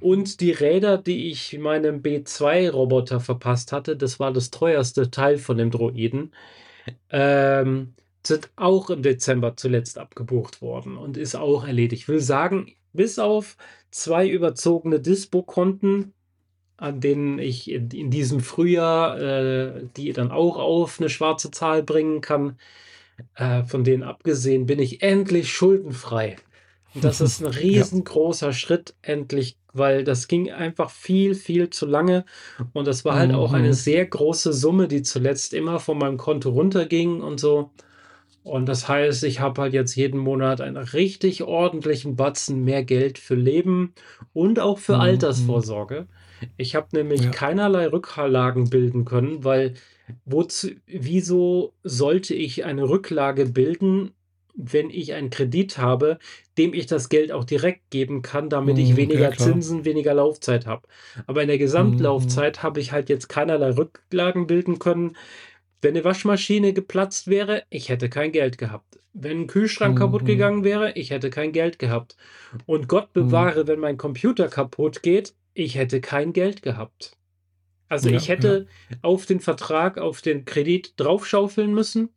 [0.00, 5.56] Und die Räder, die ich meinem B2-Roboter verpasst hatte, das war das teuerste Teil von
[5.56, 6.32] dem Droiden,
[7.10, 7.94] ähm,
[8.26, 12.02] sind auch im Dezember zuletzt abgebucht worden und ist auch erledigt.
[12.02, 13.56] Ich will sagen, bis auf
[13.90, 16.14] zwei überzogene Dispo-Konten
[16.76, 21.82] an denen ich in, in diesem Frühjahr äh, die dann auch auf eine schwarze Zahl
[21.82, 22.58] bringen kann.
[23.36, 26.36] Äh, von denen abgesehen bin ich endlich schuldenfrei.
[26.94, 28.52] Und das ist ein riesengroßer ja.
[28.52, 32.24] Schritt endlich, weil das ging einfach viel, viel zu lange.
[32.72, 33.36] Und das war halt mhm.
[33.36, 33.74] auch eine mhm.
[33.74, 37.70] sehr große Summe, die zuletzt immer von meinem Konto runterging und so.
[38.44, 43.18] Und das heißt, ich habe halt jetzt jeden Monat einen richtig ordentlichen Batzen mehr Geld
[43.18, 43.94] für Leben
[44.34, 45.00] und auch für mhm.
[45.00, 46.08] Altersvorsorge.
[46.58, 47.32] Ich habe nämlich Ja.
[47.32, 49.74] keinerlei Rücklagen bilden können, weil
[50.26, 54.12] wozu, wieso sollte ich eine Rücklage bilden,
[54.56, 56.18] wenn ich einen Kredit habe,
[56.58, 59.62] dem ich das Geld auch direkt geben kann, damit ich Mhm, ja weniger klar.
[59.62, 60.86] Zinsen, weniger Laufzeit habe.
[61.26, 62.46] Aber in der Mhm, mhm.
[62.46, 65.16] Gesamtlaufzeit habe ich halt jetzt keinerlei Rücklagen bilden können.
[65.84, 68.98] Wenn eine Waschmaschine geplatzt wäre, ich hätte kein Geld gehabt.
[69.12, 70.26] Wenn ein Kühlschrank kaputt Mhm.
[70.26, 72.16] gegangen wäre, ich hätte kein Geld gehabt.
[72.66, 73.12] Und Gott Mhm.
[73.12, 77.18] bewahre, wenn mein Computer kaputt geht, ich hätte kein Geld gehabt.
[77.88, 78.66] Also Ja, ich hätte
[79.02, 82.10] auf den Vertrag, auf den Kredit draufschaufeln müssen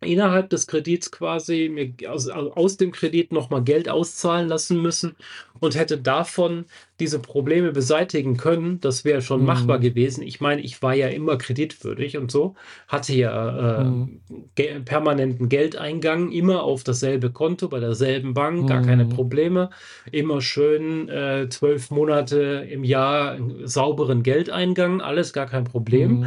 [0.00, 5.16] innerhalb des Kredits quasi mir aus, aus dem Kredit nochmal Geld auszahlen lassen müssen
[5.60, 6.66] und hätte davon
[7.00, 8.80] diese Probleme beseitigen können.
[8.80, 9.46] Das wäre schon mhm.
[9.46, 10.22] machbar gewesen.
[10.22, 12.54] Ich meine, ich war ja immer kreditwürdig und so,
[12.86, 14.20] hatte ja äh, mhm.
[14.54, 18.66] ge permanenten Geldeingang, immer auf dasselbe Konto, bei derselben Bank, mhm.
[18.66, 19.10] gar keine mhm.
[19.10, 19.70] Probleme.
[20.12, 26.20] Immer schön äh, zwölf Monate im Jahr sauberen Geldeingang, alles gar kein Problem.
[26.20, 26.26] Mhm.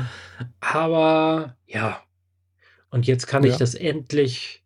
[0.59, 2.01] Aber ja,
[2.91, 3.51] und jetzt kann ja.
[3.51, 4.61] ich das endlich,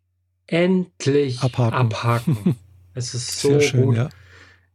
[0.46, 1.74] endlich abhaken.
[1.74, 2.56] abhaken.
[2.94, 3.96] es ist so schön, gut.
[3.96, 4.08] Ja.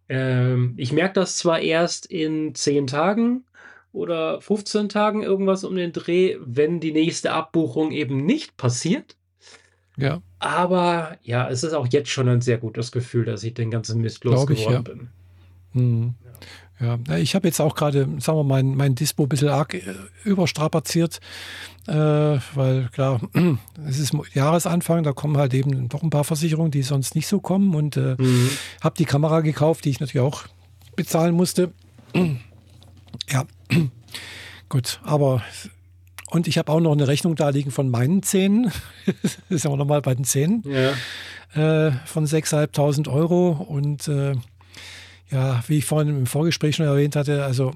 [0.09, 3.45] Ähm, ich merke das zwar erst in 10 Tagen
[3.93, 9.17] oder 15 Tagen irgendwas um den Dreh, wenn die nächste Abbuchung eben nicht passiert.
[9.97, 10.21] Ja.
[10.39, 14.01] Aber ja, es ist auch jetzt schon ein sehr gutes Gefühl, dass ich den ganzen
[14.01, 14.81] Mist losgeworden ich, ja.
[14.81, 15.09] bin.
[15.73, 16.15] Hm.
[16.81, 19.75] Ja, ich habe jetzt auch gerade, sagen wir mal, mein, mein Dispo ein bisschen arg
[19.75, 19.83] äh,
[20.23, 21.19] überstrapaziert,
[21.87, 23.21] äh, weil klar,
[23.87, 27.39] es ist Jahresanfang, da kommen halt eben doch ein paar Versicherungen, die sonst nicht so
[27.39, 28.49] kommen und äh, mhm.
[28.81, 30.45] habe die Kamera gekauft, die ich natürlich auch
[30.95, 31.71] bezahlen musste.
[33.29, 33.45] ja,
[34.69, 35.43] gut, aber
[36.31, 38.71] und ich habe auch noch eine Rechnung da liegen von meinen Zähnen.
[39.21, 40.63] das ist ja auch nochmal bei den Zähnen.
[40.65, 40.93] Ja.
[41.53, 44.35] Äh, von 6.500 Euro und äh,
[45.31, 47.73] ja, wie ich vorhin im Vorgespräch schon erwähnt hatte, also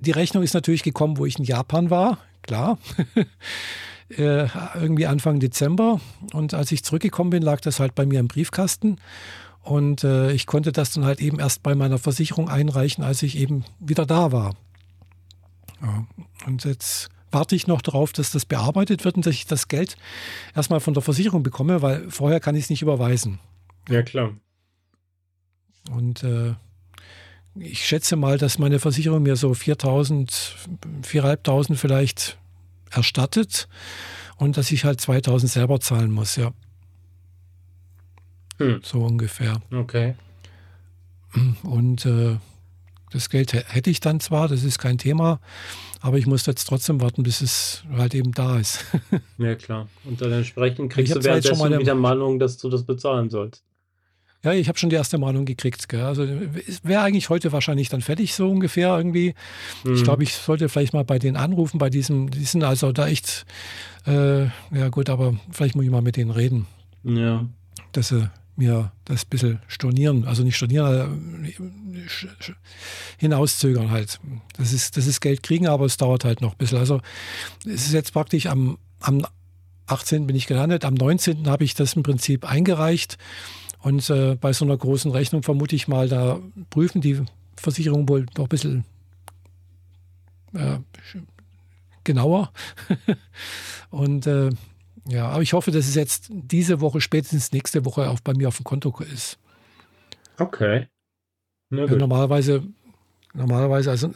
[0.00, 2.78] die Rechnung ist natürlich gekommen, wo ich in Japan war, klar.
[4.10, 6.00] äh, irgendwie Anfang Dezember.
[6.32, 8.98] Und als ich zurückgekommen bin, lag das halt bei mir im Briefkasten.
[9.62, 13.36] Und äh, ich konnte das dann halt eben erst bei meiner Versicherung einreichen, als ich
[13.36, 14.54] eben wieder da war.
[15.82, 16.06] Ja.
[16.46, 19.96] Und jetzt warte ich noch darauf, dass das bearbeitet wird und dass ich das Geld
[20.54, 23.40] erstmal von der Versicherung bekomme, weil vorher kann ich es nicht überweisen.
[23.88, 24.34] Ja, klar.
[25.90, 26.54] Und äh,
[27.58, 30.30] ich schätze mal, dass meine Versicherung mir so 4.000,
[31.02, 32.38] 4.500 vielleicht
[32.90, 33.68] erstattet
[34.36, 36.52] und dass ich halt 2.000 selber zahlen muss, ja.
[38.58, 38.80] Hm.
[38.82, 39.60] So ungefähr.
[39.70, 40.14] Okay.
[41.62, 42.36] Und äh,
[43.12, 45.40] das Geld hätte ich dann zwar, das ist kein Thema,
[46.00, 48.84] aber ich muss jetzt trotzdem warten, bis es halt eben da ist.
[49.38, 49.88] ja, klar.
[50.04, 53.65] Und dann entsprechend kriegst du währenddessen schon wieder Mahnung, dass du das bezahlen sollst.
[54.46, 55.88] Ja, ich habe schon die erste Mahnung gekriegt.
[55.88, 56.02] Gell?
[56.02, 56.24] Also
[56.84, 59.34] wäre eigentlich heute wahrscheinlich dann fertig, so ungefähr irgendwie.
[59.82, 59.96] Mhm.
[59.96, 63.08] Ich glaube, ich sollte vielleicht mal bei denen anrufen, bei diesem, die sind also da
[63.08, 63.44] echt,
[64.06, 66.68] äh, ja gut, aber vielleicht muss ich mal mit denen reden.
[67.02, 67.44] Ja.
[67.90, 71.52] Dass sie mir das ein bisschen stornieren, also nicht stornieren, äh,
[73.16, 74.20] hinauszögern halt.
[74.58, 76.78] Das ist, das ist Geld kriegen, aber es dauert halt noch ein bisschen.
[76.78, 77.00] Also
[77.64, 79.26] es ist jetzt praktisch am, am
[79.88, 80.28] 18.
[80.28, 81.48] bin ich gelandet, am 19.
[81.48, 83.18] habe ich das im Prinzip eingereicht
[83.86, 86.40] und äh, bei so einer großen Rechnung vermute ich mal, da
[86.70, 87.22] prüfen die
[87.54, 88.84] Versicherungen wohl noch ein bisschen
[90.54, 90.78] äh,
[92.02, 92.52] genauer.
[93.90, 94.50] und äh,
[95.06, 98.48] ja, aber ich hoffe, dass es jetzt diese Woche, spätestens nächste Woche auch bei mir
[98.48, 99.38] auf dem Konto ist.
[100.36, 100.88] Okay.
[101.70, 102.64] Normalerweise,
[103.34, 104.12] normalerweise, also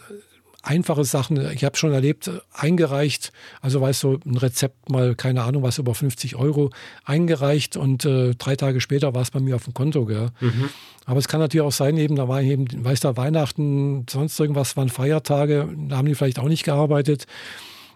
[0.62, 5.62] einfache Sachen, ich habe schon erlebt, eingereicht, also weißt du, ein Rezept mal, keine Ahnung,
[5.62, 6.70] was über 50 Euro
[7.04, 10.04] eingereicht und äh, drei Tage später war es bei mir auf dem Konto.
[10.04, 10.30] Gell?
[10.40, 10.68] Mhm.
[11.06, 14.76] Aber es kann natürlich auch sein, eben, da war eben, weißt du, Weihnachten, sonst irgendwas
[14.76, 17.26] waren Feiertage, da haben die vielleicht auch nicht gearbeitet.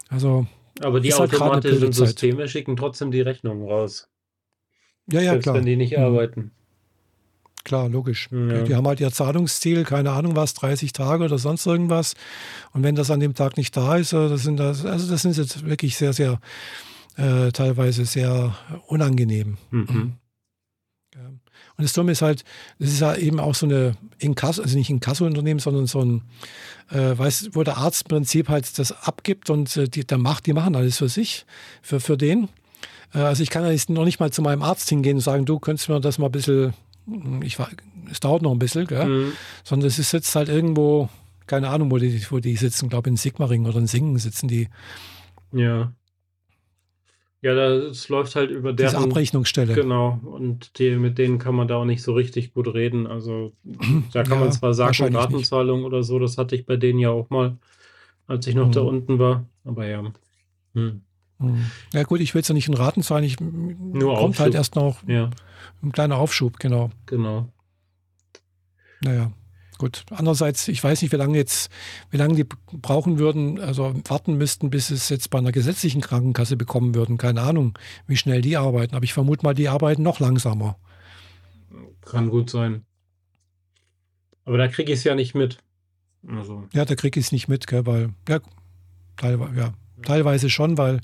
[0.08, 0.46] Also
[0.80, 4.08] aber die halt automatischen Systeme schicken trotzdem die Rechnungen raus.
[5.10, 5.56] Ja, ja, Selbst klar.
[5.56, 6.02] wenn die nicht mhm.
[6.02, 6.50] arbeiten.
[7.64, 8.28] Klar, logisch.
[8.30, 8.62] Ja.
[8.62, 12.14] Die, haben halt ihr Zahlungsziel, keine Ahnung was, 30 Tage oder sonst irgendwas.
[12.72, 15.22] Und wenn das an dem Tag nicht da ist, äh, das sind das, also das
[15.22, 16.40] sind jetzt wirklich sehr, sehr
[17.16, 18.54] äh, teilweise sehr
[18.86, 19.56] unangenehm.
[19.70, 20.14] Mhm.
[21.14, 21.26] Ja.
[21.76, 22.44] Und das Dumme ist halt,
[22.78, 26.22] das ist ja eben auch so eine Inkasso, also nicht Inkasso-Unternehmen, sondern so ein,
[26.90, 30.46] äh, weiß, wo der Arzt im Prinzip halt das abgibt und äh, die, der macht,
[30.46, 31.46] die machen alles für sich,
[31.82, 32.48] für, für den.
[33.12, 35.58] Äh, also ich kann ja noch nicht mal zu meinem Arzt hingehen und sagen, du
[35.58, 36.74] könntest mir das mal ein bisschen,
[37.42, 37.58] ich,
[38.10, 38.86] es dauert noch ein bisschen?
[38.90, 39.32] Mhm.
[39.62, 41.08] sondern es ist jetzt halt irgendwo,
[41.46, 44.68] keine Ahnung, wo die, wo die sitzen, glaube in Sigmaring oder in Singen sitzen die.
[45.52, 45.92] Ja.
[47.44, 49.74] Ja, das läuft halt über deren Diese Abrechnungsstelle.
[49.74, 50.18] Genau.
[50.24, 53.06] Und die, mit denen kann man da auch nicht so richtig gut reden.
[53.06, 53.52] Also
[54.14, 57.10] da kann ja, man zwar sagen, Ratenzahlung oder so, das hatte ich bei denen ja
[57.10, 57.58] auch mal,
[58.26, 58.72] als ich noch mhm.
[58.72, 59.44] da unten war.
[59.62, 60.10] Aber ja.
[60.72, 61.02] Hm.
[61.38, 61.66] Mhm.
[61.92, 63.24] Ja gut, ich will es ja nicht in Raten zahlen.
[63.24, 63.52] Ich, Nur
[63.90, 64.38] kommt halt Aufschub.
[64.40, 65.28] halt erst noch ja.
[65.84, 66.90] Ein kleiner Aufschub, genau.
[67.06, 67.48] Genau.
[69.00, 69.32] Naja.
[69.76, 71.68] Gut, andererseits, ich weiß nicht, wie lange jetzt,
[72.10, 76.56] wie lange die brauchen würden, also warten müssten, bis es jetzt bei einer gesetzlichen Krankenkasse
[76.56, 77.18] bekommen würden.
[77.18, 78.94] Keine Ahnung, wie schnell die arbeiten.
[78.94, 80.78] Aber ich vermute mal, die arbeiten noch langsamer.
[82.02, 82.84] Kann gut sein.
[84.44, 85.58] Aber da kriege ich es ja nicht mit.
[86.26, 86.68] Also.
[86.72, 88.40] Ja, da kriege ich es nicht mit, gell, weil, ja,
[89.16, 91.00] teilweise, ja, teilweise schon, weil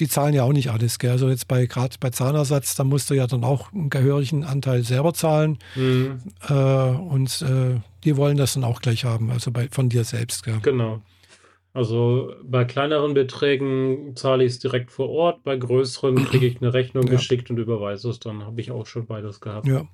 [0.00, 0.98] die zahlen ja auch nicht alles.
[0.98, 1.10] Gell?
[1.10, 4.82] Also jetzt bei gerade bei Zahnersatz, da musst du ja dann auch einen gehörigen Anteil
[4.82, 5.58] selber zahlen.
[5.74, 6.20] Mhm.
[6.48, 10.44] Äh, und äh, die wollen das dann auch gleich haben, also bei, von dir selbst.
[10.44, 10.58] Gell?
[10.62, 11.02] Genau.
[11.72, 16.72] Also bei kleineren Beträgen zahle ich es direkt vor Ort, bei größeren kriege ich eine
[16.72, 17.12] Rechnung ja.
[17.12, 18.20] geschickt und überweise es.
[18.20, 19.66] Dann habe ich auch schon beides gehabt.
[19.66, 19.86] Ja.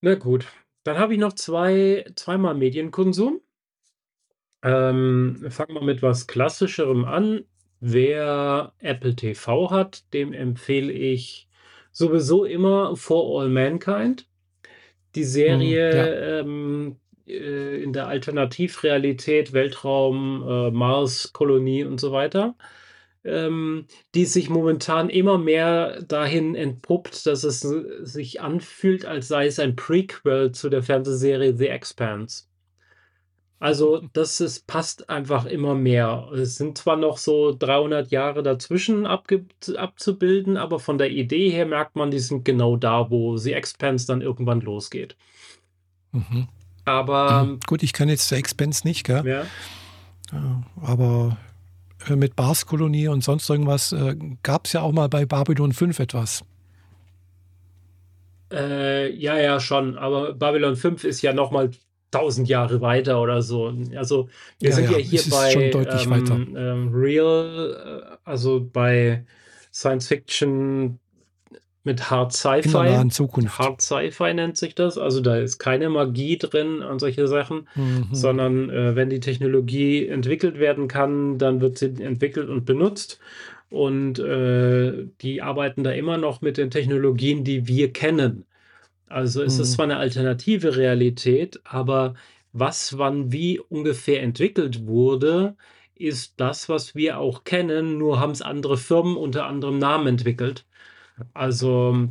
[0.00, 0.46] Na gut.
[0.84, 3.40] Dann habe ich noch zwei, zweimal Medienkonsum.
[4.62, 7.44] Ähm, fangen wir mit was Klassischerem an.
[7.80, 11.48] Wer Apple TV hat, dem empfehle ich
[11.92, 14.26] sowieso immer For All Mankind.
[15.14, 16.40] Die Serie mhm, ja.
[16.40, 22.56] ähm, äh, in der Alternativrealität, Weltraum, äh, Mars, Kolonie und so weiter,
[23.24, 29.58] ähm, die sich momentan immer mehr dahin entpuppt, dass es sich anfühlt, als sei es
[29.58, 32.47] ein Prequel zu der Fernsehserie The Expanse.
[33.60, 36.28] Also, das ist, passt einfach immer mehr.
[36.32, 41.96] Es sind zwar noch so 300 Jahre dazwischen abzubilden, aber von der Idee her merkt
[41.96, 45.16] man, die sind genau da, wo The Expanse dann irgendwann losgeht.
[46.12, 46.46] Mhm.
[46.84, 47.44] Aber.
[47.44, 47.60] Mhm.
[47.66, 49.26] Gut, ich kann jetzt The Expanse nicht, gell?
[49.26, 49.44] Ja.
[50.80, 51.36] Aber
[52.06, 55.98] äh, mit Bars-Kolonie und sonst irgendwas äh, gab es ja auch mal bei Babylon 5
[55.98, 56.44] etwas.
[58.52, 59.98] Äh, ja, ja, schon.
[59.98, 61.70] Aber Babylon 5 ist ja nochmal
[62.10, 63.72] tausend Jahre weiter oder so.
[63.96, 64.28] Also
[64.60, 69.24] wir ja, sind ja, ja hier bei ähm, ähm, Real, äh, also bei
[69.72, 70.98] Science Fiction
[71.84, 72.70] mit Hard Sci-Fi.
[73.48, 74.98] Hard Sci-Fi nennt sich das.
[74.98, 78.08] Also da ist keine Magie drin und solche Sachen, mhm.
[78.12, 83.18] sondern äh, wenn die Technologie entwickelt werden kann, dann wird sie entwickelt und benutzt.
[83.70, 88.44] Und äh, die arbeiten da immer noch mit den Technologien, die wir kennen.
[89.08, 89.62] Also es mhm.
[89.62, 92.14] ist zwar eine alternative Realität, aber
[92.52, 95.56] was wann wie ungefähr entwickelt wurde,
[95.94, 100.64] ist das, was wir auch kennen, nur haben es andere Firmen unter anderem Namen entwickelt.
[101.34, 102.08] Also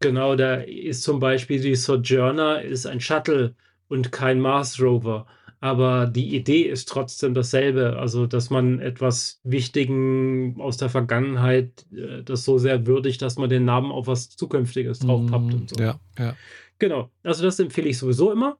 [0.00, 3.54] genau, da ist zum Beispiel die Sojourner ist ein Shuttle
[3.88, 5.26] und kein Mars Rover.
[5.66, 7.96] Aber die Idee ist trotzdem dasselbe.
[7.98, 13.50] Also, dass man etwas Wichtigen aus der Vergangenheit äh, das so sehr würdigt, dass man
[13.50, 15.82] den Namen auf was Zukünftiges draufpappt und so.
[15.82, 16.36] Ja, ja.
[16.78, 17.10] Genau.
[17.24, 18.58] Also, das empfehle ich sowieso immer.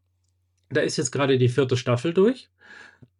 [0.68, 2.48] Da ist jetzt gerade die vierte Staffel durch.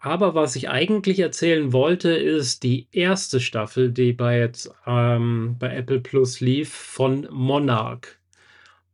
[0.01, 5.77] Aber was ich eigentlich erzählen wollte, ist die erste Staffel, die bei, jetzt, ähm, bei
[5.77, 8.19] Apple Plus lief, von Monarch.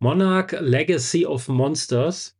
[0.00, 2.36] Monarch Legacy of Monsters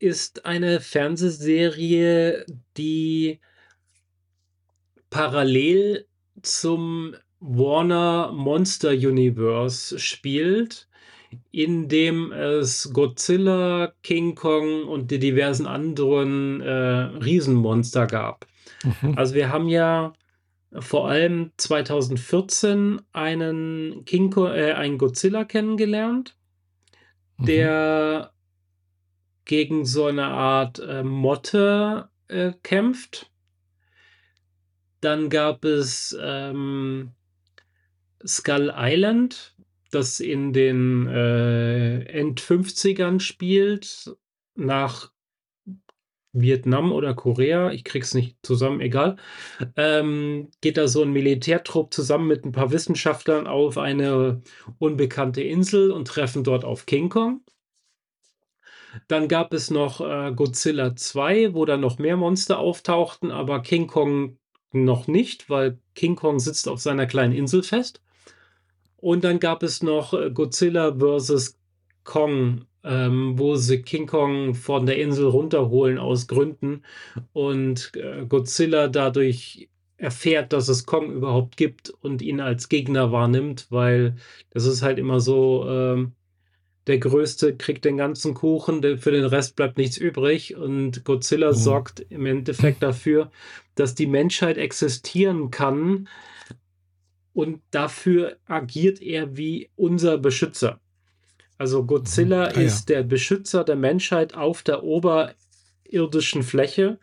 [0.00, 2.44] ist eine Fernsehserie,
[2.76, 3.40] die
[5.10, 6.06] parallel
[6.42, 10.88] zum Warner Monster Universe spielt
[11.52, 18.46] in dem es Godzilla, King Kong und die diversen anderen äh, Riesenmonster gab.
[18.82, 19.16] Mhm.
[19.16, 20.12] Also wir haben ja
[20.72, 26.36] vor allem 2014 einen King Kong, äh, einen Godzilla kennengelernt,
[27.38, 27.46] mhm.
[27.46, 28.32] der
[29.50, 33.32] gegen so eine Art äh, Motte äh, kämpft.
[35.00, 37.10] Dann gab es ähm,
[38.24, 39.56] Skull Island,
[39.90, 44.14] das in den äh, End-50ern spielt,
[44.54, 45.10] nach
[46.32, 49.16] Vietnam oder Korea, ich krieg's nicht zusammen, egal,
[49.76, 54.42] ähm, geht da so ein Militärtrupp zusammen mit ein paar Wissenschaftlern auf eine
[54.78, 57.42] unbekannte Insel und treffen dort auf King Kong.
[59.08, 63.86] Dann gab es noch äh, Godzilla 2, wo dann noch mehr Monster auftauchten, aber King
[63.86, 64.38] Kong
[64.72, 68.00] noch nicht, weil King Kong sitzt auf seiner kleinen Insel fest.
[68.96, 71.58] Und dann gab es noch äh, Godzilla vs.
[72.04, 76.82] Kong, ähm, wo sie King Kong von der Insel runterholen aus Gründen
[77.32, 83.66] und äh, Godzilla dadurch erfährt, dass es Kong überhaupt gibt und ihn als Gegner wahrnimmt,
[83.70, 84.16] weil
[84.50, 86.12] das ist halt immer so, ähm,
[86.90, 91.56] der Größte kriegt den ganzen Kuchen, für den Rest bleibt nichts übrig und Godzilla mhm.
[91.56, 93.30] sorgt im Endeffekt dafür,
[93.76, 96.08] dass die Menschheit existieren kann,
[97.32, 100.80] und dafür agiert er wie unser Beschützer.
[101.58, 102.56] Also Godzilla mhm.
[102.56, 102.96] ah, ist ja.
[102.96, 106.98] der Beschützer der Menschheit auf der oberirdischen Fläche,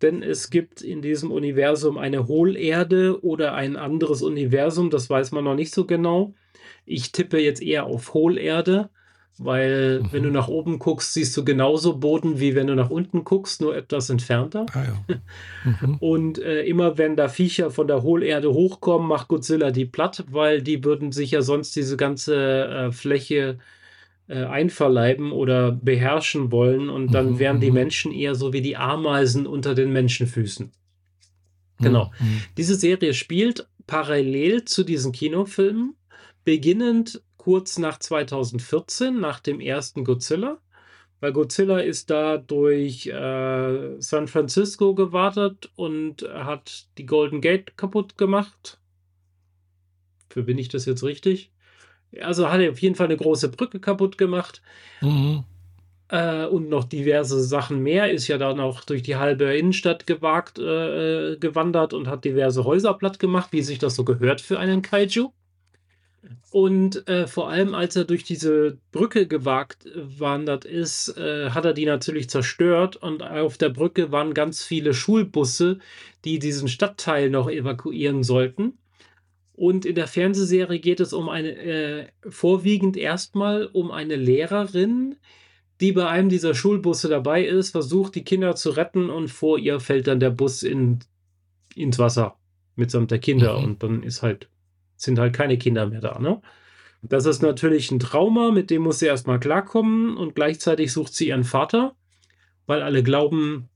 [0.00, 5.44] denn es gibt in diesem Universum eine Hohlerde oder ein anderes Universum, das weiß man
[5.44, 6.34] noch nicht so genau.
[6.86, 8.90] Ich tippe jetzt eher auf Hohlerde,
[9.38, 10.08] weil mhm.
[10.12, 13.60] wenn du nach oben guckst, siehst du genauso Boden, wie wenn du nach unten guckst,
[13.60, 14.66] nur etwas entfernter.
[14.72, 15.16] Ah, ja.
[15.80, 15.96] mhm.
[15.96, 20.62] Und äh, immer wenn da Viecher von der Hohlerde hochkommen, macht Godzilla die platt, weil
[20.62, 23.58] die würden sich ja sonst diese ganze äh, Fläche
[24.28, 27.38] äh, einverleiben oder beherrschen wollen und dann mhm.
[27.38, 27.74] wären die mhm.
[27.74, 30.70] Menschen eher so wie die Ameisen unter den Menschenfüßen.
[31.80, 32.12] Genau.
[32.18, 32.42] Mhm.
[32.56, 35.94] Diese Serie spielt parallel zu diesen Kinofilmen,
[36.44, 40.58] beginnend kurz nach 2014, nach dem ersten Godzilla.
[41.18, 48.18] Weil Godzilla ist da durch äh, San Francisco gewartet und hat die Golden Gate kaputt
[48.18, 48.78] gemacht.
[50.28, 51.50] Für bin ich das jetzt richtig?
[52.20, 54.60] Also hat er auf jeden Fall eine große Brücke kaputt gemacht.
[55.00, 55.44] Mhm.
[56.08, 58.12] Äh, und noch diverse Sachen mehr.
[58.12, 62.64] Ist ja dann auch durch die halbe Innenstadt gewagt, äh, äh gewandert und hat diverse
[62.64, 65.32] Häuser platt gemacht, wie sich das so gehört für einen Kaiju.
[66.50, 71.64] Und äh, vor allem, als er durch diese Brücke gewagt äh, wandert ist, äh, hat
[71.64, 72.96] er die natürlich zerstört.
[72.96, 75.78] Und auf der Brücke waren ganz viele Schulbusse,
[76.24, 78.78] die diesen Stadtteil noch evakuieren sollten.
[79.52, 85.16] Und in der Fernsehserie geht es um eine, äh, vorwiegend erstmal um eine Lehrerin,
[85.80, 89.80] die bei einem dieser Schulbusse dabei ist, versucht, die Kinder zu retten und vor ihr
[89.80, 91.00] fällt dann der Bus in,
[91.74, 92.36] ins Wasser
[92.76, 93.58] mitsamt der Kinder.
[93.58, 93.64] Mhm.
[93.64, 94.48] Und dann ist halt
[94.98, 96.18] sind halt keine Kinder mehr da.
[96.18, 96.40] Ne?
[97.02, 101.28] Das ist natürlich ein Trauma, mit dem muss sie erstmal klarkommen und gleichzeitig sucht sie
[101.28, 101.96] ihren Vater,
[102.66, 103.68] weil alle glauben,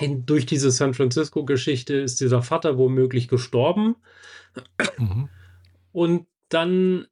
[0.00, 3.96] in, durch diese San Francisco-Geschichte ist dieser Vater womöglich gestorben.
[4.96, 5.28] Mhm.
[5.92, 7.06] Und dann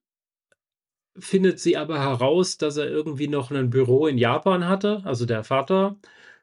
[1.18, 5.44] findet sie aber heraus, dass er irgendwie noch ein Büro in Japan hatte, also der
[5.44, 5.96] Vater,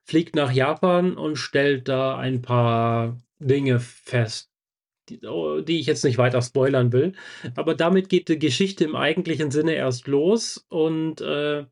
[0.03, 4.51] fliegt nach Japan und stellt da ein paar Dinge fest,
[5.09, 7.13] die, oh, die ich jetzt nicht weiter spoilern will.
[7.55, 11.65] Aber damit geht die Geschichte im eigentlichen Sinne erst los und äh,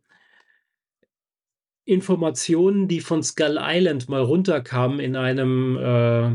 [1.85, 6.27] Informationen, die von Skull Island mal runterkamen in einem, äh,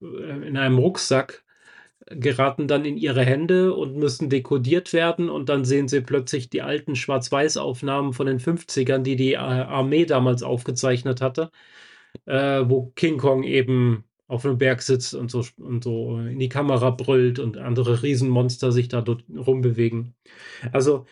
[0.00, 1.44] in einem Rucksack,
[2.06, 6.62] geraten dann in ihre Hände und müssen dekodiert werden und dann sehen sie plötzlich die
[6.62, 11.50] alten Schwarz-Weiß-Aufnahmen von den 50ern, die die äh, Armee damals aufgezeichnet hatte,
[12.26, 16.48] äh, wo King Kong eben auf einem Berg sitzt und so, und so in die
[16.48, 20.14] Kamera brüllt und andere Riesenmonster sich da dort rumbewegen.
[20.72, 21.04] Also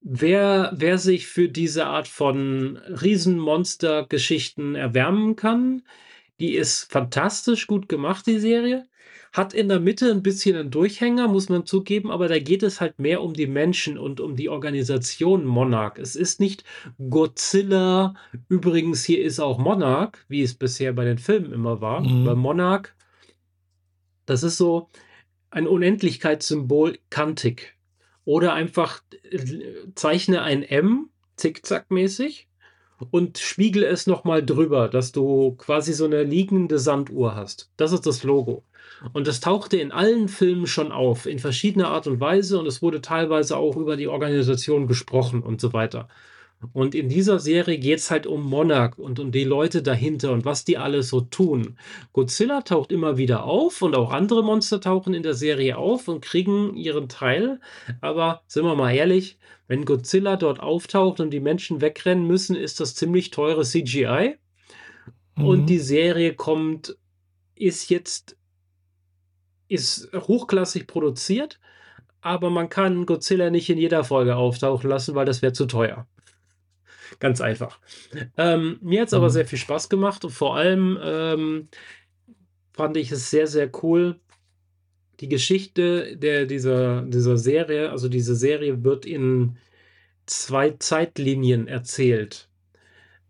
[0.00, 5.82] wer, wer sich für diese Art von Riesenmonster-Geschichten erwärmen kann,
[6.40, 8.87] die ist fantastisch gut gemacht, die Serie.
[9.32, 12.80] Hat in der Mitte ein bisschen einen Durchhänger, muss man zugeben, aber da geht es
[12.80, 15.98] halt mehr um die Menschen und um die Organisation Monarch.
[15.98, 16.64] Es ist nicht
[17.10, 18.14] Godzilla.
[18.48, 22.00] Übrigens, hier ist auch Monarch, wie es bisher bei den Filmen immer war.
[22.00, 22.24] Mhm.
[22.24, 22.88] Bei Monarch,
[24.26, 24.88] das ist so
[25.50, 27.74] ein Unendlichkeitssymbol kantig.
[28.24, 29.02] Oder einfach
[29.94, 32.48] zeichne ein M, zickzackmäßig,
[33.10, 37.70] und spiegel es nochmal drüber, dass du quasi so eine liegende Sanduhr hast.
[37.76, 38.64] Das ist das Logo.
[39.12, 42.82] Und das tauchte in allen Filmen schon auf, in verschiedener Art und Weise und es
[42.82, 46.08] wurde teilweise auch über die Organisation gesprochen und so weiter.
[46.72, 50.44] Und in dieser Serie geht es halt um Monarch und um die Leute dahinter und
[50.44, 51.78] was die alles so tun.
[52.12, 56.20] Godzilla taucht immer wieder auf und auch andere Monster tauchen in der Serie auf und
[56.20, 57.60] kriegen ihren Teil.
[58.00, 59.38] Aber sind wir mal ehrlich,
[59.68, 64.36] wenn Godzilla dort auftaucht und die Menschen wegrennen müssen, ist das ziemlich teure CGI.
[65.36, 65.44] Mhm.
[65.44, 66.96] Und die Serie kommt,
[67.54, 68.37] ist jetzt
[69.68, 71.60] ist hochklassig produziert,
[72.20, 76.06] aber man kann Godzilla nicht in jeder Folge auftauchen lassen, weil das wäre zu teuer.
[77.20, 77.80] Ganz einfach.
[78.36, 79.18] Ähm, mir hat es mhm.
[79.18, 81.68] aber sehr viel Spaß gemacht und vor allem ähm,
[82.72, 84.20] fand ich es sehr, sehr cool.
[85.20, 89.56] Die Geschichte der, dieser, dieser Serie, also diese Serie wird in
[90.26, 92.48] zwei Zeitlinien erzählt.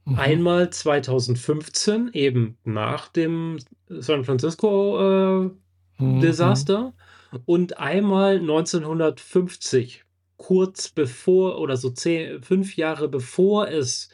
[0.05, 0.19] Mhm.
[0.19, 3.59] Einmal 2015, eben nach dem
[3.89, 5.51] San Francisco äh,
[5.99, 6.21] mhm.
[6.21, 6.95] Desaster
[7.45, 10.05] und einmal 1950,
[10.37, 14.09] kurz bevor oder so zehn, fünf Jahre bevor es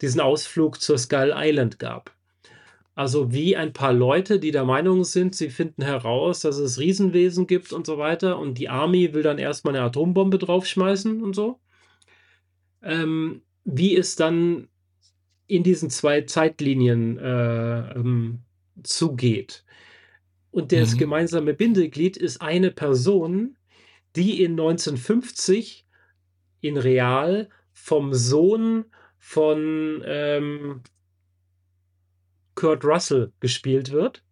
[0.00, 2.16] diesen Ausflug zur Skull Island gab.
[2.94, 7.46] Also wie ein paar Leute, die der Meinung sind, sie finden heraus, dass es Riesenwesen
[7.46, 11.60] gibt und so weiter und die Army will dann erstmal eine Atombombe draufschmeißen und so.
[12.82, 14.68] Ähm, wie es dann
[15.46, 18.40] in diesen zwei Zeitlinien äh, ähm,
[18.82, 19.65] zugeht.
[20.56, 20.98] Und das mhm.
[21.00, 23.58] gemeinsame Bindeglied ist eine Person,
[24.16, 25.86] die in 1950
[26.62, 28.86] in Real vom Sohn
[29.18, 30.80] von ähm,
[32.54, 34.24] Kurt Russell gespielt wird.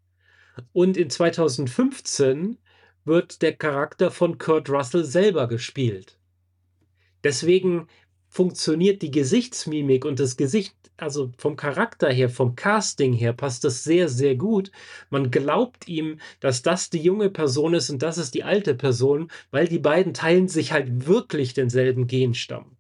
[0.73, 2.57] Und in 2015
[3.05, 6.19] wird der Charakter von Kurt Russell selber gespielt.
[7.23, 7.87] Deswegen
[8.35, 13.85] funktioniert die Gesichtsmimik und das Gesicht, also vom Charakter her, vom Casting her, passt das
[13.85, 14.73] sehr, sehr gut.
[15.09, 19.31] Man glaubt ihm, dass das die junge Person ist und das ist die alte Person,
[19.53, 22.77] weil die beiden teilen sich halt wirklich denselben Genstamm.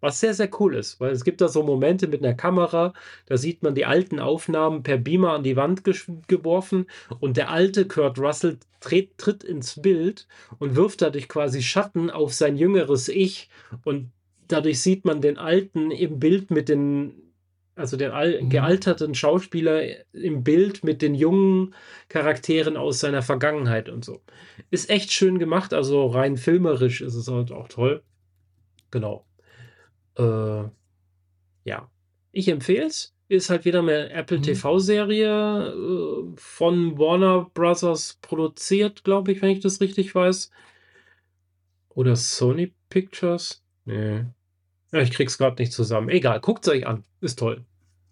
[0.00, 2.92] Was sehr, sehr cool ist, weil es gibt da so Momente mit einer Kamera,
[3.24, 5.84] da sieht man die alten Aufnahmen per Beamer an die Wand
[6.28, 6.84] geworfen
[7.18, 12.34] und der alte Kurt Russell tritt, tritt ins Bild und wirft dadurch quasi Schatten auf
[12.34, 13.48] sein jüngeres Ich
[13.84, 14.10] und
[14.48, 17.32] dadurch sieht man den alten im Bild mit den,
[17.74, 18.48] also den al mhm.
[18.50, 21.74] gealterten Schauspieler im Bild mit den jungen
[22.08, 24.22] Charakteren aus seiner Vergangenheit und so.
[24.70, 28.02] Ist echt schön gemacht, also rein filmerisch ist es halt auch toll.
[28.90, 29.26] Genau.
[30.16, 30.68] Äh,
[31.64, 31.90] ja.
[32.32, 33.14] Ich empfehle es.
[33.26, 34.42] Ist halt wieder eine Apple mhm.
[34.42, 40.50] TV-Serie äh, von Warner Brothers produziert, glaube ich, wenn ich das richtig weiß.
[41.88, 43.63] Oder Sony Pictures.
[43.84, 44.24] Nee.
[44.92, 46.08] Ja, ich krieg's gerade nicht zusammen.
[46.08, 47.04] Egal, guckt's euch an.
[47.20, 47.64] Ist toll.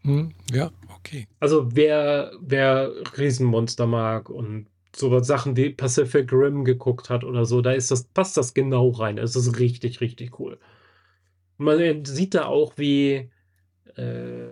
[0.03, 1.29] Hm, ja, okay.
[1.39, 7.63] Also wer, wer Riesenmonster mag und so Sachen wie Pacific Rim geguckt hat oder so,
[7.63, 9.19] da ist das, passt das genau rein.
[9.19, 10.59] Es ist richtig, richtig cool.
[11.59, 13.31] Und man sieht da auch, wie,
[13.97, 14.49] äh,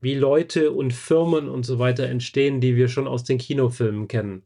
[0.00, 4.42] wie Leute und Firmen und so weiter entstehen, die wir schon aus den Kinofilmen kennen.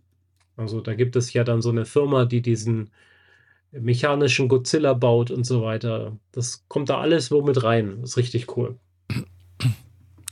[0.57, 2.91] Also da gibt es ja dann so eine Firma, die diesen
[3.73, 6.17] mechanischen Godzilla baut und so weiter.
[6.33, 7.99] Das kommt da alles wo mit rein.
[8.01, 8.79] Das ist richtig cool.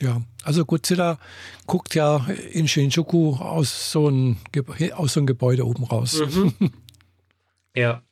[0.01, 1.19] Ja, also Godzilla
[1.67, 4.37] guckt ja in Shinjuku aus so einem,
[4.95, 6.21] aus so einem Gebäude oben raus.
[6.21, 6.53] Mhm.
[7.75, 8.03] ja.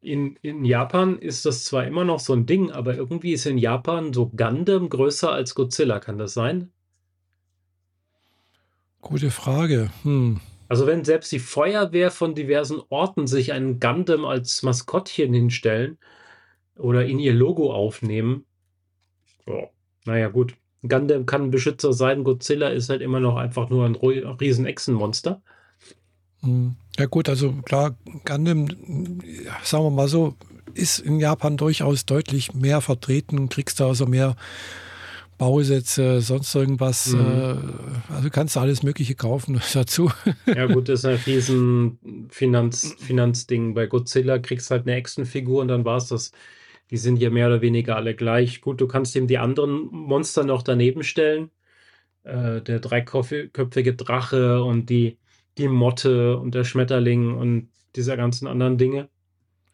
[0.00, 3.58] In, in Japan ist das zwar immer noch so ein Ding, aber irgendwie ist in
[3.58, 6.00] Japan so Gundam größer als Godzilla.
[6.00, 6.72] Kann das sein?
[9.00, 9.90] Gute Frage.
[10.02, 10.40] Hm.
[10.72, 15.98] Also wenn selbst die Feuerwehr von diversen Orten sich einen Gundam als Maskottchen hinstellen
[16.78, 18.46] oder in ihr Logo aufnehmen,
[19.46, 19.68] oh,
[20.06, 20.56] naja gut.
[20.80, 25.42] Gundam kann ein Beschützer sein, Godzilla ist halt immer noch einfach nur ein riesen Echsenmonster.
[26.40, 26.76] Hm.
[26.98, 27.94] Ja gut, also klar,
[28.24, 28.68] Gundam,
[29.62, 30.36] sagen wir mal so,
[30.72, 34.36] ist in Japan durchaus deutlich mehr vertreten, kriegst da also mehr
[35.42, 37.14] Bausätze, sonst irgendwas.
[37.14, 37.20] Mhm.
[37.20, 40.08] Äh, also kannst du alles Mögliche kaufen dazu.
[40.46, 43.74] Ja, gut, das ist ein riesen Finanz, Finanzding.
[43.74, 46.30] Bei Godzilla kriegst du halt eine Actionfigur und dann war es das.
[46.92, 48.60] Die sind ja mehr oder weniger alle gleich.
[48.60, 51.50] Gut, du kannst eben die anderen Monster noch daneben stellen.
[52.22, 55.18] Äh, der dreiköpfige Drache und die,
[55.58, 59.08] die Motte und der Schmetterling und diese ganzen anderen Dinge.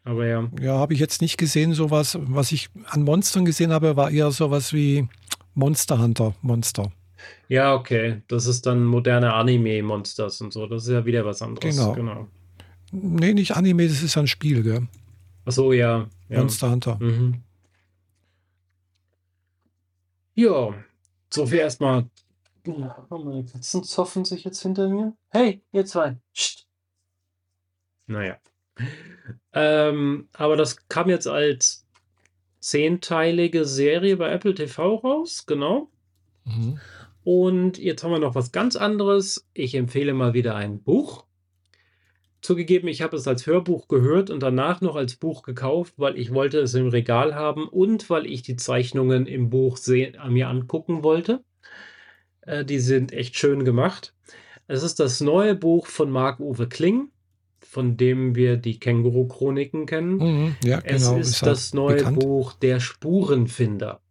[0.03, 0.49] Aber ja.
[0.59, 2.17] Ja, habe ich jetzt nicht gesehen, sowas.
[2.19, 5.07] Was ich an Monstern gesehen habe, war eher sowas wie
[5.59, 6.89] Monster Hunter Monster.
[7.49, 8.21] Ja, okay.
[8.29, 10.67] Das ist dann moderne Anime-Monsters und so.
[10.67, 11.75] Das ist ja wieder was anderes.
[11.75, 11.93] Genau.
[11.93, 12.27] genau.
[12.91, 14.87] Nee, nicht Anime, das ist ein Spiel, gell?
[15.43, 16.07] Ach so, ja.
[16.29, 16.39] ja.
[16.39, 16.97] Monster Hunter.
[17.01, 17.43] Mhm.
[20.35, 20.73] Ja,
[21.29, 22.05] so viel erstmal.
[23.09, 25.13] Meine Katzen zoffen sich jetzt hinter mir.
[25.27, 26.15] Hey, ihr zwei.
[26.33, 26.67] Psst.
[28.07, 28.37] Naja.
[29.51, 31.85] Ähm, aber das kam jetzt als
[32.59, 35.89] zehnteilige Serie bei Apple TV raus, genau.
[36.45, 36.79] Mhm.
[37.23, 39.47] Und jetzt haben wir noch was ganz anderes.
[39.53, 41.25] Ich empfehle mal wieder ein Buch.
[42.41, 46.33] Zugegeben, ich habe es als Hörbuch gehört und danach noch als Buch gekauft, weil ich
[46.33, 51.43] wollte es im Regal haben und weil ich die Zeichnungen im Buch mir angucken wollte.
[52.41, 54.13] Äh, die sind echt schön gemacht.
[54.67, 57.09] Es ist das neue Buch von Marc-Uwe Kling
[57.69, 60.17] von dem wir die Känguru-Chroniken kennen.
[60.17, 62.19] Mhm, ja, es genau, ist, ist das neue bekannt.
[62.19, 64.01] Buch Der Spurenfinder.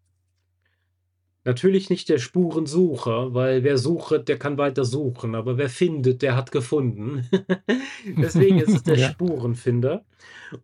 [1.42, 6.36] Natürlich nicht der Spurensucher, weil wer sucht, der kann weiter suchen, aber wer findet, der
[6.36, 7.28] hat gefunden.
[8.06, 9.10] Deswegen ist es der ja.
[9.10, 10.04] Spurenfinder.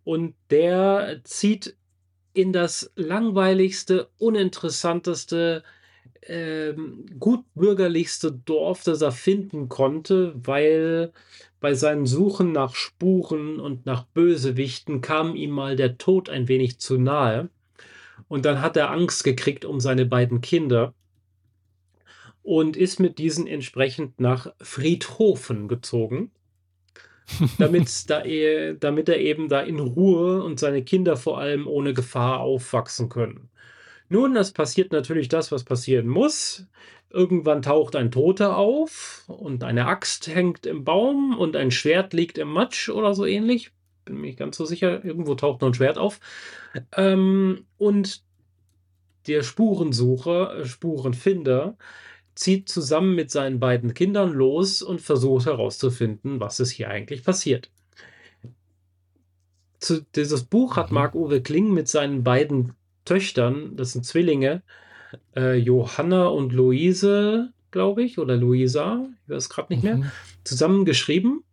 [0.05, 1.77] Und der zieht
[2.33, 5.65] in das langweiligste, uninteressanteste,
[6.27, 11.13] ähm, gutbürgerlichste Dorf, das er finden konnte, weil
[11.61, 16.79] bei seinen Suchen nach Spuren und nach Bösewichten kam ihm mal der Tod ein wenig
[16.79, 17.49] zu nahe.
[18.29, 20.95] Und dann hat er Angst gekriegt um seine beiden Kinder
[22.43, 26.31] und ist mit diesen entsprechend nach Friedhofen gezogen,
[27.59, 31.95] damit, da er, damit er eben da in Ruhe und seine Kinder vor allem ohne
[31.95, 33.49] Gefahr aufwachsen können.
[34.09, 36.67] Nun, das passiert natürlich das, was passieren muss.
[37.11, 42.39] Irgendwann taucht ein Toter auf und eine Axt hängt im Baum und ein Schwert liegt
[42.39, 43.71] im Matsch oder so ähnlich.
[44.05, 45.05] Bin mir nicht ganz so sicher.
[45.05, 46.21] Irgendwo taucht noch ein Schwert auf.
[46.97, 48.23] Ähm, und
[49.27, 51.77] der Spurensucher, äh, Spurenfinder,
[52.35, 57.71] zieht zusammen mit seinen beiden Kindern los und versucht herauszufinden, was ist hier eigentlich passiert.
[59.79, 60.95] Zu, dieses Buch hat mhm.
[60.95, 62.75] Marc-Uwe Kling mit seinen beiden
[63.05, 64.63] Töchtern, das sind Zwillinge,
[65.37, 70.01] äh, Johanna und Luise, glaube ich, oder Luisa, ich weiß gerade nicht mhm.
[70.01, 70.13] mehr,
[70.45, 71.45] zusammen geschrieben.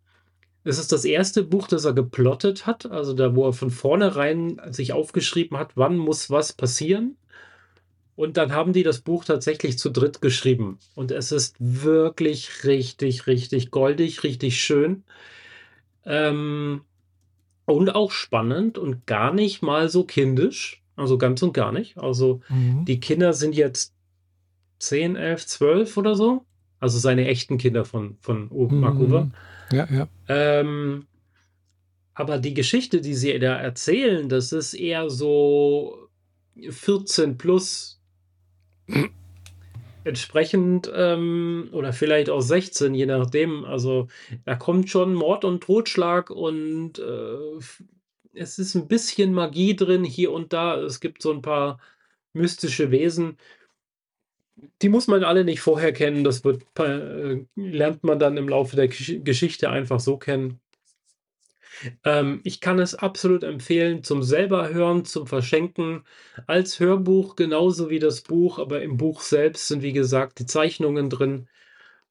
[0.64, 4.60] Es ist das erste Buch, das er geplottet hat, also da, wo er von vornherein
[4.70, 7.16] sich aufgeschrieben hat, wann muss was passieren.
[8.14, 10.78] Und dann haben die das Buch tatsächlich zu dritt geschrieben.
[10.94, 15.02] Und es ist wirklich richtig, richtig goldig, richtig schön.
[16.04, 16.82] Ähm,
[17.64, 20.81] und auch spannend und gar nicht mal so kindisch.
[21.02, 21.98] Also ganz und gar nicht.
[21.98, 22.84] Also mhm.
[22.84, 23.92] die Kinder sind jetzt
[24.78, 26.44] 10, 11, 12 oder so.
[26.80, 28.80] Also seine echten Kinder von, von mhm.
[28.80, 29.30] Mark Uwe.
[29.72, 30.08] Ja, ja.
[30.28, 31.06] Ähm,
[32.14, 36.08] aber die Geschichte, die sie da erzählen, das ist eher so
[36.56, 38.00] 14 plus.
[40.04, 43.64] Entsprechend, ähm, oder vielleicht auch 16, je nachdem.
[43.64, 44.08] Also
[44.44, 47.60] da kommt schon Mord und Totschlag und äh,
[48.34, 50.76] es ist ein bisschen Magie drin hier und da.
[50.76, 51.78] Es gibt so ein paar
[52.32, 53.38] mystische Wesen.
[54.82, 56.24] Die muss man alle nicht vorher kennen.
[56.24, 60.60] Das wird, äh, lernt man dann im Laufe der Geschichte einfach so kennen.
[62.04, 66.04] Ähm, ich kann es absolut empfehlen zum selber hören, zum Verschenken,
[66.46, 71.10] als Hörbuch genauso wie das Buch, aber im Buch selbst sind wie gesagt die Zeichnungen
[71.10, 71.48] drin.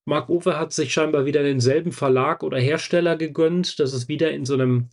[0.06, 3.80] Marc Uwe hat sich scheinbar wieder denselben Verlag oder Hersteller gegönnt.
[3.80, 4.90] Das ist wieder in so einem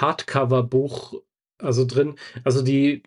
[0.00, 1.14] Hardcover-Buch
[1.58, 2.14] also drin.
[2.44, 3.02] Also die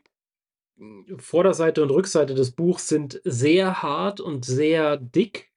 [1.18, 5.51] Vorderseite und Rückseite des Buchs sind sehr hart und sehr dick,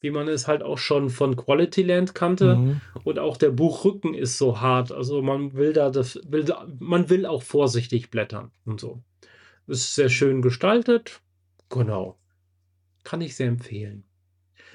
[0.00, 2.56] wie man es halt auch schon von Quality Land kannte.
[2.56, 2.80] Mhm.
[3.04, 4.92] Und auch der Buchrücken ist so hart.
[4.92, 6.44] Also man will da das, will,
[6.78, 9.02] man will auch vorsichtig blättern und so.
[9.66, 11.20] Ist sehr schön gestaltet.
[11.68, 12.18] Genau.
[13.04, 14.04] Kann ich sehr empfehlen.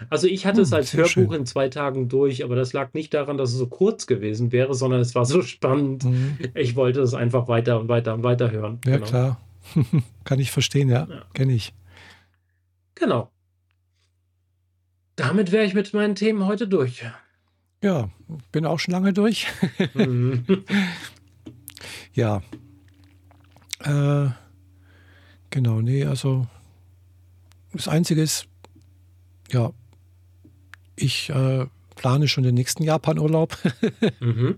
[0.10, 1.34] Also ich hatte es Hm, als sehr Hörbuch schön.
[1.34, 4.74] in zwei Tagen durch, aber das lag nicht daran, dass es so kurz gewesen wäre,
[4.74, 6.04] sondern es war so spannend.
[6.06, 6.38] Mhm.
[6.56, 8.80] Ich wollte es einfach weiter und weiter und weiter hören.
[8.86, 9.06] Ja, Genau.
[9.08, 9.42] klar.
[10.26, 11.08] Kann ich verstehen, ja.
[11.10, 11.24] Ja.
[11.34, 11.74] Kenne ich.
[12.96, 13.30] Genau.
[15.16, 17.06] Damit wäre ich mit meinen Themen heute durch.
[17.84, 18.10] Ja,
[18.52, 19.48] bin auch schon lange durch.
[19.94, 20.46] Mhm.
[22.16, 22.42] Ja.
[23.80, 24.30] Äh,
[25.50, 26.46] genau, nee, also
[27.74, 28.46] das Einzige ist,
[29.52, 29.72] ja,
[30.96, 31.66] ich äh,
[31.96, 33.58] plane schon den nächsten Japan-Urlaub.
[34.20, 34.56] mhm.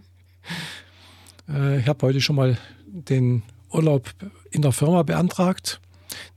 [1.50, 2.58] Äh, ich habe heute schon mal
[2.88, 4.10] den Urlaub
[4.52, 5.82] in der Firma beantragt.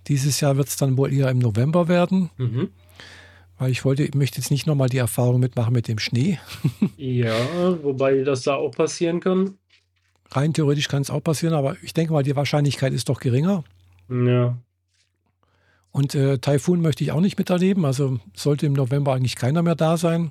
[0.09, 2.71] Dieses Jahr wird es dann wohl eher im November werden, Mhm.
[3.59, 6.39] weil ich wollte, ich möchte jetzt nicht nochmal die Erfahrung mitmachen mit dem Schnee.
[6.97, 7.35] Ja,
[7.83, 9.55] wobei das da auch passieren kann.
[10.31, 13.65] Rein theoretisch kann es auch passieren, aber ich denke mal, die Wahrscheinlichkeit ist doch geringer.
[14.11, 14.59] Ja.
[15.99, 17.85] Und äh, Taifun möchte ich auch nicht miterleben.
[17.85, 20.31] Also sollte im November eigentlich keiner mehr da sein.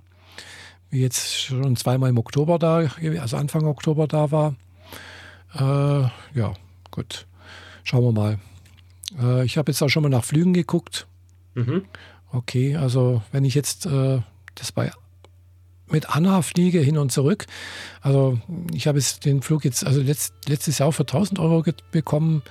[0.89, 2.89] Wie jetzt schon zweimal im Oktober da,
[3.19, 4.56] also Anfang Oktober da war.
[5.53, 6.53] Äh, ja,
[6.89, 7.27] gut.
[7.84, 8.39] Schauen wir mal.
[9.22, 11.06] Äh, ich habe jetzt auch schon mal nach Flügen geguckt.
[11.56, 11.84] Mhm.
[12.31, 14.22] Okay, also wenn ich jetzt äh,
[14.56, 14.89] das bei
[15.89, 17.45] mit Anna fliege hin und zurück,
[17.99, 18.39] also
[18.73, 22.41] ich habe jetzt den Flug jetzt, also letzt, letztes Jahr für 1000 Euro bekommen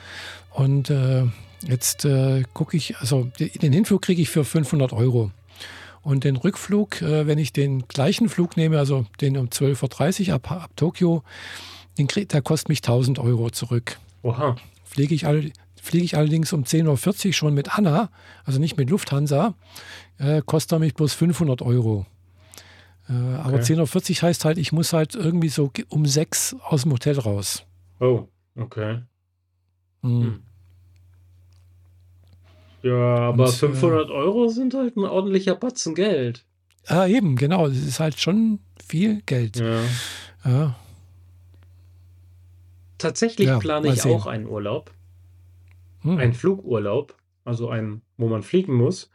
[0.50, 1.24] und äh,
[1.62, 5.30] jetzt äh, gucke ich, also de- den Hinflug kriege ich für 500 Euro.
[6.02, 10.34] Und den Rückflug, äh, wenn ich den gleichen Flug nehme, also den um 12.30 Uhr
[10.34, 11.22] ab, ab Tokio,
[11.98, 13.98] den krieg, der kostet mich 1000 Euro zurück.
[14.22, 14.54] Oha.
[14.84, 15.50] Fliege ich, all,
[15.82, 18.10] fliege ich allerdings um 10.40 Uhr schon mit Anna,
[18.44, 19.54] also nicht mit Lufthansa,
[20.18, 22.06] äh, kostet er mich bloß 500 Euro.
[23.08, 23.74] Äh, Aber Okay.
[23.74, 27.64] 10.40 Uhr heißt halt, ich muss halt irgendwie so um 6 aus dem Hotel raus.
[27.98, 29.00] Oh, okay.
[30.02, 30.22] Hm.
[30.22, 30.42] Hm.
[32.86, 36.44] Ja, aber Und, äh, 500 Euro sind halt ein ordentlicher Batzen Geld.
[36.86, 37.68] Ah, eben, genau.
[37.68, 39.56] Das ist halt schon viel Geld.
[39.58, 39.80] Ja.
[40.44, 40.76] Ja.
[42.98, 44.12] Tatsächlich Ja, plane ich sehen.
[44.14, 44.90] auch einen Urlaub,
[46.02, 46.18] Hm.
[46.18, 47.14] einen Flugurlaub,
[47.44, 49.10] also einen, wo man fliegen muss.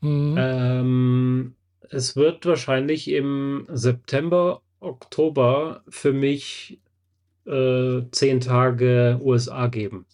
[0.00, 0.34] Hm.
[0.38, 1.54] Ähm,
[1.90, 6.80] es wird wahrscheinlich im September, Oktober für mich
[7.46, 10.06] äh, zehn Tage USA geben.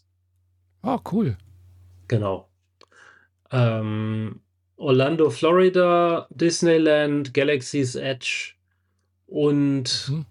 [0.82, 1.36] Ah, cool.
[2.08, 2.47] Genau.
[3.50, 4.40] Ähm,
[4.76, 8.54] Orlando, Florida, Disneyland, Galaxy's Edge
[9.26, 10.24] und Hm.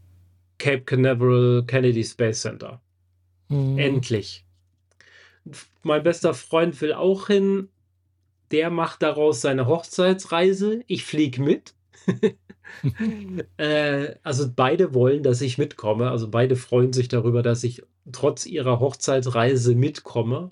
[0.57, 2.81] Cape Canaveral Kennedy Space Center.
[3.49, 3.77] Hm.
[3.77, 4.45] Endlich.
[5.83, 7.69] Mein bester Freund will auch hin.
[8.51, 10.81] Der macht daraus seine Hochzeitsreise.
[10.87, 11.73] Ich fliege mit.
[13.57, 16.09] äh, also beide wollen, dass ich mitkomme.
[16.09, 20.49] Also beide freuen sich darüber, dass ich trotz ihrer Hochzeitsreise mitkomme.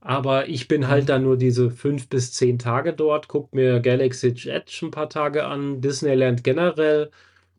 [0.00, 1.06] Aber ich bin halt Mhm.
[1.06, 5.44] dann nur diese fünf bis zehn Tage dort, guck mir Galaxy Edge ein paar Tage
[5.46, 7.10] an, Disneyland generell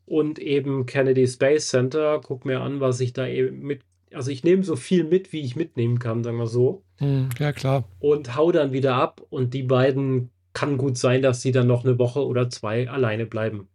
[0.06, 2.20] und eben Kennedy Space Center.
[2.22, 3.82] Guck mir an, was ich da eben mit.
[4.14, 7.30] Also ich nehme so viel mit, wie ich mitnehmen kann, sagen wir so Hm.
[7.38, 7.84] Ja, klar.
[7.98, 9.22] und hau dann wieder ab.
[9.30, 13.24] Und die beiden kann gut sein, dass sie dann noch eine Woche oder zwei alleine
[13.24, 13.68] bleiben.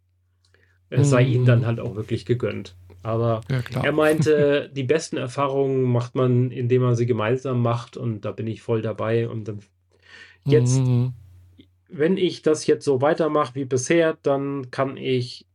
[0.90, 1.66] Es sei ihnen dann Mhm.
[1.66, 2.76] halt auch wirklich gegönnt.
[3.02, 7.96] Aber Ja, er meinte, die besten Erfahrungen macht man, indem man sie gemeinsam macht.
[7.96, 9.28] Und da bin ich voll dabei.
[9.28, 9.60] Und dann
[10.44, 11.12] jetzt, Hm.
[11.88, 15.46] wenn ich das jetzt so weitermache wie bisher, dann kann ich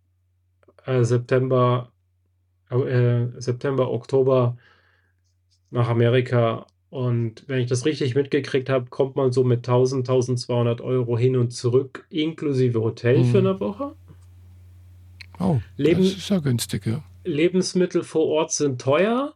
[0.85, 1.91] äh, September,
[2.69, 4.57] äh, September, Oktober
[5.69, 6.65] nach Amerika.
[6.89, 11.35] Und wenn ich das richtig mitgekriegt habe, kommt man so mit 1000, 1200 Euro hin
[11.35, 13.47] und zurück, inklusive Hotel für Mhm.
[13.47, 13.95] eine Woche.
[15.39, 17.03] Oh, Leben- das ist ja günstig, ja.
[17.23, 19.35] Lebensmittel vor Ort sind teuer.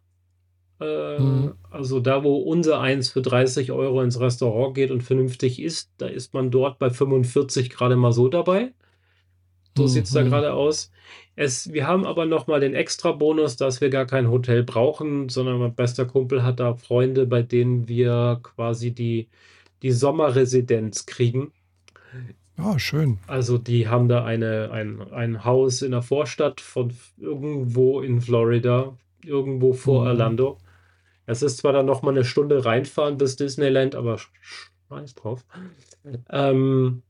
[0.80, 1.54] Äh, Mhm.
[1.72, 6.08] Also da, wo unser eins für 30 Euro ins Restaurant geht und vernünftig isst, da
[6.08, 8.74] ist man dort bei 45 gerade mal so dabei.
[9.78, 10.30] So sieht es da Mhm.
[10.30, 10.92] gerade aus.
[11.36, 15.60] Es, wir haben aber nochmal den extra Bonus, dass wir gar kein Hotel brauchen, sondern
[15.60, 19.30] mein bester Kumpel hat da Freunde, bei denen wir quasi die,
[19.84, 21.54] die Sommerresidenz kriegen.
[22.58, 23.20] Ah, schön.
[23.28, 28.98] Also die haben da eine, ein, ein Haus in der Vorstadt von irgendwo in Florida,
[29.24, 30.08] irgendwo vor Mhm.
[30.08, 30.58] Orlando.
[31.26, 34.30] Es ist zwar dann nochmal eine Stunde reinfahren bis Disneyland, aber sch-
[34.90, 35.46] scheiß drauf.
[36.30, 37.04] Ähm,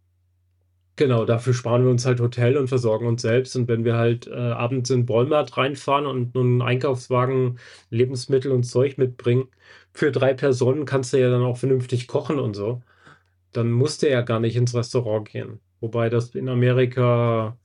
[0.96, 3.56] genau, dafür sparen wir uns halt Hotel und versorgen uns selbst.
[3.56, 7.60] Und wenn wir halt äh, abends in Walmart reinfahren und nur einen Einkaufswagen
[7.90, 9.48] Lebensmittel und Zeug mitbringen,
[9.94, 12.82] für drei Personen kannst du ja dann auch vernünftig kochen und so.
[13.54, 15.60] Dann musst du ja gar nicht ins Restaurant gehen.
[15.82, 17.58] Wobei das in Amerika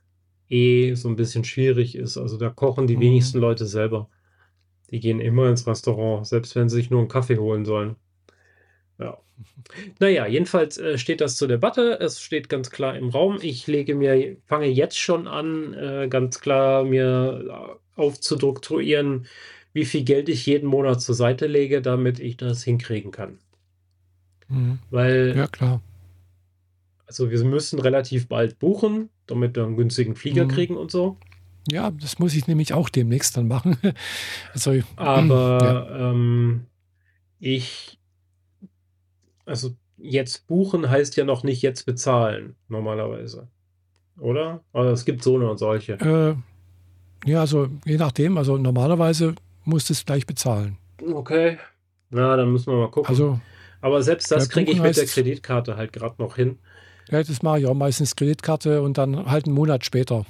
[0.51, 2.19] eh so ein bisschen schwierig ist.
[2.19, 3.01] Also da kochen die Mhm.
[3.03, 4.09] wenigsten Leute selber.
[4.91, 7.97] Die gehen immer ins Restaurant, selbst wenn sie sich nur einen Kaffee holen sollen.
[8.99, 9.19] Ja.
[10.01, 11.99] Naja, jedenfalls äh, steht das zur Debatte.
[12.01, 13.39] Es steht ganz klar im Raum.
[13.43, 19.27] Ich lege mir, fange jetzt schon an, äh, ganz klar mir aufzustrukturieren,
[19.73, 23.39] wie viel Geld ich jeden Monat zur Seite lege, damit ich das hinkriegen kann.
[24.53, 24.79] Mhm.
[24.91, 25.81] Weil, Ja, klar.
[27.07, 30.49] also wir müssen relativ bald buchen, damit wir einen günstigen Flieger Mhm.
[30.49, 31.17] kriegen und so.
[31.71, 33.77] Ja, das muss ich nämlich auch demnächst dann machen.
[34.53, 36.67] Also, Aber ähm,
[37.39, 37.99] ich,
[39.45, 43.49] also jetzt buchen heißt ja noch nicht jetzt bezahlen, normalerweise.
[44.19, 44.63] Oder?
[44.73, 45.95] Aber es gibt so eine und solche.
[45.95, 46.35] äh,
[47.31, 49.35] ja, also je nachdem, also normalerweise
[49.65, 50.77] musst du es gleich bezahlen.
[51.01, 51.59] Okay.
[52.11, 53.09] Na, dann müssen wir mal gucken.
[53.09, 53.41] Also,
[53.83, 56.59] Aber selbst das kriege ich mit der Kreditkarte halt gerade noch hin.
[57.11, 60.25] ja, das mache ich auch meistens Kreditkarte und dann halt einen Monat später.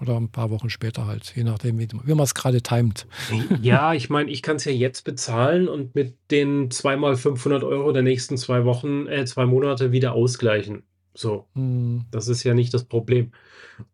[0.00, 3.06] Oder ein paar Wochen später halt, je nachdem, wie, wie man es gerade timet.
[3.60, 7.92] Ja, ich meine, ich kann es ja jetzt bezahlen und mit den zweimal 500 Euro
[7.92, 10.84] der nächsten zwei Wochen, äh, zwei Monate wieder ausgleichen.
[11.14, 11.46] So.
[11.54, 13.32] Hm, Das ist ja nicht das Problem.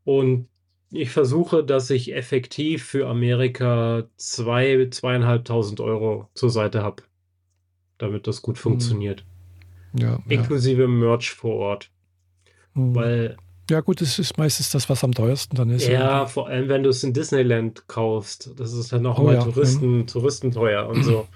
[0.04, 0.48] Und
[0.92, 7.02] ich versuche, dass ich effektiv für Amerika zwei, zweieinhalbtausend Euro zur Seite habe,
[7.98, 9.24] damit das gut funktioniert.
[9.98, 10.18] ja, ja.
[10.28, 11.90] Inklusive Merch vor Ort.
[12.74, 12.94] Hm.
[12.94, 13.36] Weil,
[13.70, 15.88] ja, gut, das ist meistens das, was am teuersten dann ist.
[15.88, 19.44] ja, vor allem, wenn du es in Disneyland kaufst, das ist dann nochmal Oh ja,
[19.44, 21.26] Touristen, Touristenteuer und so.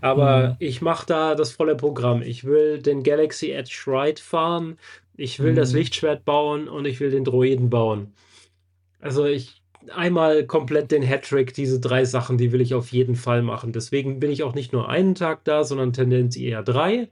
[0.00, 0.56] Aber Mhm.
[0.60, 2.22] ich mache da das volle Programm.
[2.22, 4.78] Ich will den Galaxy Edge Ride fahren,
[5.16, 5.78] ich will das Mhm.
[5.78, 8.12] Lichtschwert bauen und ich will den Droiden bauen.
[9.00, 13.42] Also ich einmal komplett den Hattrick, diese drei Sachen, die will ich auf jeden Fall
[13.42, 13.72] machen.
[13.72, 17.08] Deswegen bin ich auch nicht nur einen Tag da, sondern Tendenz eher drei.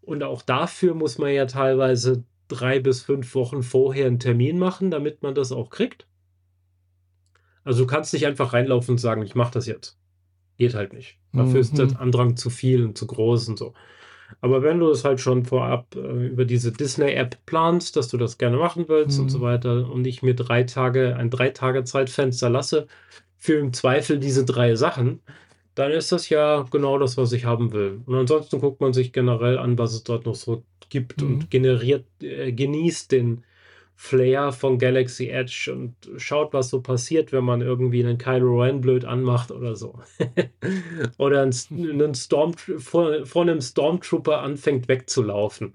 [0.00, 4.90] Und auch dafür muss man ja teilweise drei bis fünf Wochen vorher einen Termin machen,
[4.90, 6.06] damit man das auch kriegt.
[7.62, 9.98] Also du kannst nicht einfach reinlaufen und sagen, ich mache das jetzt.
[10.56, 11.18] Geht halt nicht.
[11.32, 11.76] Dafür ist Mhm.
[11.88, 13.74] der Andrang zu viel und zu groß und so.
[14.42, 18.38] Aber wenn du es halt schon vorab äh, über diese Disney-App planst, dass du das
[18.38, 19.30] gerne machen willst und Mhm.
[19.30, 22.86] so weiter und ich mir drei Tage, ein drei Tage Zeitfenster lasse
[23.36, 25.20] für im Zweifel diese drei Sachen,
[25.74, 28.00] dann ist das ja genau das, was ich haben will.
[28.06, 31.28] Und ansonsten guckt man sich generell an, was es dort noch so gibt Mhm.
[31.28, 33.44] und generiert, äh, genießt den
[34.02, 38.80] Flair von Galaxy Edge und schaut, was so passiert, wenn man irgendwie einen Kylo Ren
[38.80, 39.98] blöd anmacht oder so.
[41.18, 45.74] oder einen, Storm, vor, vor einem Stormtrooper anfängt wegzulaufen.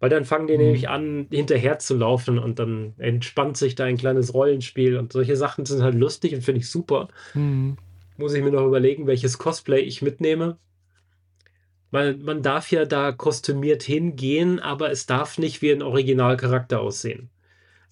[0.00, 0.62] Weil dann fangen die Mhm.
[0.64, 5.36] nämlich an, hinterher zu laufen und dann entspannt sich da ein kleines Rollenspiel und solche
[5.36, 7.06] Sachen sind halt lustig und finde ich super.
[7.34, 7.76] Hm.
[8.16, 10.58] Muss ich mir noch überlegen, welches Cosplay ich mitnehme.
[11.92, 17.30] Weil man darf ja da kostümiert hingehen, aber es darf nicht wie ein Originalcharakter aussehen.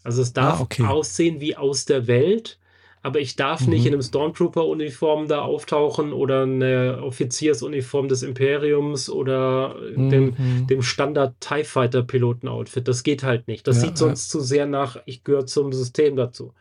[0.08, 0.82] Also es darf Ah, okay.
[0.84, 2.58] aussehen wie aus der Welt,
[3.02, 3.88] aber ich darf nicht Mhm.
[3.88, 10.66] in einem Stormtrooper-Uniform da auftauchen oder eine Offiziersuniform des Imperiums oder dem, Mhm.
[10.66, 12.88] dem Standard TIE Fighter Piloten-Outfit.
[12.88, 13.66] Das geht halt nicht.
[13.66, 13.96] Das Ja, sieht ja.
[13.98, 16.54] sonst zu sehr nach, ich gehöre zum System dazu.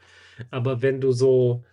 [0.51, 1.63] Aber wenn du so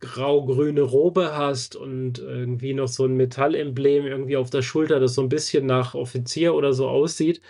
[0.00, 5.22] grau-grüne Robe hast und irgendwie noch so ein Metallemblem irgendwie auf der Schulter, das so
[5.22, 7.40] ein bisschen nach Offizier oder so aussieht,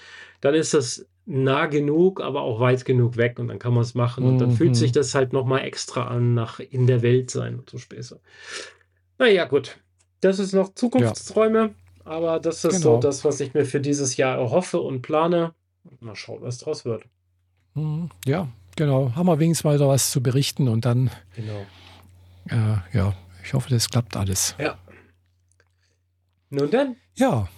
[0.41, 3.95] dann ist das nah genug, aber auch weit genug weg und dann kann man es
[3.95, 4.25] machen.
[4.25, 4.75] Und dann fühlt Mhm.
[4.75, 8.21] sich das halt nochmal extra an, nach in der Welt sein und so Späße.
[9.19, 9.79] Naja, gut.
[10.21, 11.75] Das ist noch Zukunftsträume,
[12.05, 13.01] aber das ist so Genau.
[13.01, 15.53] das, was ich mir für dieses Jahr erhoffe und plane.
[16.01, 17.05] Mal schauen, was draus wird.
[17.75, 18.11] Mhm.
[18.25, 19.13] Ja, genau.
[19.17, 21.67] Haben wir wenigstens mal wieder was zu berichten und dann, Genau.
[22.51, 24.55] äh, ja, ich hoffe, das klappt alles.
[24.59, 24.79] Ja.
[26.51, 26.97] Nun dann.
[27.17, 27.49] Ja,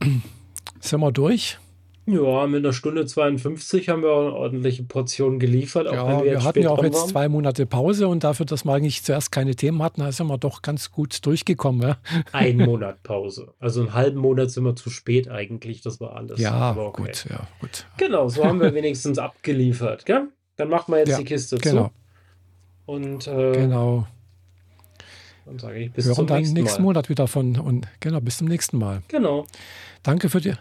[0.80, 1.58] sind wir durch?
[2.08, 6.44] Ja, mit einer Stunde 52 haben wir auch eine ordentliche Portion geliefert, Ja, wir wir
[6.44, 7.08] hatten ja auch jetzt waren.
[7.08, 10.38] zwei Monate Pause und dafür, dass wir eigentlich zuerst keine Themen hatten, da sind wir
[10.38, 11.82] doch ganz gut durchgekommen.
[11.82, 11.96] Ja,
[12.30, 13.54] Ein Monat Pause.
[13.58, 16.38] Also einen halben Monat sind wir zu spät eigentlich, das war alles.
[16.38, 17.02] ja Aber okay.
[17.02, 17.86] gut, ja, gut.
[17.96, 20.28] Genau, so haben wir wenigstens abgeliefert, gell?
[20.56, 21.90] Dann machen wir jetzt Ja, die Kiste Genau, zu.
[22.92, 24.06] Und äh, genau.
[25.44, 26.82] dann sage ich bis Wir zum hören dann nächsten.
[26.82, 29.02] Monat wieder von und genau, bis zum nächsten Mal.
[29.08, 29.44] Genau.
[30.04, 30.54] Danke für die.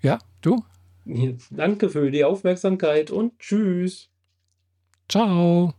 [0.00, 0.62] Ja, du?
[1.50, 4.10] Danke für die Aufmerksamkeit und tschüss.
[5.08, 5.74] Ciao.